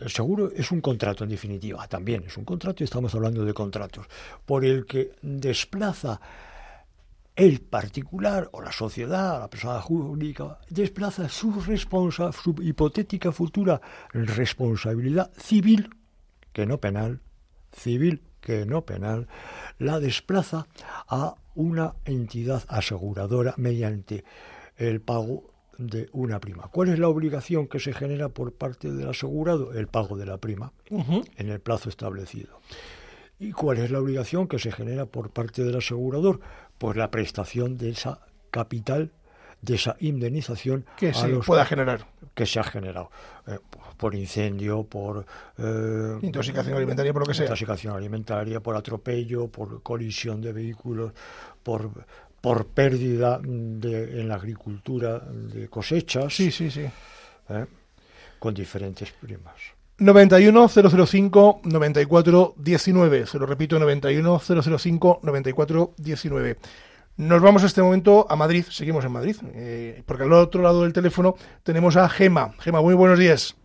el 0.00 0.10
seguro 0.10 0.50
es 0.54 0.72
un 0.72 0.80
contrato, 0.80 1.22
en 1.24 1.30
definitiva. 1.30 1.86
También 1.86 2.24
es 2.26 2.36
un 2.36 2.44
contrato 2.44 2.82
y 2.82 2.84
estamos 2.84 3.14
hablando 3.14 3.44
de 3.44 3.54
contratos. 3.54 4.06
Por 4.44 4.64
el 4.64 4.84
que 4.86 5.12
desplaza 5.22 6.20
el 7.36 7.60
particular 7.60 8.48
o 8.52 8.60
la 8.60 8.72
sociedad, 8.72 9.38
la 9.38 9.48
persona 9.48 9.80
jurídica, 9.80 10.58
desplaza 10.68 11.28
su, 11.28 11.60
responsa, 11.60 12.32
su 12.32 12.56
hipotética 12.60 13.30
futura 13.30 13.80
responsabilidad 14.12 15.30
civil, 15.38 15.90
que 16.52 16.66
no 16.66 16.78
penal, 16.78 17.20
civil, 17.72 18.22
que 18.40 18.64
no 18.66 18.82
penal, 18.84 19.28
la 19.78 20.00
desplaza 20.00 20.66
a 21.08 21.34
una 21.54 21.94
entidad 22.04 22.62
aseguradora 22.68 23.54
mediante 23.56 24.24
el 24.76 25.00
pago 25.00 25.50
de 25.76 26.08
una 26.12 26.40
prima. 26.40 26.68
¿Cuál 26.72 26.88
es 26.88 26.98
la 26.98 27.08
obligación 27.08 27.68
que 27.68 27.78
se 27.80 27.92
genera 27.92 28.28
por 28.28 28.52
parte 28.52 28.92
del 28.92 29.08
asegurado? 29.08 29.72
El 29.72 29.86
pago 29.86 30.16
de 30.16 30.26
la 30.26 30.38
prima 30.38 30.72
en 30.90 31.48
el 31.50 31.60
plazo 31.60 31.88
establecido. 31.88 32.60
¿Y 33.38 33.52
cuál 33.52 33.78
es 33.78 33.90
la 33.92 34.00
obligación 34.00 34.48
que 34.48 34.58
se 34.58 34.72
genera 34.72 35.06
por 35.06 35.30
parte 35.30 35.62
del 35.62 35.76
asegurador? 35.76 36.40
Pues 36.78 36.96
la 36.96 37.10
prestación 37.12 37.76
de 37.78 37.90
esa 37.90 38.20
capital, 38.50 39.12
de 39.62 39.76
esa 39.76 39.96
indemnización 40.00 40.84
Que 40.96 41.10
a 41.10 41.14
se 41.14 41.28
los 41.28 41.46
pueda 41.46 41.64
generar. 41.64 42.06
que 42.34 42.46
se 42.46 42.58
ha 42.58 42.64
generado 42.64 43.10
eh, 43.46 43.58
por 43.98 44.14
incendio, 44.14 44.84
por 44.84 45.26
eh, 45.58 46.18
Intoxicación 46.22 46.76
alimentaria, 46.76 47.12
por 47.12 47.22
lo 47.22 47.26
que 47.26 47.34
sea. 47.34 47.44
intoxicación 47.44 47.94
alimentaria, 47.94 48.60
por 48.60 48.74
atropello, 48.76 49.48
por 49.48 49.82
colisión 49.82 50.40
de 50.40 50.52
vehículos, 50.52 51.12
por 51.62 51.90
por 52.40 52.66
pérdida 52.68 53.40
de, 53.42 54.20
en 54.20 54.28
la 54.28 54.36
agricultura 54.36 55.18
de 55.18 55.68
cosechas, 55.68 56.32
Sí, 56.32 56.52
sí, 56.52 56.70
sí. 56.70 56.82
¿eh? 57.48 57.66
con 58.38 58.54
diferentes 58.54 59.10
primas. 59.10 59.54
91 59.98 60.68
005 60.68 61.60
94 61.64 62.54
19. 62.56 63.26
Se 63.26 63.38
lo 63.40 63.46
repito, 63.46 63.76
91 63.80 64.38
005 64.78 65.20
94 65.24 65.94
19. 65.96 66.56
Nos 67.16 67.42
vamos 67.42 67.64
a 67.64 67.66
este 67.66 67.82
momento 67.82 68.24
a 68.30 68.36
Madrid. 68.36 68.64
Seguimos 68.70 69.04
en 69.04 69.10
Madrid. 69.10 69.36
eh, 69.54 70.04
porque 70.06 70.22
al 70.22 70.32
otro 70.32 70.62
lado 70.62 70.82
del 70.84 70.92
teléfono 70.92 71.34
tenemos 71.64 71.96
a 71.96 72.08
Gema. 72.08 72.52
Gema, 72.60 72.80
muy 72.80 72.94
buenos 72.94 73.18
días. 73.18 73.56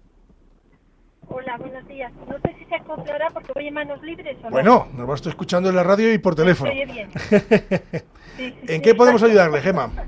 Hola, 1.30 1.58
buenos 1.58 1.88
días. 1.88 2.12
No 2.28 2.36
sé 2.40 2.56
si 2.60 2.66
se 2.66 2.76
acoplará 2.76 3.30
porque 3.32 3.52
voy 3.54 3.68
en 3.68 3.74
manos 3.74 4.02
libres 4.04 4.38
o 4.42 4.46
no. 4.46 4.50
Bueno, 4.52 4.88
nos 4.96 5.08
va 5.08 5.14
a 5.14 5.16
estar 5.16 5.30
escuchando 5.32 5.70
en 5.70 5.76
la 5.76 5.84
radio 5.84 6.14
y 6.14 6.18
por 6.18 6.36
teléfono. 6.36 6.72
Oye 6.72 6.86
bien. 6.86 7.10
Sí, 8.36 8.50
sí, 8.50 8.56
¿En 8.62 8.78
sí. 8.78 8.82
qué 8.82 8.96
podemos 8.96 9.22
ayudarle, 9.24 9.62
Gema? 9.62 9.92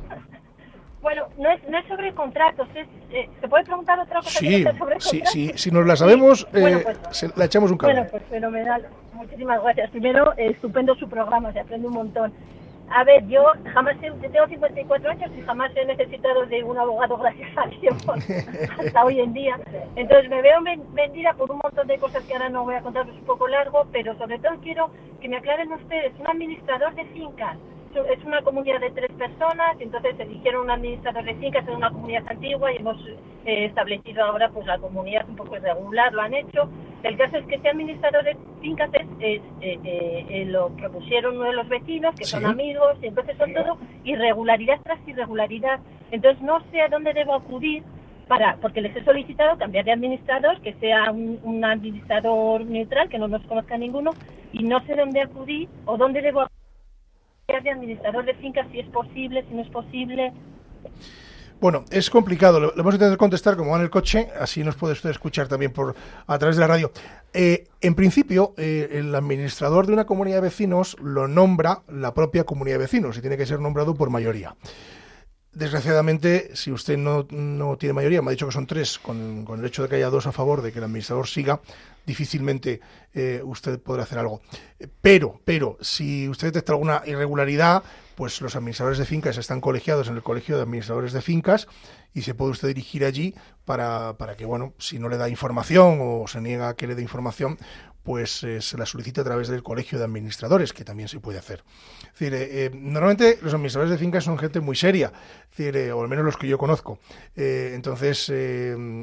Bueno, 1.01 1.28
no 1.38 1.51
es, 1.51 1.61
no 1.70 1.78
es 1.78 1.86
sobre 1.88 2.11
contratos. 2.16 2.68
Es, 2.74 2.88
eh, 3.11 3.30
¿Se 3.39 3.47
puede 3.47 3.63
preguntar 3.63 3.99
otra 3.99 4.22
cosa 4.22 4.39
que 4.39 4.47
Sí, 4.47 4.63
no 4.63 4.72
sea 4.72 4.80
sobre 4.80 4.99
sí, 4.99 5.22
sí, 5.26 5.51
si 5.55 5.70
nos 5.70 5.86
la 5.86 5.95
sabemos, 5.95 6.47
Sí. 6.51 6.59
Bueno, 6.59 6.80
eh, 6.80 6.84
pues- 6.84 6.97
se- 7.16 7.30
la 7.36 7.45
echamos 7.45 7.70
un 7.70 7.78
cable. 7.78 7.93
Bueno, 7.93 8.09
pues 8.09 8.24
fenomenal. 8.28 8.88
Muchísimas 9.13 9.61
gracias. 9.61 9.91
Primero, 9.91 10.34
eh, 10.36 10.49
estupendo 10.49 10.95
su 10.95 11.07
programa, 11.07 11.53
se 11.53 11.59
aprende 11.59 11.88
un 11.88 11.93
montón. 11.93 12.34
A 12.89 13.03
ver, 13.03 13.25
yo 13.27 13.43
jamás 13.73 13.95
he, 14.01 14.11
tengo 14.11 14.47
54 14.47 15.09
años 15.09 15.31
y 15.36 15.41
jamás 15.41 15.71
he 15.75 15.86
necesitado 15.86 16.45
de 16.45 16.63
un 16.63 16.77
abogado, 16.77 17.17
gracias 17.21 17.49
a 17.57 17.65
Dios, 17.67 17.95
hasta 18.79 19.03
hoy 19.05 19.19
en 19.19 19.33
día. 19.33 19.59
Entonces 19.95 20.29
me 20.29 20.41
veo 20.41 20.61
ven- 20.61 20.83
vendida 20.93 21.33
por 21.33 21.51
un 21.51 21.59
montón 21.63 21.88
de 21.88 21.97
cosas 21.97 22.23
que 22.25 22.33
ahora 22.33 22.49
no 22.49 22.63
voy 22.63 22.75
a 22.75 22.81
contar, 22.81 23.07
es 23.09 23.15
un 23.15 23.25
poco 23.25 23.47
largo, 23.47 23.86
pero 23.91 24.15
sobre 24.17 24.39
todo 24.39 24.53
quiero 24.61 24.89
que 25.19 25.27
me 25.27 25.38
aclaren 25.38 25.73
ustedes, 25.73 26.13
un 26.19 26.27
administrador 26.27 26.93
de 26.95 27.05
fincas. 27.05 27.57
Es 28.09 28.21
una 28.25 28.41
comunidad 28.41 28.81
de 28.81 28.91
tres 28.91 29.09
personas, 29.13 29.77
entonces 29.79 30.19
eligieron 30.19 30.63
un 30.65 30.71
administrador 30.71 31.23
de 31.23 31.33
fincas 31.36 31.65
en 31.65 31.75
una 31.75 31.89
comunidad 31.89 32.23
antigua 32.27 32.71
y 32.73 32.75
hemos 32.75 32.97
eh, 33.45 33.65
establecido 33.65 34.25
ahora 34.25 34.49
pues 34.49 34.65
la 34.67 34.77
comunidad 34.79 35.23
un 35.29 35.38
poco 35.38 35.55
irregular, 35.55 36.11
lo 36.13 36.21
han 36.21 36.33
hecho. 36.33 36.69
El 37.05 37.17
caso 37.17 37.37
es 37.37 37.45
que 37.45 37.55
este 37.55 37.69
administrador 37.69 38.23
de 38.23 38.35
fincas 38.61 38.89
es, 38.93 39.05
es, 39.19 39.41
eh, 39.61 39.79
eh, 39.83 40.25
eh, 40.27 40.45
lo 40.45 40.69
propusieron 40.69 41.35
uno 41.35 41.45
de 41.45 41.53
los 41.53 41.69
vecinos, 41.69 42.15
que 42.15 42.25
son 42.25 42.43
amigos, 42.47 42.97
y 42.99 43.05
entonces 43.05 43.37
son 43.37 43.53
todo 43.53 43.77
irregularidad 44.03 44.79
tras 44.83 45.07
irregularidad. 45.07 45.79
Entonces 46.09 46.41
no 46.41 46.59
sé 46.71 46.81
a 46.81 46.87
dónde 46.87 47.13
debo 47.13 47.35
acudir 47.35 47.83
para, 48.27 48.55
porque 48.55 48.81
les 48.81 48.95
he 48.95 49.03
solicitado 49.03 49.55
cambiar 49.59 49.85
de 49.85 49.91
administrador, 49.91 50.59
que 50.61 50.73
sea 50.79 51.11
un, 51.11 51.39
un 51.43 51.63
administrador 51.63 52.65
neutral, 52.65 53.07
que 53.07 53.19
no 53.19 53.27
nos 53.27 53.43
conozca 53.43 53.77
ninguno, 53.77 54.15
y 54.51 54.63
no 54.63 54.83
sé 54.85 54.95
dónde 54.95 55.21
acudir 55.21 55.69
o 55.85 55.97
dónde 55.97 56.23
debo 56.23 56.41
acudir 56.41 56.55
cambiar 57.45 57.63
de 57.63 57.69
administrador 57.69 58.25
de 58.25 58.33
fincas, 58.33 58.65
si 58.71 58.79
es 58.79 58.89
posible, 58.89 59.45
si 59.47 59.53
no 59.53 59.61
es 59.61 59.69
posible. 59.69 60.33
Bueno, 61.59 61.85
es 61.89 62.09
complicado. 62.09 62.59
Lo, 62.59 62.73
vamos 62.75 62.93
a 62.93 62.97
intentar 62.97 63.17
contestar 63.17 63.55
como 63.55 63.71
va 63.71 63.77
en 63.77 63.83
el 63.83 63.89
coche, 63.89 64.29
así 64.39 64.63
nos 64.63 64.75
puede 64.75 64.93
usted 64.93 65.09
escuchar 65.09 65.47
también 65.47 65.71
por 65.71 65.95
a 66.27 66.37
través 66.37 66.57
de 66.57 66.61
la 66.61 66.67
radio. 66.67 66.91
Eh, 67.33 67.67
en 67.81 67.95
principio, 67.95 68.53
eh, 68.57 68.89
el 68.91 69.13
administrador 69.15 69.87
de 69.87 69.93
una 69.93 70.05
comunidad 70.05 70.37
de 70.37 70.41
vecinos 70.41 70.97
lo 71.01 71.27
nombra 71.27 71.81
la 71.87 72.13
propia 72.13 72.43
comunidad 72.43 72.75
de 72.75 72.83
vecinos 72.83 73.17
y 73.17 73.21
tiene 73.21 73.37
que 73.37 73.45
ser 73.45 73.59
nombrado 73.59 73.95
por 73.95 74.09
mayoría. 74.09 74.55
Desgraciadamente, 75.53 76.51
si 76.53 76.71
usted 76.71 76.97
no, 76.97 77.25
no 77.29 77.77
tiene 77.77 77.93
mayoría, 77.93 78.21
me 78.21 78.29
ha 78.29 78.31
dicho 78.31 78.45
que 78.45 78.51
son 78.51 78.67
tres, 78.67 78.99
con, 78.99 79.45
con 79.45 79.59
el 79.61 79.65
hecho 79.65 79.83
de 79.83 79.89
que 79.89 79.95
haya 79.95 80.09
dos 80.09 80.27
a 80.27 80.33
favor 80.33 80.61
de 80.61 80.73
que 80.73 80.79
el 80.79 80.83
administrador 80.83 81.27
siga, 81.27 81.61
difícilmente 82.05 82.81
eh, 83.13 83.41
usted 83.43 83.79
podrá 83.79 84.03
hacer 84.03 84.19
algo. 84.19 84.41
Pero, 85.01 85.39
pero, 85.45 85.77
si 85.81 86.27
usted 86.29 86.47
detecta 86.47 86.73
alguna 86.73 87.01
irregularidad, 87.05 87.83
pues 88.15 88.41
los 88.41 88.55
administradores 88.55 88.97
de 88.97 89.05
fincas 89.05 89.37
están 89.37 89.61
colegiados 89.61 90.07
en 90.07 90.15
el 90.15 90.23
Colegio 90.23 90.55
de 90.55 90.63
Administradores 90.63 91.13
de 91.13 91.21
Fincas 91.21 91.67
y 92.13 92.21
se 92.21 92.33
puede 92.33 92.51
usted 92.51 92.69
dirigir 92.69 93.03
allí 93.03 93.35
para, 93.65 94.17
para 94.17 94.35
que, 94.37 94.45
bueno, 94.45 94.73
si 94.77 94.99
no 94.99 95.09
le 95.09 95.17
da 95.17 95.27
información 95.29 95.99
o 96.01 96.27
se 96.27 96.39
niega 96.41 96.69
a 96.69 96.75
que 96.75 96.87
le 96.87 96.95
dé 96.95 97.01
información, 97.01 97.57
pues 98.03 98.43
eh, 98.43 98.61
se 98.61 98.77
la 98.77 98.85
solicite 98.85 99.21
a 99.21 99.23
través 99.23 99.47
del 99.47 99.63
Colegio 99.63 99.97
de 99.97 100.05
Administradores, 100.05 100.73
que 100.73 100.85
también 100.85 101.09
se 101.09 101.19
puede 101.19 101.39
hacer. 101.39 101.63
Eh, 102.19 102.69
normalmente 102.73 103.39
los 103.41 103.53
administradores 103.53 103.91
de 103.91 103.97
fincas 103.97 104.23
son 104.23 104.37
gente 104.37 104.59
muy 104.59 104.75
seria, 104.75 105.11
es 105.57 105.91
o 105.91 106.01
al 106.01 106.07
menos 106.07 106.23
los 106.23 106.37
que 106.37 106.47
yo 106.47 106.57
conozco. 106.57 106.99
Entonces, 107.35 108.31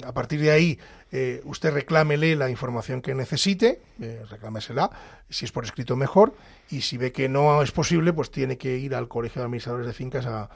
a 0.04 0.12
partir 0.12 0.40
de 0.40 0.52
ahí, 0.52 0.78
eh, 1.14 1.42
usted 1.44 1.72
reclámele 1.72 2.34
la 2.36 2.48
información 2.48 3.02
que 3.02 3.14
necesite, 3.14 3.82
eh, 4.00 4.24
reclámesela, 4.30 4.90
si 5.28 5.44
es 5.44 5.52
por 5.52 5.64
escrito 5.64 5.94
mejor, 5.94 6.34
y 6.70 6.80
si 6.80 6.96
ve 6.96 7.12
que 7.12 7.28
no 7.28 7.62
es 7.62 7.70
posible, 7.70 8.14
pues 8.14 8.30
tiene 8.30 8.56
que 8.56 8.78
ir 8.78 8.94
al 8.94 9.08
Colegio 9.08 9.40
de 9.40 9.44
Administradores 9.44 9.86
de 9.86 9.92
Fincas 9.92 10.26
a, 10.26 10.48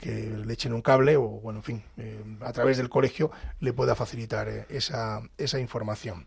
que 0.00 0.34
le 0.46 0.54
echen 0.54 0.72
un 0.72 0.80
cable 0.80 1.18
o, 1.18 1.22
bueno, 1.22 1.58
en 1.58 1.62
fin, 1.62 1.82
eh, 1.98 2.24
a 2.40 2.52
través 2.52 2.78
del 2.78 2.88
colegio 2.88 3.30
le 3.60 3.74
pueda 3.74 3.94
facilitar 3.94 4.48
esa, 4.70 5.20
esa 5.36 5.60
información. 5.60 6.26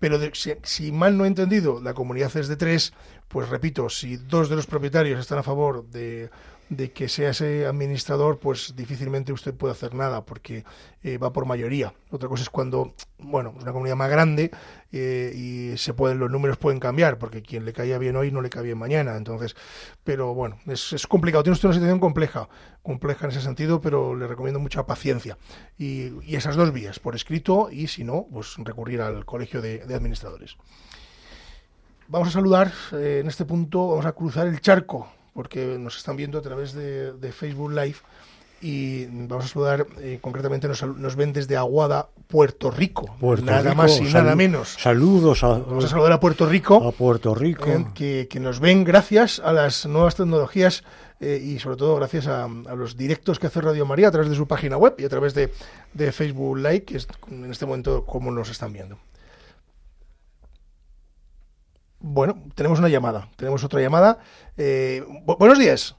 Pero 0.00 0.18
si 0.64 0.90
mal 0.90 1.16
no 1.16 1.24
he 1.24 1.28
entendido, 1.28 1.80
la 1.80 1.94
comunidad 1.94 2.36
es 2.36 2.48
de 2.48 2.56
tres, 2.56 2.92
pues 3.28 3.48
repito, 3.48 3.88
si 3.90 4.16
dos 4.16 4.48
de 4.48 4.56
los 4.56 4.66
propietarios 4.66 5.20
están 5.20 5.38
a 5.38 5.44
favor 5.44 5.86
de, 5.88 6.30
de 6.70 6.92
que 6.92 7.08
sea 7.08 7.30
ese 7.30 7.66
administrador, 7.66 8.38
pues 8.38 8.74
difícilmente 8.76 9.32
usted 9.32 9.52
puede 9.54 9.72
hacer 9.72 9.92
nada 9.92 10.24
porque 10.24 10.64
eh, 11.02 11.18
va 11.18 11.32
por 11.32 11.44
mayoría. 11.44 11.92
Otra 12.10 12.28
cosa 12.28 12.44
es 12.44 12.50
cuando, 12.50 12.94
bueno, 13.18 13.52
es 13.56 13.62
una 13.64 13.72
comunidad 13.72 13.96
más 13.96 14.08
grande 14.08 14.52
eh, 14.92 15.32
y 15.34 15.76
se 15.76 15.94
pueden, 15.94 16.20
los 16.20 16.30
números 16.30 16.58
pueden 16.58 16.78
cambiar 16.78 17.18
porque 17.18 17.42
quien 17.42 17.64
le 17.64 17.72
caía 17.72 17.98
bien 17.98 18.14
hoy 18.14 18.30
no 18.30 18.40
le 18.40 18.50
cae 18.50 18.62
bien 18.62 18.78
mañana. 18.78 19.16
Entonces, 19.16 19.56
pero 20.04 20.32
bueno, 20.32 20.58
es, 20.66 21.06
complicado. 21.08 21.42
Tiene 21.42 21.54
usted 21.54 21.68
una 21.68 21.74
situación 21.74 21.98
compleja, 21.98 22.48
compleja 22.82 23.26
en 23.26 23.32
ese 23.32 23.40
sentido, 23.40 23.80
pero 23.80 24.14
le 24.14 24.28
recomiendo 24.28 24.60
mucha 24.60 24.86
paciencia. 24.86 25.36
Y, 25.76 26.12
y 26.22 26.36
esas 26.36 26.54
dos 26.54 26.72
vías, 26.72 27.00
por 27.00 27.16
escrito 27.16 27.68
y 27.72 27.88
si 27.88 28.04
no, 28.04 28.26
pues 28.32 28.54
recurrir 28.58 29.00
al 29.00 29.24
colegio 29.24 29.60
de, 29.60 29.78
de 29.78 29.94
administradores. 29.94 30.56
Vamos 32.06 32.28
a 32.28 32.32
saludar 32.32 32.72
eh, 32.92 33.18
en 33.22 33.28
este 33.28 33.44
punto, 33.44 33.86
vamos 33.86 34.04
a 34.04 34.12
cruzar 34.12 34.48
el 34.48 34.60
charco, 34.60 35.08
porque 35.34 35.76
nos 35.78 35.96
están 35.96 36.16
viendo 36.16 36.38
a 36.38 36.42
través 36.42 36.72
de, 36.72 37.12
de 37.12 37.32
Facebook 37.32 37.72
Live 37.72 37.96
y 38.62 39.06
vamos 39.06 39.46
a 39.46 39.48
saludar, 39.48 39.86
eh, 40.00 40.18
concretamente 40.20 40.68
nos, 40.68 40.82
nos 40.82 41.16
ven 41.16 41.32
desde 41.32 41.56
Aguada, 41.56 42.08
Puerto 42.26 42.70
Rico, 42.70 43.16
Puerto 43.18 43.46
nada 43.46 43.70
Rico, 43.70 43.74
más 43.74 43.98
y 43.98 44.04
nada 44.04 44.36
menos. 44.36 44.76
Saludos 44.78 45.42
a, 45.44 45.48
Vamos 45.58 45.84
a 45.86 45.88
saludar 45.88 46.12
a 46.12 46.20
Puerto 46.20 46.46
Rico, 46.46 46.86
a 46.86 46.92
Puerto 46.92 47.34
Rico. 47.34 47.66
eh, 47.70 47.86
que, 47.94 48.28
que 48.28 48.38
nos 48.38 48.60
ven 48.60 48.84
gracias 48.84 49.40
a 49.42 49.52
las 49.54 49.86
nuevas 49.86 50.14
tecnologías 50.14 50.84
eh, 51.20 51.40
y 51.42 51.58
sobre 51.58 51.76
todo 51.76 51.96
gracias 51.96 52.26
a, 52.26 52.44
a 52.44 52.74
los 52.74 52.96
directos 52.98 53.38
que 53.38 53.46
hace 53.46 53.62
Radio 53.62 53.86
María 53.86 54.08
a 54.08 54.10
través 54.10 54.28
de 54.28 54.36
su 54.36 54.46
página 54.46 54.76
web 54.76 54.94
y 54.98 55.04
a 55.04 55.08
través 55.08 55.32
de, 55.32 55.52
de 55.94 56.12
Facebook 56.12 56.58
Live, 56.58 56.84
que 56.84 56.98
es 56.98 57.08
en 57.30 57.50
este 57.50 57.64
momento 57.64 58.04
como 58.04 58.30
nos 58.30 58.50
están 58.50 58.72
viendo. 58.74 58.98
Bueno, 62.00 62.34
tenemos 62.54 62.78
una 62.78 62.88
llamada, 62.88 63.28
tenemos 63.36 63.62
otra 63.62 63.80
llamada. 63.80 64.18
Eh, 64.56 65.02
bu- 65.26 65.36
buenos 65.38 65.58
días, 65.58 65.96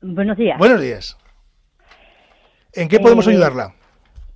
Buenos 0.00 0.36
días. 0.36 0.58
buenos 0.58 0.80
días. 0.80 1.18
¿En 2.74 2.88
qué 2.88 3.00
podemos 3.00 3.26
Eh, 3.26 3.30
ayudarla? 3.30 3.74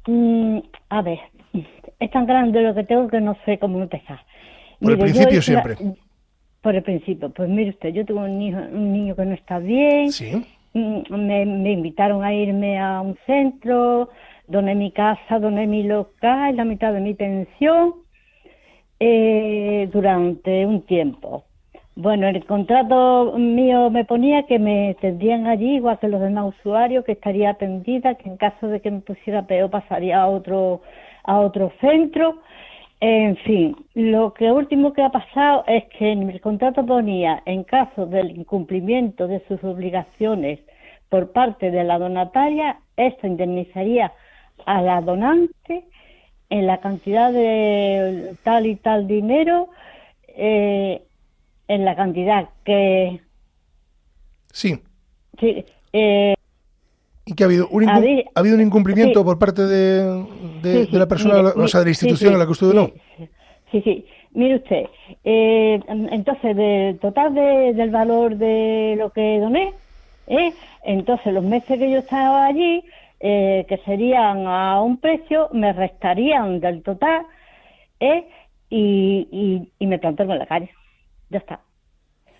Mm, 0.06 0.58
a 0.88 1.02
ver, 1.02 1.18
es 2.00 2.10
tan 2.10 2.26
grande 2.26 2.62
lo 2.62 2.74
que 2.74 2.84
tengo 2.84 3.06
que 3.08 3.20
no 3.20 3.36
sé 3.44 3.58
cómo 3.58 3.80
empezar. 3.80 4.20
Por 4.80 4.92
el 4.92 4.98
Mire, 4.98 5.12
principio 5.12 5.42
siempre. 5.42 5.76
Por 6.62 6.74
el 6.74 6.82
principio. 6.82 7.30
Pues 7.30 7.48
mire 7.48 7.70
usted, 7.70 7.90
yo 7.90 8.04
tengo 8.04 8.20
un, 8.20 8.40
hijo, 8.42 8.58
un 8.58 8.92
niño 8.92 9.14
que 9.14 9.24
no 9.24 9.34
está 9.34 9.58
bien. 9.58 10.10
Sí, 10.12 10.44
Mm, 10.72 11.02
Me, 11.10 11.44
me 11.46 11.72
invitaron 11.72 12.22
a 12.22 12.32
irme 12.32 12.78
a 12.78 13.00
un 13.00 13.16
centro, 13.26 14.08
doné 14.46 14.76
mi 14.76 14.92
casa, 14.92 15.40
doné 15.40 15.66
mi 15.66 15.82
local, 15.82 16.54
la 16.56 16.64
mitad 16.64 16.92
de 16.92 17.00
mi 17.00 17.14
pensión, 17.14 17.94
eh, 19.00 19.88
durante 19.92 20.66
un 20.66 20.82
tiempo. 20.82 21.44
Bueno, 21.96 22.28
el 22.28 22.44
contrato 22.46 23.34
mío 23.36 23.90
me 23.90 24.04
ponía 24.04 24.44
que 24.44 24.58
me 24.58 24.96
tendrían 25.00 25.46
allí, 25.46 25.76
igual 25.76 25.98
que 25.98 26.08
los 26.08 26.20
demás 26.20 26.54
usuarios, 26.56 27.04
que 27.04 27.12
estaría 27.12 27.50
atendida, 27.50 28.14
que 28.14 28.28
en 28.28 28.36
caso 28.36 28.68
de 28.68 28.80
que 28.80 28.90
me 28.90 29.00
pusiera 29.00 29.46
peor 29.46 29.70
pasaría 29.70 30.22
a 30.22 30.28
otro, 30.28 30.82
a 31.24 31.40
otro 31.40 31.72
centro. 31.80 32.38
En 33.00 33.36
fin, 33.38 33.76
lo 33.94 34.34
que 34.34 34.52
último 34.52 34.92
que 34.92 35.02
ha 35.02 35.10
pasado 35.10 35.64
es 35.66 35.84
que 35.98 36.12
en 36.12 36.28
el 36.30 36.40
contrato 36.40 36.84
ponía, 36.84 37.42
en 37.46 37.64
caso 37.64 38.06
del 38.06 38.30
incumplimiento 38.30 39.26
de 39.26 39.40
sus 39.48 39.62
obligaciones 39.64 40.60
por 41.08 41.32
parte 41.32 41.70
de 41.70 41.84
la 41.84 41.98
donataria, 41.98 42.78
esto 42.96 43.26
indemnizaría 43.26 44.12
a 44.66 44.82
la 44.82 45.00
donante 45.00 45.84
en 46.50 46.66
la 46.66 46.78
cantidad 46.80 47.32
de 47.32 48.34
tal 48.42 48.66
y 48.66 48.76
tal 48.76 49.06
dinero, 49.06 49.68
eh, 50.28 51.02
en 51.68 51.84
la 51.84 51.94
cantidad 51.96 52.48
que... 52.64 53.20
sí. 54.52 54.80
sí, 55.38 55.64
eh, 55.92 56.34
¿Y 57.24 57.34
que 57.34 57.44
ha 57.44 57.46
habido 57.46 57.68
un, 57.68 57.84
incum- 57.84 58.24
ha 58.34 58.40
habido 58.40 58.56
un 58.56 58.62
incumplimiento 58.62 59.20
sí. 59.20 59.24
por 59.24 59.38
parte 59.38 59.62
de, 59.62 60.02
de- 60.62 60.72
Sí, 60.80 60.84
sí, 60.86 60.92
de 60.92 60.98
la 60.98 61.06
persona, 61.06 61.34
mire, 61.36 61.64
o 61.64 61.68
sea, 61.68 61.80
de 61.80 61.86
la 61.86 61.90
institución 61.90 62.30
sí, 62.30 62.34
a 62.34 62.38
la 62.38 62.44
que 62.46 62.50
usted 62.52 62.66
donó? 62.66 62.90
Sí, 63.16 63.28
sí, 63.70 63.80
sí. 63.82 64.06
Mire 64.32 64.56
usted, 64.56 64.84
eh, 65.24 65.80
entonces, 65.88 66.56
del 66.56 66.98
total 66.98 67.34
de- 67.34 67.74
del 67.74 67.90
valor 67.90 68.36
de 68.36 68.94
lo 68.98 69.10
que 69.10 69.38
doné, 69.40 69.72
¿eh? 70.28 70.52
entonces 70.84 71.32
los 71.32 71.42
meses 71.44 71.78
que 71.78 71.90
yo 71.90 71.98
estaba 71.98 72.46
allí, 72.46 72.82
eh, 73.20 73.66
que 73.68 73.78
serían 73.78 74.46
a 74.46 74.82
un 74.82 74.98
precio, 74.98 75.48
me 75.52 75.72
restarían 75.72 76.60
del 76.60 76.82
total 76.82 77.26
¿eh? 78.00 78.26
y, 78.70 79.28
y, 79.30 79.72
y 79.78 79.86
me 79.86 79.98
plantaron 79.98 80.32
en 80.32 80.38
la 80.40 80.46
calle. 80.46 80.70
Ya 81.30 81.38
está. 81.38 81.60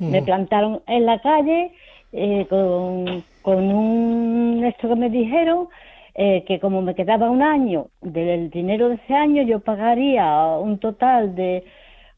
Me 0.08 0.22
Ujú. 0.22 0.24
plantaron 0.24 0.82
en 0.86 1.06
la 1.06 1.20
calle 1.20 1.72
eh, 2.12 2.46
con, 2.48 3.24
con 3.42 3.72
un 3.72 4.64
esto 4.64 4.88
que 4.88 4.96
me 4.96 5.10
dijeron 5.10 5.68
eh, 6.14 6.44
que 6.46 6.58
como 6.60 6.82
me 6.82 6.94
quedaba 6.94 7.30
un 7.30 7.42
año 7.42 7.88
del 8.00 8.50
dinero 8.50 8.88
de 8.88 8.96
ese 8.96 9.14
año 9.14 9.42
yo 9.42 9.60
pagaría 9.60 10.26
un 10.58 10.78
total 10.78 11.34
de 11.34 11.64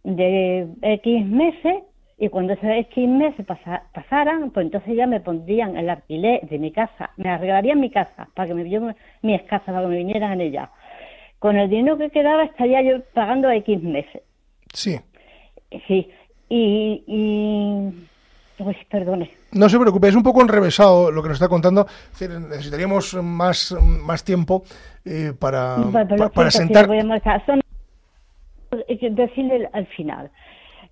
de 0.04 0.66
X 0.82 1.26
meses 1.26 1.82
y 2.18 2.28
cuando 2.28 2.52
esos 2.52 2.68
X 2.70 3.08
meses 3.08 3.44
pasa- 3.46 3.82
pasaran 3.94 4.50
pues 4.50 4.66
entonces 4.66 4.94
ya 4.96 5.06
me 5.06 5.20
pondrían 5.20 5.76
el 5.76 5.90
alquiler 5.90 6.40
de 6.48 6.58
mi 6.58 6.70
casa 6.72 7.10
me 7.16 7.30
arreglarían 7.30 7.80
mi 7.80 7.90
casa 7.90 8.28
para 8.34 8.48
que 8.48 8.54
me 8.54 8.68
yo 8.68 8.80
mi 9.22 9.38
casa 9.40 9.66
para 9.66 9.82
que 9.82 9.86
me 9.88 9.96
vinieran 9.96 10.32
en 10.32 10.40
ella 10.42 10.70
con 11.38 11.56
el 11.56 11.68
dinero 11.68 11.98
que 11.98 12.10
quedaba 12.10 12.44
estaría 12.44 12.82
yo 12.82 13.02
pagando 13.14 13.50
X 13.50 13.82
meses 13.82 14.22
Sí. 14.72 14.98
Sí, 15.86 16.08
y, 16.48 17.02
y... 17.06 18.08
Uy, 18.62 18.76
perdone. 18.90 19.30
No 19.52 19.68
se 19.68 19.78
preocupe, 19.78 20.08
es 20.08 20.14
un 20.14 20.22
poco 20.22 20.40
enrevesado 20.42 21.10
lo 21.10 21.22
que 21.22 21.28
nos 21.28 21.36
está 21.36 21.48
contando. 21.48 21.86
Es 22.12 22.18
decir, 22.20 22.38
necesitaríamos 22.40 23.14
más, 23.22 23.74
más 24.04 24.22
tiempo 24.24 24.62
eh, 25.04 25.32
para, 25.38 25.76
Bueno, 25.78 26.16
pa- 26.16 26.28
para 26.30 26.50
siento, 26.50 26.50
si 26.50 26.58
sentar. 26.58 26.86
que 28.98 29.10
decirle 29.10 29.68
al 29.72 29.86
final. 29.86 30.30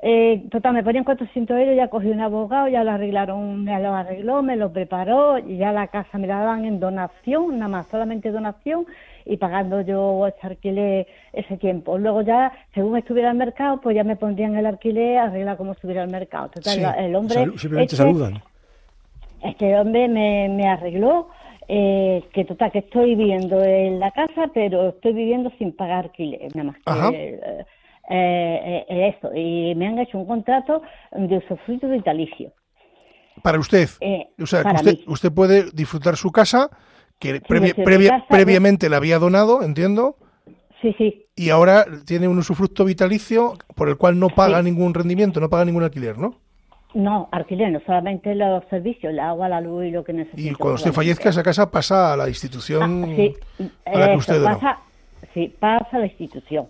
Eh, 0.02 0.44
total, 0.50 0.72
me 0.72 0.82
ponían 0.82 1.04
400 1.04 1.58
euros, 1.58 1.76
ya 1.76 1.88
cogí 1.88 2.08
un 2.08 2.20
abogado, 2.22 2.68
ya 2.68 2.82
lo 2.84 2.90
arreglaron, 2.92 3.64
me 3.64 3.78
lo 3.82 3.94
arregló, 3.94 4.42
me 4.42 4.56
lo 4.56 4.72
preparó, 4.72 5.36
y 5.38 5.58
ya 5.58 5.72
la 5.72 5.88
casa 5.88 6.16
me 6.16 6.26
la 6.26 6.38
daban 6.38 6.64
en 6.64 6.80
donación, 6.80 7.58
nada 7.58 7.68
más, 7.68 7.86
solamente 7.88 8.30
donación, 8.30 8.86
y 9.26 9.36
pagando 9.36 9.82
yo 9.82 10.26
ese 10.26 10.46
alquiler 10.46 11.06
ese 11.34 11.58
tiempo. 11.58 11.98
Luego 11.98 12.22
ya, 12.22 12.50
según 12.72 12.96
estuviera 12.96 13.30
el 13.30 13.36
mercado, 13.36 13.78
pues 13.82 13.94
ya 13.94 14.02
me 14.02 14.16
pondrían 14.16 14.56
el 14.56 14.64
alquiler, 14.64 15.18
arreglar 15.18 15.58
como 15.58 15.72
estuviera 15.72 16.02
el 16.02 16.10
mercado. 16.10 16.48
Total, 16.48 16.72
Sí. 16.74 16.82
el 17.04 17.14
hombre... 17.14 17.34
Salu- 17.36 17.58
simplemente 17.58 17.94
este- 17.94 17.96
saludan. 17.96 18.42
este 19.42 19.78
hombre 19.78 20.08
me, 20.08 20.48
me 20.48 20.66
arregló 20.66 21.28
eh, 21.68 22.24
que 22.32 22.44
total 22.46 22.72
que 22.72 22.78
estoy 22.80 23.14
viviendo 23.14 23.62
en 23.62 24.00
la 24.00 24.10
casa 24.10 24.50
pero 24.52 24.88
estoy 24.88 25.12
viviendo 25.12 25.50
sin 25.58 25.72
pagar 25.72 26.06
alquiler 26.06 26.48
nada 26.56 26.64
más 26.72 26.76
que 26.76 26.82
Ajá. 26.86 27.08
eh, 27.12 27.40
eh, 27.44 27.64
eh, 28.08 28.84
eso 29.14 29.34
y 29.34 29.74
me 29.74 29.86
han 29.88 29.98
hecho 29.98 30.18
un 30.18 30.26
contrato 30.26 30.82
de 31.12 31.36
usufructo 31.38 31.88
vitalicio 31.88 32.52
Para 33.42 33.58
usted. 33.58 33.88
Eh, 34.00 34.28
o 34.40 34.46
sea, 34.46 34.60
que 34.60 34.64
para 34.64 34.76
usted, 34.76 34.92
mí. 34.94 35.04
usted 35.06 35.32
puede 35.32 35.70
disfrutar 35.72 36.16
su 36.16 36.30
casa, 36.32 36.70
que 37.18 37.34
mi 37.34 37.38
previa- 37.40 38.08
casa, 38.10 38.26
previamente 38.28 38.88
la 38.88 38.96
había 38.98 39.18
donado, 39.18 39.62
entiendo, 39.62 40.16
sí 40.82 40.94
sí 40.98 41.26
y 41.36 41.50
ahora 41.50 41.86
tiene 42.06 42.28
un 42.28 42.36
usufructo 42.38 42.84
vitalicio 42.84 43.54
por 43.74 43.88
el 43.88 43.96
cual 43.96 44.18
no 44.18 44.28
paga 44.28 44.58
Sí. 44.58 44.64
ningún 44.64 44.92
rendimiento, 44.94 45.40
no 45.40 45.48
paga 45.48 45.64
ningún 45.64 45.82
alquiler, 45.84 46.18
¿no? 46.18 46.34
no 46.92 47.28
alquiler 47.30 47.70
no 47.70 47.78
solamente 47.86 48.34
los 48.34 48.64
servicios 48.68 49.12
el 49.12 49.20
agua 49.20 49.48
la 49.48 49.60
luz 49.60 49.84
y 49.84 49.90
lo 49.92 50.02
que 50.02 50.12
necesito 50.12 50.42
Y 50.42 50.52
cuando 50.54 50.74
usted 50.74 50.92
fallezca, 50.92 51.28
esa 51.28 51.42
casa 51.44 51.70
pasa 51.70 52.12
a 52.12 52.16
la 52.16 52.28
institución 52.28 53.04
Ah, 53.04 53.12
sí, 53.14 53.34
a 53.86 53.98
la 53.98 54.06
que 54.06 54.10
eso, 54.10 54.18
usted 54.18 54.40
donó. 54.40 54.54
pasa, 54.58 54.78
sí, 55.32 55.54
pasa 55.60 55.96
a 55.96 55.98
la 56.00 56.06
institución. 56.06 56.66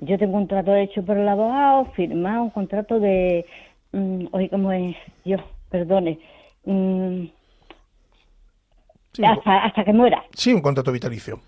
Yo 0.00 0.18
tengo 0.18 0.34
un 0.36 0.46
contrato 0.46 0.74
hecho 0.74 1.04
por 1.04 1.16
el 1.16 1.28
abogado, 1.28 1.86
firmado 1.92 2.42
un 2.44 2.50
contrato 2.50 2.98
de, 3.00 3.44
mm, 3.92 4.26
oye, 4.32 4.48
¿cómo 4.50 4.72
es? 4.72 4.96
Dios, 5.24 5.40
perdone, 5.70 6.18
Sí, 9.12 9.24
hasta, 9.24 9.64
hasta 9.64 9.84
que 9.84 9.92
muera, 9.92 10.24
sí, 10.34 10.52
un 10.52 10.60
contrato 10.60 10.90
vitalicio. 10.90 11.38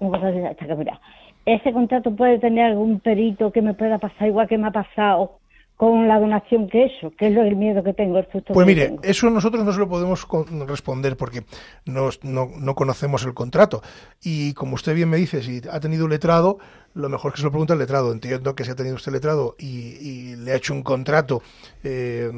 un 0.00 0.10
contrato 0.10 0.46
hasta 0.46 0.66
que 0.66 0.74
muera. 0.74 1.00
Ese 1.46 1.72
contrato 1.72 2.14
puede 2.14 2.38
tener 2.38 2.66
algún 2.66 3.00
perito 3.00 3.52
que 3.52 3.62
me 3.62 3.72
pueda 3.74 3.98
pasar 3.98 4.26
igual 4.28 4.48
que 4.48 4.58
me 4.58 4.66
ha 4.66 4.72
pasado 4.72 5.38
con 5.76 6.08
la 6.08 6.18
donación 6.18 6.68
que 6.68 6.86
hecho, 6.86 7.12
que 7.16 7.28
es 7.28 7.32
lo 7.34 7.42
el 7.42 7.54
miedo 7.54 7.84
que 7.84 7.94
tengo, 7.94 8.18
el 8.18 8.24
susto 8.32 8.52
Pues 8.52 8.66
que 8.66 8.74
mire, 8.74 8.86
tengo. 8.88 9.02
eso 9.04 9.30
nosotros 9.30 9.64
no 9.64 9.72
se 9.72 9.78
lo 9.78 9.88
podemos 9.88 10.26
responder 10.66 11.16
porque 11.16 11.42
no, 11.86 12.08
no- 12.24 12.48
no 12.58 12.74
conocemos 12.74 13.24
el 13.24 13.32
contrato. 13.32 13.80
Y 14.20 14.54
como 14.54 14.74
usted 14.74 14.92
bien 14.96 15.08
me 15.08 15.18
dice, 15.18 15.40
si 15.40 15.60
ha 15.70 15.78
tenido 15.78 16.08
letrado, 16.08 16.58
lo 16.98 17.08
mejor 17.08 17.30
es 17.30 17.34
que 17.34 17.38
se 17.40 17.44
lo 17.44 17.50
pregunte 17.50 17.72
al 17.72 17.78
letrado. 17.78 18.12
Entiendo 18.12 18.54
que 18.54 18.64
si 18.64 18.70
ha 18.70 18.74
tenido 18.76 18.96
usted 18.96 19.12
letrado 19.12 19.54
y, 19.58 19.66
y 20.00 20.36
le 20.36 20.52
ha 20.52 20.56
hecho 20.56 20.74
un 20.74 20.82
contrato 20.82 21.42
eh, 21.84 22.30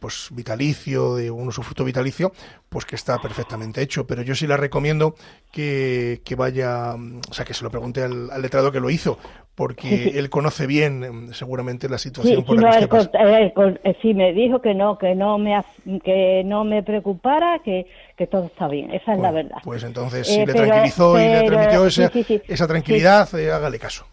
pues 0.00 0.28
vitalicio, 0.32 1.14
de 1.16 1.30
un 1.30 1.48
usufructo 1.48 1.84
vitalicio, 1.84 2.32
pues 2.68 2.84
que 2.84 2.96
está 2.96 3.18
perfectamente 3.18 3.80
hecho. 3.82 4.06
Pero 4.06 4.22
yo 4.22 4.34
sí 4.34 4.46
le 4.46 4.56
recomiendo 4.56 5.14
que, 5.52 6.20
que 6.24 6.34
vaya, 6.34 6.94
o 6.94 7.32
sea, 7.34 7.44
que 7.44 7.54
se 7.54 7.62
lo 7.64 7.70
pregunte 7.70 8.02
al, 8.02 8.30
al 8.30 8.42
letrado 8.42 8.72
que 8.72 8.80
lo 8.80 8.90
hizo, 8.90 9.18
porque 9.54 9.88
Sí, 9.88 10.10
sí. 10.10 10.18
él 10.18 10.28
conoce 10.30 10.66
bien 10.66 11.00
mm, 11.28 11.32
seguramente 11.32 11.88
la 11.88 11.98
situación 11.98 12.40
sí, 12.40 12.42
por 12.42 12.56
la 12.56 12.62
no, 12.62 12.68
que 12.70 12.76
el 12.78 12.84
usted 12.84 12.88
pasa. 12.88 13.10
el 13.38 13.80
eh, 13.84 13.96
sí, 14.02 14.12
me 14.14 14.32
dijo 14.32 14.60
que 14.60 14.74
no, 14.74 14.98
que 14.98 15.14
no 15.14 15.38
me, 15.38 15.62
que 16.04 16.42
no 16.44 16.64
me 16.64 16.82
preocupara, 16.82 17.60
que, 17.64 17.86
que 18.16 18.26
todo 18.26 18.46
está 18.46 18.66
bien. 18.68 18.92
Esa 18.94 19.12
es 19.14 19.18
la 19.20 19.30
Bueno, 19.30 19.48
verdad. 19.48 19.62
Pues 19.64 19.84
entonces, 19.84 20.28
Eh, 20.28 20.32
si 20.32 20.38
le 20.40 20.46
pero- 20.52 20.64
tranquilizó 20.66 21.18
y 21.20 21.24
le 21.24 21.42
transmitió 21.42 21.86
esa, 21.86 22.08
sí, 22.08 22.22
sí. 22.22 22.42
esa 22.48 22.66
tranquilidad, 22.66 23.28
eh, 23.38 23.50
hágale 23.52 23.78
caso. 23.78 24.06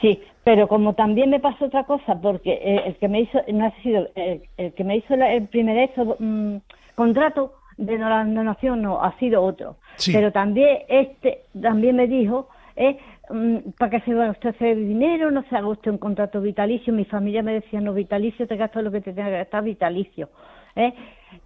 Sí, 0.00 0.22
pero 0.44 0.68
como 0.68 0.94
también 0.94 1.30
me 1.30 1.40
pasó 1.40 1.64
otra 1.66 1.84
cosa, 1.84 2.14
porque 2.20 2.52
eh, 2.52 2.82
el 2.86 2.96
que 2.96 3.08
me 3.08 3.20
hizo, 3.22 3.40
no 3.48 3.64
ha 3.66 3.70
sido, 3.82 4.08
el, 4.14 4.42
el 4.58 4.72
que 4.74 4.84
me 4.84 4.96
hizo 4.96 5.16
la- 5.16 5.32
el 5.32 5.46
primer 5.48 5.78
eso, 5.90 6.16
mm, 6.18 6.56
contrato 6.94 7.54
de 7.78 7.96
la 7.96 8.22
donación, 8.24 8.82
no, 8.82 9.02
ha 9.02 9.16
sido 9.18 9.42
otro. 9.42 9.76
Sí. 9.96 10.12
Pero 10.12 10.32
también 10.32 10.80
este, 10.88 11.44
también 11.60 11.96
me 11.96 12.06
dijo, 12.06 12.50
eh, 12.76 12.98
mm, 13.30 13.56
para 13.78 13.90
que 13.92 14.00
se 14.02 14.12
va 14.12 14.28
usted 14.30 14.48
a 14.50 14.52
hacer 14.52 14.76
dinero, 14.76 15.30
no 15.30 15.42
se 15.48 15.56
haga 15.56 15.68
usted 15.68 15.90
un 15.90 15.96
contrato 15.98 16.42
vitalicio. 16.42 16.92
Mi 16.92 17.06
familia 17.06 17.42
me 17.42 17.54
decía, 17.54 17.80
no, 17.80 17.94
vitalicio, 17.94 18.46
te 18.46 18.56
gastas 18.56 18.84
lo 18.84 18.90
que 18.92 19.00
te 19.00 19.14
tenga 19.14 19.30
que 19.30 19.38
gastar, 19.38 19.64
vitalicio. 19.64 20.28
¿eh? 20.76 20.92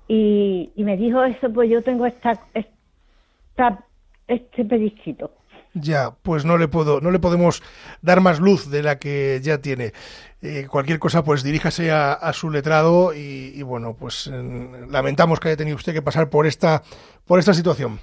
Y, 0.09 0.71
y 0.77 0.85
me 0.85 0.97
dijo 0.97 1.23
eso, 1.25 1.53
pues 1.53 1.71
yo 1.71 1.83
tengo 1.83 2.07
esta, 2.07 2.41
esta 2.55 3.85
este 4.29 4.65
pedisquito. 4.65 5.31
Ya, 5.75 6.13
pues 6.23 6.45
no 6.45 6.57
le 6.57 6.69
puedo, 6.69 7.01
no 7.01 7.11
le 7.11 7.19
podemos 7.19 7.63
dar 8.01 8.21
más 8.21 8.39
luz 8.39 8.71
de 8.71 8.83
la 8.83 8.99
que 8.99 9.41
ya 9.43 9.59
tiene. 9.59 9.93
Eh, 10.41 10.69
cualquier 10.71 11.01
cosa, 11.01 11.25
pues 11.25 11.43
diríjase 11.43 11.91
a, 11.91 12.33
su 12.33 12.51
letrado 12.51 13.13
y, 13.13 13.53
y 13.55 13.63
bueno, 13.63 13.97
pues 13.99 14.31
lamentamos 14.89 15.41
que 15.41 15.49
haya 15.49 15.57
tenido 15.57 15.77
usted 15.77 15.93
que 15.93 16.03
pasar 16.03 16.31
por 16.31 16.47
esta, 16.47 16.83
por 17.25 17.41
esta 17.41 17.55
situación. 17.55 17.99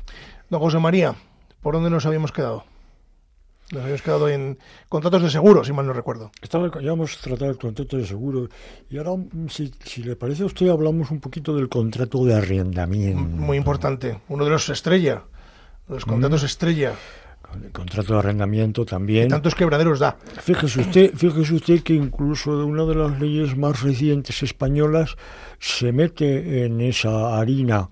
Don 0.49 0.59
José 0.59 0.79
María, 0.79 1.15
¿por 1.61 1.73
dónde 1.75 1.89
nos 1.89 2.05
habíamos 2.05 2.33
quedado? 2.33 2.65
Nos 3.71 3.83
habíamos 3.83 4.01
quedado 4.01 4.27
en 4.27 4.57
contratos 4.89 5.23
de 5.23 5.29
seguro, 5.29 5.63
si 5.63 5.71
mal 5.71 5.87
no 5.87 5.93
recuerdo. 5.93 6.31
Estaba, 6.41 6.69
ya 6.81 6.91
hemos 6.91 7.17
tratado 7.17 7.51
el 7.51 7.57
contrato 7.57 7.95
de 7.95 8.05
seguro 8.05 8.49
y 8.89 8.97
ahora, 8.97 9.11
mm, 9.15 9.47
si, 9.47 9.71
si 9.85 10.03
le 10.03 10.17
parece 10.17 10.43
a 10.43 10.47
usted, 10.47 10.67
hablamos 10.67 11.09
un 11.09 11.21
poquito 11.21 11.55
del 11.55 11.69
contrato 11.69 12.25
de 12.25 12.35
arrendamiento. 12.35 13.21
Muy 13.21 13.57
importante. 13.57 14.19
Uno 14.27 14.43
de 14.43 14.49
los 14.51 14.67
estrella, 14.67 15.23
los 15.87 16.03
contratos 16.03 16.43
estrella. 16.43 16.93
El 17.63 17.71
contrato 17.71 18.13
de 18.13 18.19
arrendamiento 18.19 18.85
también. 18.85 19.29
Tantos 19.29 19.55
quebraderos 19.55 19.99
da. 19.99 20.17
Fíjese 20.41 20.81
usted, 20.81 21.13
fíjese 21.15 21.53
usted 21.53 21.83
que 21.83 21.93
incluso 21.93 22.57
de 22.57 22.63
una 22.63 22.85
de 22.85 22.95
las 22.95 23.19
leyes 23.19 23.57
más 23.57 23.81
recientes 23.81 24.43
españolas 24.43 25.15
se 25.59 25.91
mete 25.91 26.65
en 26.65 26.81
esa 26.81 27.37
harina 27.37 27.89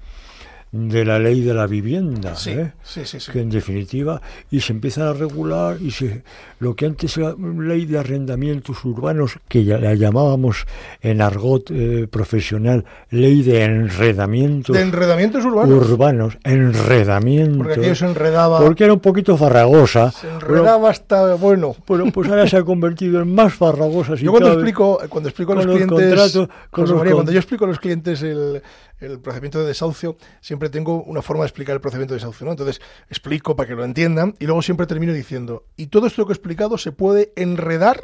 de 0.71 1.03
la 1.05 1.17
ley 1.17 1.41
de 1.41 1.53
la 1.53 1.65
vivienda, 1.67 2.35
Sí, 2.35 2.51
¿eh? 2.51 2.73
sí, 2.83 3.01
sí, 3.05 3.19
sí. 3.19 3.31
que 3.31 3.41
en 3.41 3.49
definitiva 3.49 4.21
y 4.51 4.59
se 4.61 4.73
empieza 4.73 5.09
a 5.09 5.13
regular 5.13 5.77
y 5.81 5.89
se 5.91 6.21
lo 6.59 6.75
que 6.75 6.85
antes 6.85 7.17
era 7.17 7.33
ley 7.39 7.85
de 7.85 7.97
arrendamientos 7.99 8.83
urbanos 8.85 9.39
que 9.47 9.63
ya 9.63 9.77
la 9.77 9.95
llamábamos 9.95 10.65
en 11.01 11.21
argot 11.21 11.71
eh, 11.71 12.07
profesional 12.11 12.85
ley 13.09 13.41
de 13.43 13.63
enredamientos 13.63 14.75
De 14.75 14.81
enredamientos 14.81 15.43
urbanos. 15.45 15.89
urbanos 15.89 16.37
enredamientos 16.43 17.57
Porque 17.57 17.73
aquello 17.73 17.95
se 17.95 18.05
enredaba. 18.05 18.59
porque 18.59 18.83
era 18.83 18.93
un 18.93 18.99
poquito 18.99 19.37
farragosa 19.37 20.11
Se 20.11 20.27
Pero- 20.27 20.35
enredaba 20.57 20.89
hasta, 20.89 21.35
bueno. 21.35 21.75
bueno, 21.87 22.11
pues 22.11 22.29
ahora 22.29 22.47
se 22.47 22.57
ha 22.57 22.63
convertido 22.63 23.21
en 23.21 23.33
más 23.33 23.53
farragosa. 23.53 24.17
si 24.17 24.25
Yo 24.25 24.31
cuando 24.31 24.49
cabe. 24.49 24.61
explico, 24.61 24.99
cuando 25.09 25.29
explico 25.29 25.51
a 25.53 25.55
los 25.55 25.65
los 25.65 25.75
clientes, 25.75 25.97
contratos, 26.09 26.49
con 26.71 26.83
los 26.85 26.93
María, 26.95 27.11
con- 27.11 27.17
cuando 27.19 27.31
yo 27.31 27.39
explico 27.39 27.65
a 27.65 27.67
los 27.67 27.79
clientes 27.79 28.21
el, 28.21 28.61
el 28.99 29.19
procedimiento 29.19 29.61
de 29.61 29.67
desahucio, 29.67 30.17
siempre 30.41 30.69
tengo 30.69 31.03
una 31.03 31.21
forma 31.21 31.43
de 31.43 31.47
explicar 31.47 31.73
el 31.75 31.81
procedimiento 31.81 32.13
de 32.13 32.17
desahucio, 32.19 32.45
¿no? 32.45 32.51
Entonces 32.51 32.81
explico 33.09 33.55
para 33.55 33.67
que 33.69 33.75
lo 33.75 33.85
entiendan 33.85 34.35
y 34.39 34.45
luego 34.45 34.61
siempre 34.61 34.85
termino 34.87 35.13
diciendo, 35.13 35.63
y 35.77 35.87
todo 35.87 36.07
esto 36.07 36.25
que 36.25 36.33
he 36.33 36.35
se 36.77 36.91
puede 36.91 37.31
enredar 37.35 38.01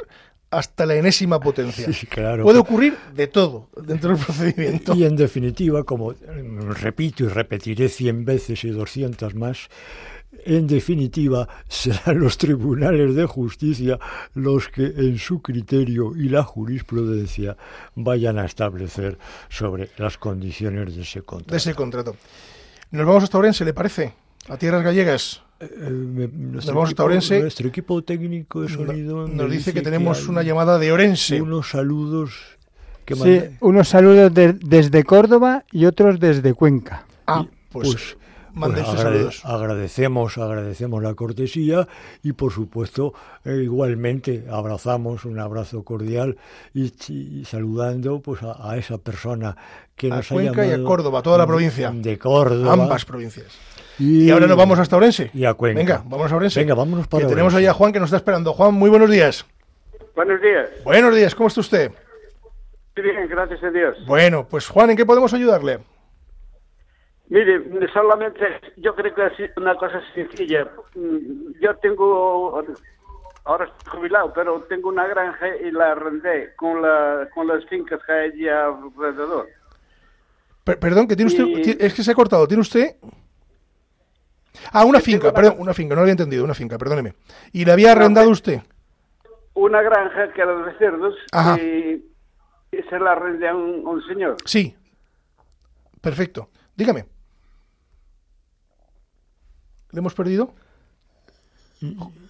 hasta 0.50 0.86
la 0.86 0.94
enésima 0.94 1.40
potencia. 1.40 1.86
Sí, 1.92 2.06
claro. 2.06 2.44
Puede 2.44 2.58
ocurrir 2.58 2.96
de 3.14 3.26
todo 3.26 3.68
dentro 3.82 4.10
del 4.10 4.24
procedimiento. 4.24 4.94
Y 4.94 5.04
en 5.04 5.16
definitiva, 5.16 5.84
como 5.84 6.12
repito 6.12 7.24
y 7.24 7.28
repetiré 7.28 7.88
100 7.88 8.24
veces 8.24 8.64
y 8.64 8.70
200 8.70 9.34
más, 9.34 9.68
en 10.44 10.66
definitiva 10.66 11.48
serán 11.68 12.20
los 12.20 12.38
tribunales 12.38 13.14
de 13.14 13.26
justicia 13.26 13.98
los 14.34 14.68
que 14.68 14.84
en 14.84 15.18
su 15.18 15.42
criterio 15.42 16.14
y 16.16 16.28
la 16.28 16.42
jurisprudencia 16.42 17.56
vayan 17.94 18.38
a 18.38 18.44
establecer 18.44 19.18
sobre 19.48 19.90
las 19.96 20.18
condiciones 20.18 20.94
de 20.94 21.02
ese 21.02 21.22
contrato. 21.22 21.52
de 21.52 21.56
ese 21.58 21.74
contrato. 21.74 22.16
Nos 22.90 23.06
vamos 23.06 23.24
hasta 23.24 23.38
Orense, 23.38 23.64
¿le 23.64 23.74
parece? 23.74 24.12
A 24.48 24.56
tierras 24.56 24.84
gallegas. 24.84 25.42
Eh, 25.58 25.88
me- 25.90 26.28
nuestro, 26.28 26.84
equipo, 26.84 27.04
Orense. 27.04 27.40
nuestro 27.40 27.68
equipo 27.68 28.02
técnico 28.02 28.60
de 28.62 28.68
sonido 28.68 29.26
Nos 29.26 29.50
dice 29.50 29.72
que 29.72 29.80
tenemos 29.80 30.28
una 30.28 30.42
llamada 30.42 30.78
de 30.78 30.92
Orense. 30.92 31.40
unos 31.40 31.70
saludos 31.70 32.34
que 33.06 33.14
Sí, 33.14 33.40
unos 33.60 33.88
saludos 33.88 34.34
de- 34.34 34.52
desde 34.52 35.02
Córdoba 35.04 35.64
y 35.72 35.86
otros 35.86 36.20
desde 36.20 36.52
Cuenca. 36.52 37.06
Ah, 37.26 37.46
pues, 37.70 37.88
pues, 37.88 38.16
mande 38.56 38.82
pues 38.82 38.94
agrade- 38.98 39.02
saludos. 39.02 39.42
agradecemos, 39.44 40.38
agradecemos 40.38 41.02
la 41.02 41.14
cortesía 41.14 41.86
y 42.22 42.32
por 42.32 42.52
supuesto 42.52 43.14
eh, 43.44 43.60
igualmente 43.62 44.44
abrazamos 44.50 45.24
un 45.24 45.38
abrazo 45.38 45.84
cordial 45.84 46.36
y, 46.74 46.92
y 47.12 47.44
saludando 47.44 48.20
pues 48.20 48.42
a, 48.42 48.70
a 48.70 48.76
esa 48.76 48.98
persona 48.98 49.56
que 49.94 50.10
A 50.10 50.16
nos 50.16 50.28
Cuenca 50.28 50.62
ha 50.62 50.64
y 50.66 50.68
a 50.68 50.72
llamado 50.72 50.88
Córdoba, 50.88 51.22
toda 51.22 51.38
la 51.38 51.46
provincia. 51.46 51.90
de 51.94 52.18
Córdoba 52.18 52.72
Ambas 52.72 53.04
provincias. 53.04 53.46
Y 53.98 54.28
ahora 54.30 54.46
nos 54.46 54.56
vamos 54.58 54.78
hasta 54.78 54.96
Orense. 54.96 55.30
y 55.32 55.44
a 55.46 55.54
Cuenca. 55.54 55.78
Venga, 55.78 56.02
vamos 56.06 56.30
a 56.30 56.36
Orense. 56.36 56.60
Venga, 56.60 56.74
vámonos 56.74 57.06
para 57.08 57.22
Que 57.22 57.28
tenemos 57.30 57.54
ahí 57.54 57.64
a 57.66 57.72
Juan 57.72 57.92
que 57.92 57.98
nos 58.00 58.08
está 58.08 58.18
esperando. 58.18 58.52
Juan, 58.52 58.74
muy 58.74 58.90
buenos 58.90 59.10
días. 59.10 59.46
Buenos 60.14 60.40
días. 60.42 60.68
Buenos 60.84 61.14
días, 61.14 61.34
¿cómo 61.34 61.48
está 61.48 61.60
usted? 61.60 61.92
Muy 62.96 63.04
bien, 63.10 63.28
gracias 63.28 63.62
a 63.62 63.70
Dios. 63.70 63.96
Bueno, 64.06 64.46
pues 64.48 64.66
Juan, 64.68 64.90
¿en 64.90 64.96
qué 64.96 65.06
podemos 65.06 65.32
ayudarle? 65.32 65.78
Mire, 67.28 67.88
solamente 67.92 68.44
yo 68.76 68.94
creo 68.94 69.14
que 69.14 69.26
es 69.44 69.50
una 69.56 69.74
cosa 69.76 70.00
sencilla. 70.14 70.70
Mm, 70.94 71.52
Yo 71.60 71.74
tengo 71.78 72.62
ahora 73.44 73.64
estoy 73.64 73.98
jubilado, 73.98 74.32
pero 74.32 74.60
tengo 74.68 74.88
una 74.88 75.06
granja 75.06 75.56
y 75.56 75.70
la 75.70 75.92
arrendé 75.92 76.54
con, 76.56 76.82
la, 76.82 77.28
con 77.34 77.46
las 77.48 77.64
fincas 77.66 78.00
que 78.04 78.12
hay 78.12 78.30
allí 78.30 78.48
alrededor. 78.48 79.48
Per- 80.64 80.78
perdón, 80.78 81.06
que 81.08 81.16
tiene 81.16 81.30
usted. 81.30 81.44
Y- 81.46 81.76
Es 81.84 81.94
que 81.94 82.02
se 82.02 82.10
ha 82.10 82.14
cortado. 82.14 82.46
¿Tiene 82.46 82.60
usted.? 82.60 82.96
Ah, 84.72 84.84
una 84.84 85.00
finca, 85.00 85.32
perdón, 85.32 85.56
una 85.58 85.74
finca, 85.74 85.90
no 85.94 85.96
lo 85.96 86.02
había 86.02 86.12
entendido, 86.12 86.42
una 86.44 86.54
finca, 86.54 86.78
perdóneme. 86.78 87.14
¿Y 87.52 87.64
le 87.64 87.72
había 87.72 87.92
arrendado 87.92 88.30
usted? 88.30 88.60
Una 89.54 89.82
granja 89.82 90.32
que 90.32 90.40
era 90.40 90.54
de 90.64 90.78
cerdos 90.78 91.14
Ajá. 91.32 91.56
y, 91.60 92.04
se 92.88 92.98
la 92.98 93.12
arrendé 93.12 93.48
a 93.48 93.54
un, 93.54 93.86
a 93.86 93.90
un 93.90 94.02
señor. 94.06 94.36
Sí. 94.44 94.74
Perfecto. 96.00 96.50
Dígame. 96.74 97.04
¿Le 99.92 99.98
hemos 100.00 100.14
perdido? 100.14 100.54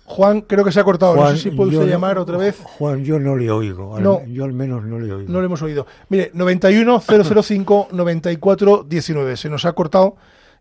Juan, 0.04 0.40
creo 0.42 0.64
que 0.64 0.72
se 0.72 0.80
ha 0.80 0.84
cortado. 0.84 1.14
no 1.14 1.22
Juan, 1.22 1.36
sé 1.36 1.42
si 1.44 1.50
puede 1.50 1.70
usted 1.70 1.84
no- 1.86 1.90
llamar 1.90 2.18
otra 2.18 2.36
vez. 2.36 2.58
Juan, 2.62 3.04
yo 3.04 3.18
no 3.18 3.36
le 3.36 3.50
oigo. 3.50 3.98
No. 4.00 4.24
Yo 4.26 4.44
al 4.44 4.52
menos 4.52 4.84
no 4.84 4.98
le 4.98 5.12
oigo. 5.12 5.30
No 5.30 5.40
lo 5.40 5.46
hemos 5.46 5.62
oído. 5.62 5.86
Mire, 6.08 6.30
91 6.34 7.00
005 7.00 7.88
94 7.92 8.84
19. 8.88 9.36
Se 9.36 9.48
nos 9.48 9.64
ha 9.64 9.72
cortado 9.72 10.16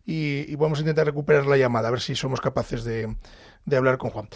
y, 0.05 0.51
y 0.51 0.55
vamos 0.55 0.79
a 0.79 0.81
intentar 0.81 1.05
recuperar 1.05 1.45
la 1.47 1.57
llamada, 1.57 1.87
a 1.87 1.91
ver 1.91 1.99
si 2.01 2.15
somos 2.15 2.41
capaces 2.41 2.83
de, 2.83 3.15
de 3.65 3.75
hablar 3.77 3.97
con 3.97 4.11
Juan. 4.11 4.27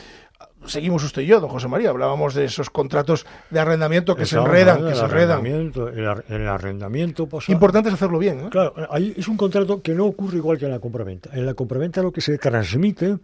Seguimos 0.65 1.03
usted 1.03 1.21
y 1.21 1.25
yo, 1.25 1.39
don 1.39 1.49
José 1.49 1.67
María. 1.67 1.89
Hablábamos 1.89 2.33
de 2.35 2.45
esos 2.45 2.69
contratos 2.69 3.25
de 3.49 3.59
arrendamiento 3.59 4.15
que 4.15 4.25
se 4.25 4.37
enredan, 4.37 4.85
que 4.87 4.93
se 4.95 5.05
enredan. 5.05 5.45
El, 5.45 6.05
ar- 6.07 6.25
el 6.27 6.47
arrendamiento 6.47 7.27
pasa- 7.27 7.51
Importante 7.51 7.89
es 7.89 7.95
hacerlo 7.95 8.19
bien. 8.19 8.41
¿eh? 8.41 8.47
Claro, 8.51 8.73
ahí 8.91 9.13
es 9.17 9.27
un 9.27 9.37
contrato 9.37 9.81
que 9.81 9.93
no 9.95 10.05
ocurre 10.05 10.37
igual 10.37 10.57
que 10.57 10.65
en 10.65 10.71
la 10.71 10.79
compraventa. 10.79 11.29
En 11.33 11.45
la 11.45 11.53
compraventa 11.53 12.01
lo 12.03 12.11
que 12.11 12.21
se 12.21 12.37
transmite 12.37 13.17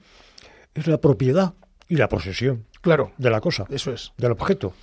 es 0.73 0.87
la 0.87 0.97
propiedad 0.99 1.53
y 1.87 1.97
la 1.97 2.07
posesión 2.09 2.65
Claro, 2.81 3.11
de 3.17 3.29
la 3.29 3.41
cosa, 3.41 3.65
eso 3.69 3.91
es. 3.91 4.11
del 4.17 4.31
objeto. 4.31 4.73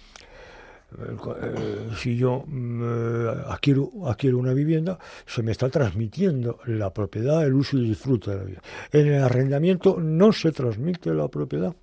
Eh, 0.95 1.89
si 1.97 2.17
yo 2.17 2.45
mm, 2.47 2.83
eh, 2.85 3.35
adquiero, 3.49 3.91
adquiero 4.07 4.37
una 4.39 4.53
vivienda, 4.53 4.99
se 5.25 5.43
me 5.43 5.51
está 5.53 5.71
transmitiendo 5.71 6.59
la 6.67 6.93
propiedad, 6.93 7.45
el 7.47 7.55
uso 7.55 7.79
y 7.79 7.89
disfrute 7.89 8.31
de 8.31 8.37
la 8.37 8.43
vivienda. 8.43 8.63
En 8.93 9.07
el 9.07 9.23
arrendamiento 9.25 9.97
no 9.99 10.33
se 10.33 10.53
transmite 10.53 11.15
la 11.15 11.29
propiedad. 11.29 11.75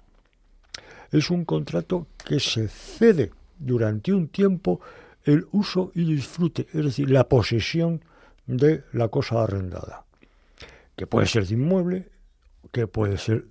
Es 1.12 1.30
un 1.30 1.46
contrato 1.46 2.08
que 2.24 2.40
se 2.40 2.68
cede 2.68 3.32
durante 3.58 4.14
un 4.14 4.28
tiempo 4.28 4.80
el 5.24 5.48
uso 5.52 5.92
y 5.96 6.04
disfrute, 6.06 6.68
es 6.74 6.86
decir, 6.86 7.10
la 7.10 7.28
posesión 7.28 8.02
de 8.46 8.84
la 8.94 9.10
cosa 9.10 9.44
arrendada, 9.44 10.06
que 10.96 11.08
puede 11.08 11.28
ser 11.28 11.46
de 11.46 11.54
inmueble, 11.54 12.10
que 12.72 12.88
puede 12.88 13.18
ser 13.18 13.46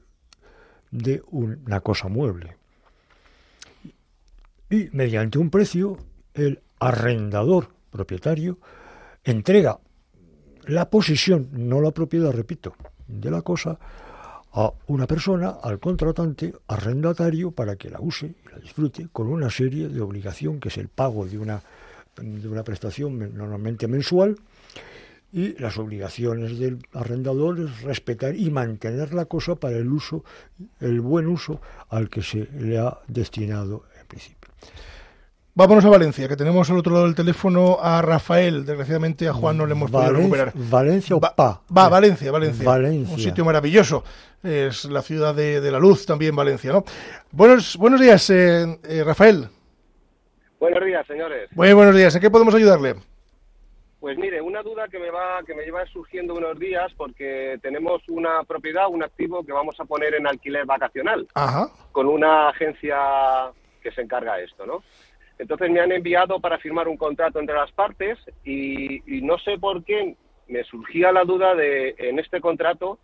de 0.90 1.22
una 1.30 1.80
cosa 1.80 2.08
mueble. 2.08 2.56
Y 4.70 4.88
mediante 4.92 5.38
un 5.38 5.50
precio 5.50 5.98
el 6.34 6.60
arrendador 6.78 7.68
propietario 7.90 8.58
entrega 9.24 9.78
la 10.66 10.90
posesión, 10.90 11.48
no 11.52 11.80
la 11.80 11.90
propiedad, 11.90 12.32
repito, 12.32 12.74
de 13.06 13.30
la 13.30 13.42
cosa 13.42 13.78
a 14.52 14.72
una 14.86 15.06
persona, 15.06 15.50
al 15.62 15.78
contratante, 15.78 16.54
arrendatario, 16.68 17.50
para 17.50 17.76
que 17.76 17.90
la 17.90 18.00
use 18.00 18.34
y 18.44 18.48
la 18.50 18.58
disfrute 18.58 19.08
con 19.12 19.28
una 19.28 19.50
serie 19.50 19.88
de 19.88 20.00
obligación, 20.00 20.58
que 20.58 20.68
es 20.68 20.78
el 20.78 20.88
pago 20.88 21.26
de 21.26 21.38
una, 21.38 21.62
de 22.16 22.48
una 22.48 22.64
prestación 22.64 23.14
men- 23.16 23.36
normalmente 23.36 23.86
mensual, 23.86 24.36
y 25.30 25.58
las 25.60 25.76
obligaciones 25.76 26.58
del 26.58 26.78
arrendador 26.94 27.60
es 27.60 27.82
respetar 27.82 28.34
y 28.34 28.50
mantener 28.50 29.12
la 29.12 29.26
cosa 29.26 29.56
para 29.56 29.76
el 29.76 29.92
uso, 29.92 30.24
el 30.80 31.02
buen 31.02 31.26
uso 31.26 31.60
al 31.90 32.08
que 32.08 32.22
se 32.22 32.48
le 32.58 32.78
ha 32.78 32.98
destinado 33.06 33.84
en 34.00 34.06
principio. 34.06 34.50
Vámonos 35.58 35.84
a 35.84 35.88
Valencia, 35.88 36.28
que 36.28 36.36
tenemos 36.36 36.70
al 36.70 36.78
otro 36.78 36.92
lado 36.92 37.06
del 37.06 37.16
teléfono 37.16 37.78
a 37.80 38.00
Rafael. 38.00 38.64
Desgraciadamente 38.64 39.26
a 39.26 39.32
Juan 39.32 39.56
no 39.56 39.66
le 39.66 39.72
hemos 39.72 39.90
podido 39.90 40.12
recuperar. 40.12 40.52
Valencia 40.54 41.16
o 41.16 41.20
Va, 41.20 41.34
va, 41.36 41.88
Valencia, 41.88 42.30
Valencia. 42.30 42.64
Valencia. 42.64 43.12
Un 43.12 43.20
sitio 43.20 43.44
maravilloso. 43.44 44.04
Es 44.40 44.84
la 44.84 45.02
ciudad 45.02 45.34
de, 45.34 45.60
de 45.60 45.70
la 45.72 45.80
luz 45.80 46.06
también, 46.06 46.36
Valencia, 46.36 46.70
¿no? 46.70 46.84
Buenos, 47.32 47.76
buenos 47.76 48.00
días, 48.00 48.30
eh, 48.30 48.78
eh, 48.84 49.02
Rafael. 49.02 49.48
Buenos 50.60 50.84
días, 50.84 51.04
señores. 51.08 51.50
Muy 51.56 51.72
buenos 51.72 51.96
días. 51.96 52.14
¿En 52.14 52.20
qué 52.20 52.30
podemos 52.30 52.54
ayudarle? 52.54 52.94
Pues 53.98 54.16
mire, 54.16 54.40
una 54.40 54.62
duda 54.62 54.86
que 54.86 55.00
me 55.00 55.10
va 55.10 55.42
que 55.44 55.56
me 55.56 55.64
lleva 55.64 55.84
surgiendo 55.86 56.36
unos 56.36 56.56
días 56.60 56.92
porque 56.96 57.58
tenemos 57.60 58.00
una 58.08 58.44
propiedad, 58.46 58.86
un 58.88 59.02
activo 59.02 59.44
que 59.44 59.52
vamos 59.52 59.74
a 59.80 59.84
poner 59.84 60.14
en 60.14 60.28
alquiler 60.28 60.64
vacacional 60.66 61.26
Ajá. 61.34 61.68
con 61.90 62.06
una 62.06 62.50
agencia 62.50 62.96
que 63.82 63.90
se 63.90 64.02
encarga 64.02 64.36
de 64.36 64.44
esto, 64.44 64.64
¿no? 64.64 64.84
Entonces 65.38 65.70
me 65.70 65.80
han 65.80 65.92
enviado 65.92 66.40
para 66.40 66.58
firmar 66.58 66.88
un 66.88 66.96
contrato 66.96 67.38
entre 67.38 67.54
las 67.54 67.70
partes 67.72 68.18
y, 68.44 69.16
y 69.18 69.22
no 69.22 69.38
sé 69.38 69.58
por 69.58 69.84
qué 69.84 70.16
me 70.48 70.64
surgía 70.64 71.12
la 71.12 71.24
duda 71.24 71.54
de 71.54 71.94
en 71.98 72.18
este 72.18 72.40
contrato 72.40 72.98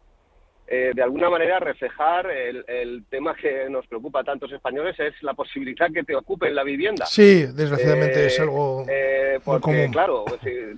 eh, 0.67 0.93
de 0.95 1.03
alguna 1.03 1.29
manera 1.29 1.59
reflejar 1.61 2.31
el, 2.31 2.65
el 2.67 3.05
tema 3.11 3.35
que 3.35 3.69
nos 3.69 3.87
preocupa 3.87 4.21
a 4.21 4.25
tantos 4.25 4.51
españoles 4.51 4.99
es 4.99 5.13
la 5.23 5.35
posibilidad 5.35 5.93
que 5.93 6.05
te 6.05 6.17
ocupen 6.17 6.55
la 6.55 6.65
vivienda. 6.65 7.05
Sí, 7.05 7.45
desgraciadamente 7.55 8.23
Eh, 8.23 8.27
es 8.29 8.41
algo 8.41 8.85
eh, 8.89 9.33
muy 9.35 9.41
porque 9.45 9.61
común. 9.63 9.93
claro, 9.93 10.25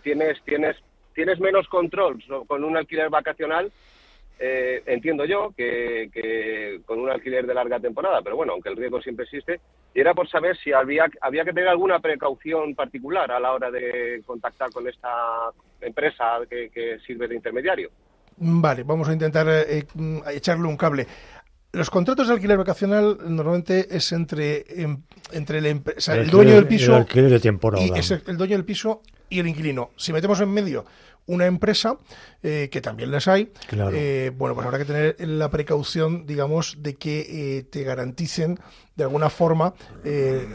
tienes 0.03 0.43
tienes 0.45 0.77
tienes 1.15 1.39
menos 1.39 1.69
control 1.69 2.21
con 2.49 2.65
un 2.65 2.77
alquiler 2.77 3.09
vacacional. 3.11 3.71
Eh, 4.39 4.83
entiendo 4.87 5.25
yo 5.25 5.53
que, 5.57 6.11
que 6.13 6.81
con 6.85 6.99
un 7.01 7.09
alquiler 7.11 7.47
de 7.47 7.55
larga 7.55 7.81
temporada, 7.81 8.21
pero 8.23 8.37
bueno, 8.37 8.53
aunque 8.53 8.69
el 8.69 8.77
riesgo 8.77 9.01
siempre 9.01 9.25
existe, 9.25 9.61
y 9.95 10.01
era 10.01 10.13
por 10.15 10.29
saber 10.29 10.57
si 10.59 10.73
había 10.73 11.07
había 11.23 11.45
que 11.45 11.53
tener 11.53 11.69
alguna 11.69 12.01
precaución 12.01 12.75
particular 12.75 13.31
a 13.33 13.41
la 13.41 13.53
hora 13.53 13.71
de 13.71 14.23
contactar 14.27 14.71
con 14.71 14.87
esta 14.89 15.09
empresa 15.81 16.39
que, 16.51 16.69
que 16.71 16.99
sirve 17.07 17.29
de 17.29 17.37
intermediario. 17.37 17.91
Vale, 18.39 18.83
vamos 18.83 19.09
a 19.09 19.13
intentar 19.15 19.47
eh, 19.49 19.85
mm, 19.95 20.19
echarle 20.35 20.67
un 20.69 20.77
cable. 20.77 21.07
Los 21.73 21.91
contratos 21.91 22.29
de 22.29 22.35
alquiler 22.35 22.57
vacacional 22.59 23.19
normalmente 23.29 23.87
es 23.95 24.13
entre, 24.13 24.65
em- 24.83 25.03
entre 25.33 25.59
el, 25.59 25.67
empre- 25.67 25.97
o 25.97 26.01
sea, 26.01 26.15
el 26.15 26.21
alquiler- 26.21 26.31
dueño 26.31 26.55
del 26.57 26.67
piso 26.67 26.93
el 26.93 26.99
alquiler 26.99 27.31
de 27.31 27.41
temporada. 27.41 27.85
y 27.85 27.91
es 27.99 28.11
el 28.11 28.37
dueño 28.37 28.57
del 28.57 28.65
piso 28.65 29.03
y 29.29 29.41
el 29.41 29.47
inquilino. 29.49 29.91
Si 29.97 30.13
metemos 30.13 30.41
en 30.41 30.51
medio 30.53 30.85
una 31.27 31.47
empresa, 31.47 31.99
eh, 32.43 32.69
que 32.71 32.81
también 32.81 33.11
las 33.11 33.29
hay, 33.29 33.53
Claro. 33.69 33.91
eh, 33.95 34.31
bueno, 34.37 34.55
pues 34.55 34.67
habrá 34.67 34.79
que 34.79 34.85
tener 34.85 35.17
la 35.21 35.51
precaución, 35.51 36.27
digamos, 36.27 36.77
de 36.83 36.95
que 36.95 37.59
eh, 37.59 37.63
te 37.65 37.83
garanticen 37.83 38.59
de 38.95 39.05
alguna 39.05 39.29
forma, 39.31 39.75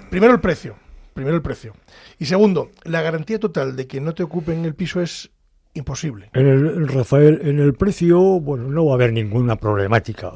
primero 0.10 0.34
el 0.34 0.40
precio, 0.40 0.76
primero 1.14 1.36
el 1.36 1.42
precio. 1.42 1.74
Y 2.20 2.26
segundo, 2.26 2.72
la 2.84 3.02
garantía 3.02 3.40
total 3.40 3.76
de 3.76 3.88
que 3.88 4.00
no 4.02 4.14
te 4.14 4.24
ocupen 4.24 4.66
el 4.66 4.74
piso 4.76 5.02
es 5.02 5.30
imposible. 5.74 6.30
En 6.34 6.48
el, 6.48 6.88
Rafael, 6.88 7.40
en 7.44 7.60
el 7.60 7.74
precio, 7.74 8.20
bueno, 8.40 8.68
no 8.68 8.86
va 8.86 8.94
a 8.94 8.96
haber 8.96 9.14
ninguna 9.14 9.56
problemática. 9.56 10.34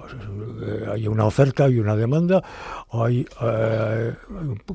Eh, 0.66 0.86
Hay 0.92 1.08
una 1.08 1.26
oferta 1.26 1.68
y 1.70 1.80
una 1.80 1.96
demanda, 1.96 2.44
hay 2.92 3.28
eh, 3.42 4.14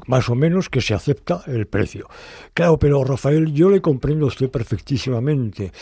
más 0.06 0.28
o 0.28 0.34
menos 0.34 0.68
que 0.68 0.80
se 0.80 0.94
acepta 0.94 1.42
el 1.46 1.66
precio. 1.66 2.08
Claro, 2.52 2.78
pero 2.78 3.04
Rafael, 3.04 3.52
yo 3.52 3.70
le 3.70 3.80
comprendo 3.80 4.26
a 4.26 4.28
usted 4.28 4.50
perfectísimamente. 4.50 5.72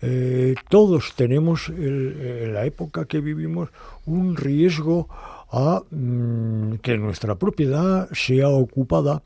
Eh, 0.00 0.54
todos 0.68 1.14
tenemos 1.14 1.68
en 1.68 2.52
la 2.52 2.64
época 2.64 3.04
que 3.04 3.20
vivimos 3.20 3.70
un 4.06 4.36
riesgo 4.36 5.08
a 5.52 5.82
mm, 5.90 6.76
que 6.76 6.96
nuestra 6.98 7.36
propiedad 7.36 8.08
sea 8.12 8.48
ocupada 8.48 9.22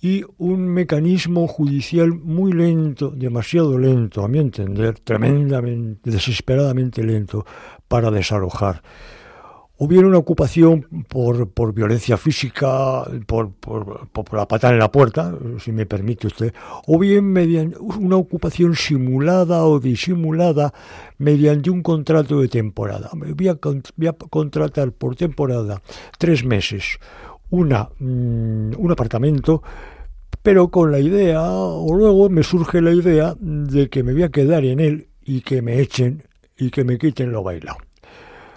y 0.00 0.24
un 0.38 0.68
mecanismo 0.68 1.46
judicial 1.48 2.12
muy 2.12 2.52
lento, 2.52 3.10
demasiado 3.10 3.78
lento, 3.78 4.24
a 4.24 4.28
mi 4.28 4.38
entender, 4.38 4.98
tremendamente, 5.00 6.10
desesperadamente 6.10 7.02
lento 7.02 7.44
para 7.88 8.10
desalojar. 8.10 8.82
Bien 9.80 10.06
una 10.06 10.18
ocupación 10.18 11.04
por, 11.08 11.50
por 11.50 11.72
violencia 11.72 12.16
física, 12.16 13.04
por, 13.26 13.52
por, 13.52 14.08
por 14.08 14.34
la 14.34 14.48
patada 14.48 14.72
en 14.72 14.80
la 14.80 14.90
puerta, 14.90 15.32
si 15.60 15.70
me 15.70 15.86
permite 15.86 16.26
usted, 16.26 16.52
o 16.88 16.98
bien 16.98 17.24
mediante 17.32 17.78
una 17.78 18.16
ocupación 18.16 18.74
simulada 18.74 19.64
o 19.64 19.78
disimulada 19.78 20.74
mediante 21.18 21.70
un 21.70 21.82
contrato 21.82 22.40
de 22.40 22.48
temporada. 22.48 23.10
Voy 23.14 23.46
a, 23.46 23.56
voy 23.96 24.08
a 24.08 24.12
contratar 24.12 24.90
por 24.90 25.14
temporada 25.14 25.80
tres 26.18 26.44
meses 26.44 26.98
una, 27.50 27.88
mm, 27.98 28.72
un 28.76 28.90
apartamento, 28.92 29.62
pero 30.42 30.68
con 30.68 30.92
la 30.92 31.00
idea, 31.00 31.42
o 31.50 31.94
luego 31.94 32.28
me 32.30 32.42
surge 32.42 32.80
la 32.80 32.92
idea 32.92 33.34
de 33.40 33.88
que 33.88 34.02
me 34.02 34.12
voy 34.12 34.22
a 34.24 34.28
quedar 34.30 34.64
en 34.64 34.80
él 34.80 35.08
y 35.22 35.40
que 35.42 35.62
me 35.62 35.80
echen 35.80 36.24
y 36.56 36.70
que 36.70 36.84
me 36.84 36.98
quiten 36.98 37.32
lo 37.32 37.42
bailado. 37.42 37.78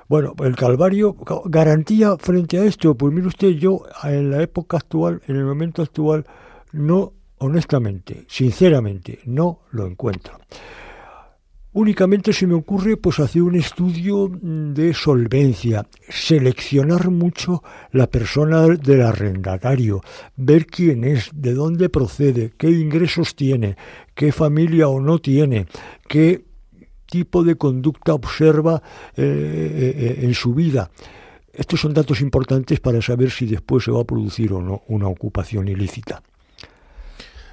Bueno, 0.07 0.33
el 0.43 0.55
Calvario, 0.55 1.13
ca- 1.15 1.41
garantía 1.45 2.17
frente 2.17 2.57
a 2.59 2.65
esto, 2.65 2.95
pues 2.95 3.13
mire 3.13 3.27
usted, 3.27 3.49
yo 3.51 3.83
en 4.03 4.29
la 4.31 4.41
época 4.41 4.77
actual, 4.77 5.21
en 5.27 5.37
el 5.37 5.45
momento 5.45 5.81
actual, 5.81 6.25
no, 6.73 7.13
honestamente, 7.37 8.25
sinceramente, 8.27 9.19
no 9.25 9.61
lo 9.71 9.87
encuentro. 9.87 10.33
Únicamente 11.73 12.33
se 12.33 12.47
me 12.47 12.53
ocurre 12.53 12.97
pues 12.97 13.19
hacer 13.19 13.41
un 13.43 13.55
estudio 13.55 14.29
de 14.29 14.93
solvencia, 14.93 15.87
seleccionar 16.09 17.09
mucho 17.09 17.63
la 17.93 18.07
persona 18.07 18.67
del 18.67 19.01
arrendatario, 19.01 20.01
ver 20.35 20.65
quién 20.65 21.05
es, 21.05 21.29
de 21.33 21.53
dónde 21.53 21.87
procede, 21.87 22.51
qué 22.57 22.69
ingresos 22.69 23.35
tiene, 23.35 23.77
qué 24.13 24.33
familia 24.33 24.89
o 24.89 24.99
no 24.99 25.19
tiene, 25.19 25.67
qué 26.09 26.43
tipo 27.05 27.41
de 27.41 27.55
conducta 27.55 28.13
observa 28.13 28.83
eh, 29.15 29.23
eh, 29.23 29.93
eh, 29.95 30.25
en 30.25 30.33
su 30.33 30.53
vida. 30.53 30.91
Estos 31.53 31.79
son 31.79 31.93
datos 31.93 32.19
importantes 32.19 32.81
para 32.81 33.01
saber 33.01 33.31
si 33.31 33.45
después 33.45 33.85
se 33.85 33.91
va 33.91 34.01
a 34.01 34.05
producir 34.05 34.51
o 34.51 34.61
no 34.61 34.81
una 34.87 35.07
ocupación 35.07 35.69
ilícita. 35.69 36.21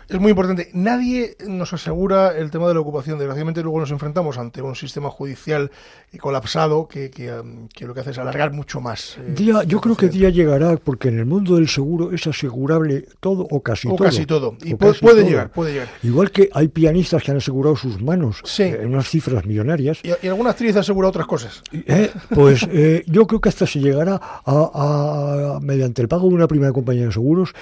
Es 0.09 0.18
muy 0.18 0.30
importante. 0.30 0.70
Nadie 0.72 1.36
nos 1.46 1.74
asegura 1.74 2.34
el 2.36 2.50
tema 2.50 2.66
de 2.68 2.72
la 2.72 2.80
ocupación. 2.80 3.18
Desgraciadamente 3.18 3.62
luego 3.62 3.80
nos 3.80 3.90
enfrentamos 3.90 4.38
ante 4.38 4.62
un 4.62 4.74
sistema 4.74 5.11
judicial 5.11 5.70
colapsado 6.18 6.88
que, 6.88 7.11
que, 7.11 7.30
um, 7.32 7.68
que 7.68 7.86
lo 7.86 7.92
que 7.92 8.00
hace 8.00 8.12
es 8.12 8.18
alargar 8.18 8.50
mucho 8.52 8.80
más. 8.80 9.18
eh, 9.18 9.34
Día, 9.36 9.62
yo 9.64 9.80
creo 9.82 9.96
que 9.96 10.09
día 10.09 10.30
llegará 10.30 10.76
porque 10.78 11.09
en 11.09 11.18
el 11.18 11.26
mundo 11.26 11.56
del 11.56 11.68
seguro 11.68 12.11
es 12.12 12.26
asegurable 12.26 13.04
todo 13.20 13.46
o 13.50 13.62
casi 13.62 13.88
O 13.88 13.96
todo. 13.96 14.04
casi 14.06 14.24
todo. 14.24 14.56
Y 14.64 14.72
O 14.72 14.78
casi 14.78 15.00
puede 15.00 15.20
todo. 15.20 15.28
llegar, 15.30 15.50
puede 15.50 15.72
llegar. 15.74 15.88
Igual 16.02 16.30
que 16.30 16.48
hay 16.54 16.68
pianistas 16.68 17.22
que 17.22 17.30
han 17.30 17.36
asegurado 17.36 17.76
sus 17.76 18.00
manos 18.00 18.42
eh, 18.59 18.78
en 18.80 18.88
unas 18.94 19.09
cifras 19.11 19.44
millonarias. 19.44 19.98
Y, 20.02 20.09
y 20.24 20.28
alguna 20.28 20.50
actriz 20.50 20.74
asegura 20.76 21.09
otras 21.09 21.26
cosas. 21.26 21.62
Eh, 21.72 22.11
pues 22.34 22.66
yo 23.06 23.26
creo 23.26 23.40
que 23.42 23.50
hasta 23.50 23.66
se 23.66 23.78
llegará 23.80 24.14
a, 24.14 24.40
a- 24.46 25.61
mediante 25.61 26.00
el 26.00 26.09
pago 26.09 26.28
de 26.30 26.34
una 26.34 26.48
primera 26.48 26.72
compañía 26.72 27.04
de 27.04 27.12
seguros, 27.12 27.52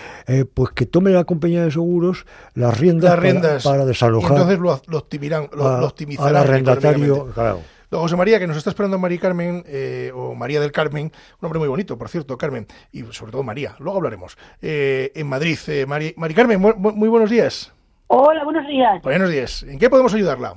pues 0.55 0.71
que 0.71 0.87
tome 0.87 1.11
la 1.11 1.25
compañía 1.25 1.65
de 1.65 1.73
seguros 1.73 2.25
las 2.55 2.79
riendas, 2.79 3.05
Las 3.05 3.11
para- 3.13 3.23
riendas. 3.23 3.65
para, 3.65 3.85
desalojar 3.85 4.31
Y 4.31 4.35
entonces 4.35 4.59
lo, 4.59 4.81
lo 4.87 4.99
optimirán, 4.99 5.49
lo, 5.53 5.69
a- 5.69 5.81
lo 5.81 5.87
optimizarán 5.87 6.37
al 6.37 6.43
arrendatario. 6.43 7.27
Claro. 7.35 7.61
Don 7.91 8.01
José 8.01 8.17
María, 8.17 8.39
que 8.41 8.49
nos 8.49 8.57
está 8.57 8.71
esperando 8.71 8.99
María 8.99 9.21
Carmen, 9.21 9.63
eh, 9.67 10.11
o 10.13 10.35
María 10.35 10.61
del 10.61 10.73
Carmen, 10.73 11.13
un 11.41 11.47
hombre 11.47 11.61
muy 11.61 11.69
bonito, 11.69 11.97
por 11.97 12.09
cierto, 12.09 12.37
Carmen, 12.37 12.67
y 12.91 13.05
sobre 13.13 13.31
todo 13.31 13.45
María, 13.45 13.77
luego 13.79 13.99
hablaremos, 13.99 14.37
eh, 14.61 15.13
en 15.15 15.29
Madrid. 15.29 15.57
Eh, 15.69 15.87
Mari, 15.87 16.13
Mari 16.17 16.35
Carmen, 16.35 16.61
mu- 16.61 16.75
mu- 16.77 16.93
muy 16.93 17.09
buenos 17.09 17.31
días. 17.31 17.73
Hola, 18.09 18.43
buenos 18.45 18.67
días. 18.67 19.01
Buenos 19.03 19.31
días. 19.31 19.63
¿En 19.63 19.79
qué 19.79 19.89
podemos 19.89 20.13
ayudarla? 20.15 20.57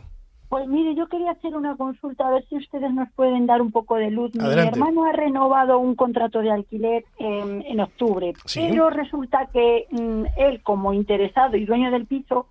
Pues 0.49 0.67
mire, 0.67 0.95
yo 0.95 1.07
quería 1.07 1.31
hacer 1.31 1.55
una 1.55 1.75
consulta 1.77 2.27
a 2.27 2.31
ver 2.31 2.43
si 2.49 2.55
ustedes 2.57 2.91
nos 2.91 3.07
pueden 3.11 3.45
dar 3.45 3.61
un 3.61 3.71
poco 3.71 3.95
de 3.97 4.09
luz. 4.09 4.31
Adelante. 4.39 4.61
Mi 4.61 4.67
hermano 4.67 5.05
ha 5.05 5.11
renovado 5.11 5.77
un 5.77 5.93
contrato 5.95 6.39
de 6.41 6.51
alquiler 6.51 7.05
en, 7.19 7.63
en 7.67 7.79
octubre, 7.79 8.33
Sí. 8.45 8.65
pero 8.69 8.89
resulta 8.89 9.47
que 9.53 9.85
mm, 9.91 10.23
él, 10.37 10.61
como 10.63 10.91
interesado 10.93 11.55
y 11.55 11.65
dueño 11.65 11.91
del 11.91 12.07
piso, 12.07 12.47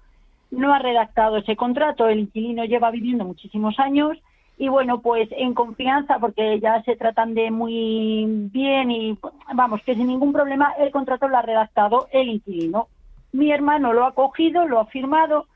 no 0.52 0.72
ha 0.72 0.78
redactado 0.78 1.38
ese 1.38 1.56
contrato. 1.56 2.06
El 2.08 2.20
inquilino 2.20 2.64
lleva 2.64 2.92
viviendo 2.92 3.24
muchísimos 3.24 3.78
años 3.80 4.16
y 4.56 4.68
bueno, 4.68 5.00
pues 5.00 5.28
en 5.32 5.54
confianza, 5.54 6.18
porque 6.20 6.58
ya 6.60 6.80
se 6.84 6.94
tratan 6.96 7.34
de 7.34 7.50
muy 7.50 8.26
bien 8.52 8.90
y 8.92 9.18
vamos, 9.54 9.82
que 9.82 9.94
sin 9.96 10.06
ningún 10.06 10.32
problema 10.32 10.72
el 10.78 10.90
contrato 10.92 11.26
lo 11.28 11.36
ha 11.36 11.42
redactado 11.42 12.06
el 12.12 12.28
inquilino. 12.28 12.86
Mi 13.32 13.50
hermano 13.50 13.92
lo 13.92 14.04
ha 14.06 14.14
cogido, 14.14 14.66
lo 14.66 14.78
ha 14.80 14.86
firmado, 14.86 15.46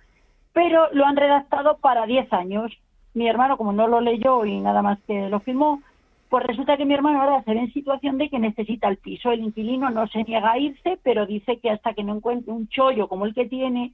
pero 0.53 0.89
lo 0.93 1.07
han 1.07 1.17
redactado 1.17 1.79
para 1.79 2.07
10 2.07 2.33
años. 2.33 2.73
Mi 3.15 3.29
hermano, 3.29 3.57
como 3.57 3.73
no 3.73 3.89
lo 3.89 4.01
leyó 4.01 4.45
y 4.45 4.61
nada 4.61 4.83
más 4.83 4.99
que 5.07 5.29
lo 5.29 5.41
firmó, 5.41 5.83
pues 6.29 6.47
resulta 6.47 6.79
que 6.79 6.87
mi 6.87 6.95
hermano 6.95 7.21
ahora 7.21 7.43
se 7.43 7.53
ve 7.53 7.61
en 7.61 7.73
situación 7.73 8.17
de 8.17 8.31
que 8.31 8.39
necesita 8.39 8.89
el 8.89 8.97
piso. 8.97 9.31
El 9.31 9.41
inquilino 9.41 9.91
no 9.91 10.07
se 10.07 10.25
niega 10.25 10.53
a 10.53 10.59
irse, 10.59 10.99
pero 11.03 11.27
dice 11.27 11.59
que 11.59 11.71
hasta 11.71 11.93
que 11.93 12.05
no 12.05 12.17
encuentre 12.17 12.53
un 12.53 12.69
chollo 12.69 13.07
como 13.09 13.27
el 13.27 13.35
que 13.35 13.47
tiene, 13.47 13.93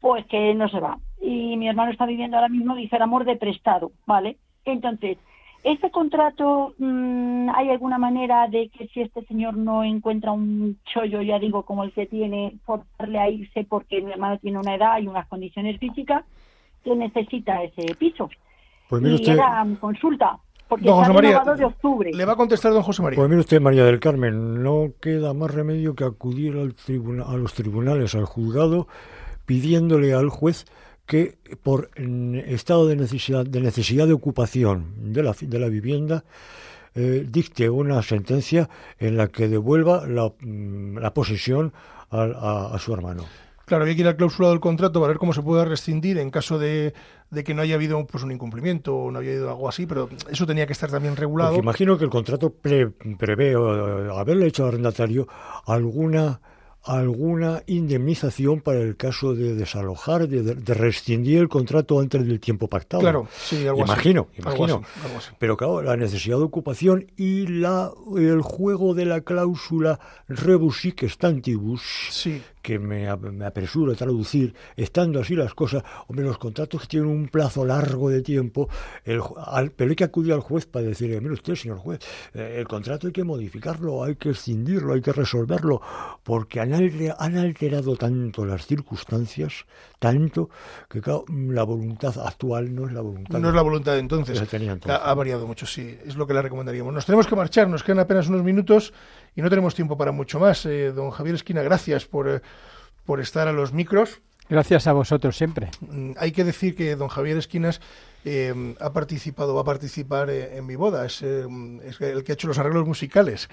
pues 0.00 0.24
que 0.26 0.54
no 0.54 0.68
se 0.68 0.80
va. 0.80 0.98
Y 1.20 1.56
mi 1.56 1.68
hermano 1.68 1.90
está 1.90 2.06
viviendo 2.06 2.36
ahora 2.36 2.48
mismo, 2.48 2.74
dice 2.74 2.96
el 2.96 3.02
amor 3.02 3.24
de 3.24 3.36
prestado, 3.36 3.92
¿vale? 4.06 4.38
Entonces, 4.64 5.18
¿este 5.66 5.90
contrato 5.90 6.74
mm, 6.78 7.50
hay 7.54 7.70
alguna 7.70 7.98
manera 7.98 8.46
de 8.48 8.68
que 8.70 8.86
si 8.88 9.00
este 9.02 9.24
señor 9.26 9.56
no 9.56 9.84
encuentra 9.84 10.32
un 10.32 10.78
chollo, 10.84 11.20
ya 11.22 11.38
digo, 11.38 11.64
como 11.64 11.84
el 11.84 11.92
que 11.92 12.06
tiene, 12.06 12.54
forzarle 12.64 13.18
a 13.18 13.28
irse 13.28 13.64
porque 13.68 14.00
mi 14.00 14.12
hermano 14.12 14.38
tiene 14.38 14.58
una 14.58 14.74
edad 14.74 14.98
y 15.00 15.06
unas 15.08 15.26
condiciones 15.28 15.78
físicas 15.78 16.24
que 16.84 16.94
necesita 16.94 17.62
ese 17.62 17.94
piso? 17.96 18.30
Pues 18.88 19.02
mire 19.02 19.14
y 19.16 19.18
usted- 19.20 19.32
era 19.34 19.64
mi 19.64 19.76
consulta, 19.76 20.38
porque 20.68 20.84
Don 20.84 21.00
está 21.00 21.12
José 21.12 21.14
María, 21.14 21.54
de 21.56 21.64
octubre. 21.64 22.10
Le 22.12 22.24
va 22.24 22.32
a 22.32 22.36
contestar 22.36 22.72
don 22.72 22.82
José 22.82 23.02
María. 23.02 23.16
Pues 23.16 23.28
mire 23.28 23.40
usted, 23.40 23.60
María 23.60 23.84
del 23.84 23.98
Carmen, 24.00 24.62
no 24.62 24.90
queda 25.00 25.34
más 25.34 25.52
remedio 25.52 25.94
que 25.94 26.04
acudir 26.04 26.56
al 26.56 26.74
tribuna- 26.74 27.24
a 27.24 27.36
los 27.36 27.54
tribunales, 27.54 28.14
al 28.14 28.24
juzgado, 28.24 28.86
pidiéndole 29.46 30.14
al 30.14 30.28
juez 30.28 30.64
que 31.06 31.38
por 31.62 31.90
estado 31.96 32.86
de 32.86 32.96
necesidad 32.96 33.46
de, 33.46 33.60
necesidad 33.60 34.06
de 34.06 34.12
ocupación 34.12 35.12
de 35.12 35.22
la, 35.22 35.34
de 35.40 35.58
la 35.58 35.68
vivienda 35.68 36.24
eh, 36.94 37.26
dicte 37.28 37.68
una 37.70 38.02
sentencia 38.02 38.68
en 38.98 39.16
la 39.16 39.28
que 39.28 39.48
devuelva 39.48 40.06
la, 40.06 40.32
mm, 40.40 40.98
la 40.98 41.12
posesión 41.14 41.72
al- 42.10 42.34
a, 42.34 42.74
a 42.74 42.78
su 42.78 42.92
hermano. 42.92 43.24
Claro, 43.66 43.82
había 43.82 43.96
que 43.96 44.02
ir 44.02 44.06
al 44.08 44.16
cláusula 44.16 44.48
del 44.50 44.60
contrato 44.60 45.00
para 45.00 45.08
ver 45.08 45.18
cómo 45.18 45.32
se 45.32 45.42
puede 45.42 45.64
rescindir 45.64 46.18
en 46.18 46.30
caso 46.30 46.56
de, 46.58 46.94
de 47.30 47.44
que 47.44 47.52
no 47.52 47.62
haya 47.62 47.74
habido 47.74 48.06
pues, 48.06 48.22
un 48.22 48.30
incumplimiento 48.30 48.96
o 48.96 49.10
no 49.10 49.18
haya 49.18 49.30
habido 49.32 49.50
algo 49.50 49.68
así, 49.68 49.86
pero 49.86 50.08
eso 50.30 50.46
tenía 50.46 50.66
que 50.66 50.72
estar 50.72 50.88
también 50.88 51.16
regulado. 51.16 51.50
Porque 51.50 51.64
imagino 51.64 51.98
que 51.98 52.04
el 52.04 52.10
contrato 52.10 52.50
pre- 52.50 52.90
prevé 53.18 53.52
eh, 53.52 54.08
haberle 54.14 54.46
hecho 54.46 54.62
al 54.62 54.68
arrendatario 54.68 55.26
alguna 55.66 56.40
alguna 56.86 57.62
indemnización 57.66 58.60
para 58.60 58.80
el 58.80 58.96
caso 58.96 59.34
de 59.34 59.54
desalojar, 59.54 60.28
de, 60.28 60.42
de 60.54 60.74
rescindir 60.74 61.38
el 61.38 61.48
contrato 61.48 61.98
antes 62.00 62.26
del 62.26 62.38
tiempo 62.40 62.68
pactado. 62.68 63.00
Claro, 63.00 63.28
sí, 63.36 63.66
algo 63.66 63.82
así. 63.82 63.92
imagino, 63.92 64.28
Algo 64.44 64.50
imagino. 64.66 64.82
así, 64.84 65.00
algo 65.06 65.18
así. 65.18 65.30
Pero 65.38 65.56
claro, 65.56 65.82
la 65.82 65.96
necesidad 65.96 66.36
de 66.38 66.44
ocupación 66.44 67.10
y 67.16 67.46
la 67.48 67.90
el 68.16 68.40
juego 68.42 68.94
de 68.94 69.04
la 69.04 69.20
cláusula 69.22 69.98
rebus 70.28 70.80
sic 70.80 71.06
stantibus, 71.08 71.82
que 72.66 72.80
me, 72.80 73.16
me 73.16 73.44
apresuro 73.46 73.92
a 73.92 73.94
traducir, 73.94 74.52
estando 74.76 75.20
así 75.20 75.36
las 75.36 75.54
cosas, 75.54 75.84
hombre, 76.08 76.24
los 76.24 76.36
contratos 76.36 76.88
tienen 76.88 77.08
un 77.08 77.28
plazo 77.28 77.64
largo 77.64 78.10
de 78.10 78.22
tiempo, 78.22 78.68
el 79.04 79.20
al- 79.46 79.70
pero 79.70 79.90
hay 79.90 79.94
que 79.94 80.02
acudir 80.02 80.32
al 80.32 80.40
juez 80.40 80.66
para 80.66 80.84
decirle, 80.84 81.20
mire 81.20 81.34
usted, 81.34 81.54
señor 81.54 81.78
juez, 81.78 82.00
eh, 82.34 82.56
el 82.58 82.66
contrato 82.66 83.06
hay 83.06 83.12
que 83.12 83.22
modificarlo, 83.22 84.02
hay 84.02 84.16
que 84.16 84.30
escindirlo, 84.30 84.94
hay 84.94 85.00
que 85.00 85.12
resolverlo, 85.12 85.80
porque 86.24 86.58
han, 86.58 86.72
han 86.74 87.36
alterado 87.38 87.94
tanto 87.96 88.44
las 88.44 88.66
circunstancias, 88.66 89.64
tanto, 90.00 90.50
que 90.90 91.00
claro, 91.00 91.24
la 91.28 91.62
voluntad 91.62 92.14
actual 92.18 92.74
no 92.74 92.88
es 92.88 92.92
la 92.92 93.00
voluntad. 93.00 93.38
No 93.38 93.48
es 93.50 93.54
la 93.54 93.62
voluntad 93.62 93.92
de 93.92 94.00
entonces. 94.00 94.36
entonces. 94.74 94.90
Ha, 94.90 95.08
ha 95.08 95.14
variado 95.14 95.46
mucho, 95.46 95.66
sí. 95.66 95.96
Es 96.04 96.16
lo 96.16 96.26
que 96.26 96.34
le 96.34 96.42
recomendaríamos. 96.42 96.92
Nos 96.92 97.06
tenemos 97.06 97.28
que 97.28 97.36
marchar, 97.36 97.68
nos 97.68 97.84
quedan 97.84 98.00
apenas 98.00 98.26
unos 98.28 98.42
minutos 98.42 98.92
y 99.36 99.42
no 99.42 99.48
tenemos 99.50 99.74
tiempo 99.74 99.96
para 99.96 100.10
mucho 100.10 100.40
más. 100.40 100.66
Eh, 100.66 100.90
don 100.92 101.10
Javier 101.10 101.36
Esquina, 101.36 101.62
gracias 101.62 102.06
por, 102.06 102.28
eh, 102.28 102.40
por 103.04 103.20
estar 103.20 103.46
a 103.46 103.52
los 103.52 103.72
micros. 103.72 104.20
Gracias 104.48 104.86
a 104.86 104.92
vosotros 104.92 105.36
siempre. 105.36 105.70
Mm, 105.80 106.12
Hay 106.18 106.32
que 106.32 106.44
decir 106.44 106.76
que 106.76 106.94
don 106.96 107.08
Javier 107.08 107.36
Esquinas 107.36 107.80
eh, 108.24 108.74
ha 108.80 108.92
participado, 108.92 109.54
va 109.54 109.62
a 109.62 109.64
participar 109.64 110.30
eh, 110.30 110.56
en 110.56 110.66
mi 110.66 110.76
boda. 110.76 111.04
Es, 111.06 111.22
eh, 111.22 111.46
es 111.84 112.00
el 112.00 112.22
que 112.24 112.32
ha 112.32 112.34
hecho 112.34 112.48
los 112.48 112.58
arreglos 112.58 112.86
musicales. 112.86 113.48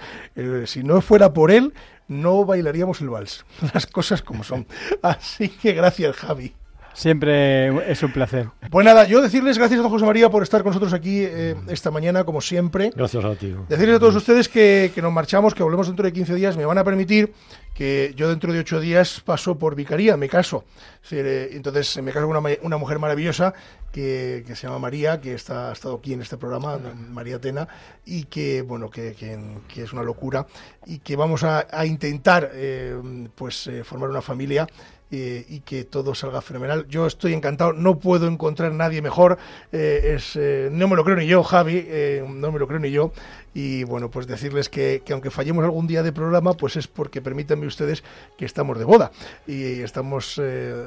Si 0.66 0.84
no 0.84 1.02
fuera 1.02 1.34
por 1.34 1.52
él, 1.52 1.74
no 2.08 2.46
bailaríamos 2.46 3.02
el 3.02 3.10
vals. 3.10 3.46
Las 3.74 3.88
cosas 3.88 4.22
como 4.22 4.44
son. 4.44 4.68
Así 5.02 5.50
que 5.50 5.74
gracias, 5.74 6.16
Javi. 6.16 6.54
Siempre 6.94 7.92
es 7.92 8.02
un 8.04 8.12
placer. 8.12 8.48
Pues 8.70 8.86
nada, 8.86 9.06
yo 9.06 9.22
decirles 9.22 9.58
gracias 9.58 9.80
a 9.80 9.84
don 9.84 9.92
José 9.92 10.06
María 10.06 10.30
por 10.30 10.44
estar 10.44 10.62
con 10.62 10.70
nosotros 10.70 10.94
aquí 10.94 11.22
eh, 11.24 11.56
esta 11.68 11.92
mañana, 11.92 12.24
como 12.24 12.40
siempre. 12.42 12.92
Gracias 12.96 13.26
a 13.26 13.36
ti. 13.36 13.54
Decirles 13.68 13.96
a 13.96 14.00
todos 14.00 14.16
ustedes 14.16 14.48
que, 14.48 14.92
que 14.94 15.02
nos 15.02 15.12
marchamos, 15.12 15.54
que 15.56 15.64
volvemos 15.64 15.88
dentro 15.88 16.06
de 16.06 16.14
15 16.14 16.36
días. 16.36 16.56
Me 16.58 16.66
van 16.66 16.78
a 16.78 16.84
permitir 16.84 17.34
que 17.74 18.14
yo 18.16 18.30
dentro 18.30 18.54
de 18.54 18.60
8 18.60 18.80
días 18.80 19.22
paso 19.26 19.58
por 19.58 19.76
vicaría, 19.76 20.16
me 20.18 20.30
caso. 20.30 20.64
Decir, 21.02 21.26
eh, 21.26 21.50
entonces 21.54 22.02
me 22.04 22.12
caso 22.12 22.28
con 22.28 22.38
una, 22.62 22.78
mujer 22.78 23.00
maravillosa 23.00 23.54
que, 23.92 24.44
que 24.46 24.56
se 24.56 24.68
llama 24.68 24.80
María, 24.80 25.20
que 25.20 25.34
está, 25.34 25.70
ha 25.70 25.74
estado 25.74 25.96
aquí 25.96 26.14
en 26.14 26.22
este 26.22 26.38
programa, 26.38 26.80
María 27.10 27.40
Tena, 27.40 27.68
y 28.06 28.26
que, 28.26 28.62
bueno, 28.62 28.90
que, 28.92 29.14
que- 29.14 29.40
que 29.68 29.84
es 29.84 29.94
una 29.94 30.04
locura 30.04 30.46
y 30.86 31.00
que 31.00 31.16
vamos 31.16 31.44
a, 31.44 31.66
a 31.72 31.86
intentar 31.88 32.52
eh, 32.54 32.96
pues 33.36 33.66
eh, 33.68 33.84
formar 33.84 34.10
una 34.10 34.22
familia 34.22 34.68
eh, 35.16 35.46
y 35.48 35.60
que 35.60 35.84
todo 35.84 36.16
salga 36.16 36.42
fenomenal. 36.42 36.88
Yo 36.90 37.06
estoy 37.06 37.34
encantado, 37.34 37.72
no 37.72 38.00
puedo 38.00 38.28
encontrar 38.28 38.72
nadie 38.74 39.02
mejor, 39.04 39.38
eh, 39.72 40.14
es, 40.16 40.36
eh, 40.36 40.70
no 40.72 40.88
me 40.88 40.96
lo 40.96 41.04
creo 41.04 41.16
ni 41.16 41.28
yo, 41.28 41.44
Javi, 41.44 41.86
eh, 41.88 42.26
no 42.28 42.52
me 42.52 42.58
lo 42.58 42.68
creo 42.68 42.80
ni 42.80 42.90
yo. 42.90 43.14
Y 43.54 43.84
bueno, 43.84 44.10
pues 44.10 44.26
decirles 44.26 44.68
que, 44.70 45.04
que 45.06 45.14
aunque 45.14 45.30
fallemos 45.30 45.64
algún 45.64 45.86
día 45.86 46.02
de 46.02 46.12
programa, 46.12 46.54
pues 46.56 46.76
es 46.78 46.88
porque 46.88 47.22
permítanme 47.22 47.68
ustedes 47.68 48.04
que 48.38 48.46
estamos 48.46 48.80
de 48.80 48.86
boda 48.86 49.12
y 49.46 49.82
estamos 49.82 50.42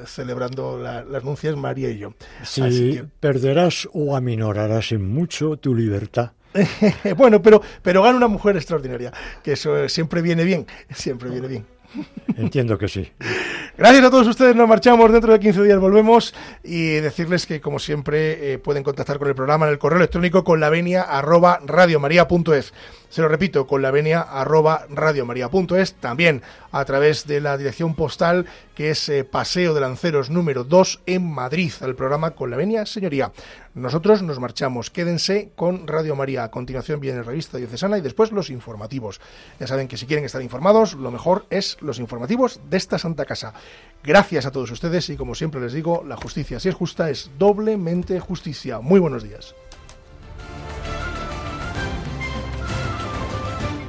celebrando 0.06 0.78
la- 0.78 1.04
las 1.04 1.22
nuncias 1.24 1.54
María 1.56 1.90
y 1.90 1.98
yo. 1.98 2.14
Si 2.42 2.62
Así 2.62 2.92
que- 2.94 3.04
perderás 3.20 3.88
o 3.92 4.16
aminorarás 4.16 4.90
en 4.92 5.08
mucho 5.08 5.56
tu 5.56 5.74
libertad. 5.74 6.32
bueno, 7.16 7.42
pero, 7.42 7.60
pero 7.82 8.02
gana 8.02 8.16
una 8.16 8.28
mujer 8.28 8.56
extraordinaria, 8.56 9.12
que 9.42 9.52
eso 9.52 9.88
siempre 9.88 10.22
viene 10.22 10.42
bien, 10.44 10.66
siempre 10.90 11.28
viene 11.30 11.48
bien. 11.48 11.66
Entiendo 12.36 12.78
que 12.78 12.88
sí. 12.88 13.10
Gracias 13.78 14.04
a 14.04 14.10
todos 14.10 14.26
ustedes, 14.26 14.56
nos 14.56 14.68
marchamos, 14.68 15.12
dentro 15.12 15.32
de 15.32 15.40
15 15.40 15.62
días 15.62 15.78
volvemos 15.78 16.34
y 16.64 16.94
decirles 16.94 17.46
que 17.46 17.60
como 17.60 17.78
siempre 17.78 18.54
eh, 18.54 18.58
pueden 18.58 18.82
contactar 18.82 19.18
con 19.18 19.28
el 19.28 19.34
programa 19.34 19.66
en 19.66 19.72
el 19.72 19.78
correo 19.78 19.98
electrónico 19.98 20.44
con 20.44 20.60
la 20.60 20.70
venia 20.70 21.02
arroba 21.02 21.60
radiomaria.es. 21.64 22.72
Se 23.08 23.22
lo 23.22 23.28
repito, 23.28 23.66
con 23.66 23.82
la 23.82 23.90
venia 23.90 24.20
arroba 24.20 24.86
radiomaria.es, 24.90 25.94
también 25.94 26.42
a 26.72 26.84
través 26.84 27.26
de 27.26 27.40
la 27.40 27.56
dirección 27.56 27.94
postal 27.94 28.46
que 28.74 28.90
es 28.90 29.08
eh, 29.08 29.24
Paseo 29.24 29.72
de 29.72 29.80
Lanceros 29.80 30.28
número 30.28 30.62
2 30.62 31.00
en 31.06 31.26
Madrid, 31.26 31.72
al 31.80 31.94
programa 31.94 32.32
con 32.32 32.50
la 32.50 32.58
venia, 32.58 32.84
señoría. 32.84 33.32
Nosotros 33.74 34.22
nos 34.22 34.38
marchamos, 34.38 34.90
quédense 34.90 35.50
con 35.56 35.86
Radio 35.86 36.14
María. 36.14 36.44
A 36.44 36.50
continuación 36.50 37.00
viene 37.00 37.22
Revista 37.22 37.58
Diocesana 37.58 37.96
y 37.96 38.02
después 38.02 38.32
los 38.32 38.50
informativos. 38.50 39.20
Ya 39.58 39.66
saben 39.66 39.88
que 39.88 39.96
si 39.96 40.06
quieren 40.06 40.24
estar 40.24 40.42
informados, 40.42 40.94
lo 40.94 41.10
mejor 41.10 41.46
es 41.48 41.78
los 41.80 41.98
informativos 41.98 42.60
de 42.68 42.76
esta 42.76 42.98
Santa 42.98 43.24
Casa. 43.24 43.54
Gracias 44.02 44.46
a 44.46 44.50
todos 44.50 44.70
ustedes 44.70 45.08
y 45.08 45.16
como 45.16 45.34
siempre 45.34 45.60
les 45.60 45.72
digo, 45.72 46.04
la 46.06 46.16
justicia, 46.16 46.60
si 46.60 46.68
es 46.68 46.74
justa, 46.74 47.08
es 47.08 47.30
doblemente 47.38 48.20
justicia. 48.20 48.80
Muy 48.80 49.00
buenos 49.00 49.22
días. 49.22 49.54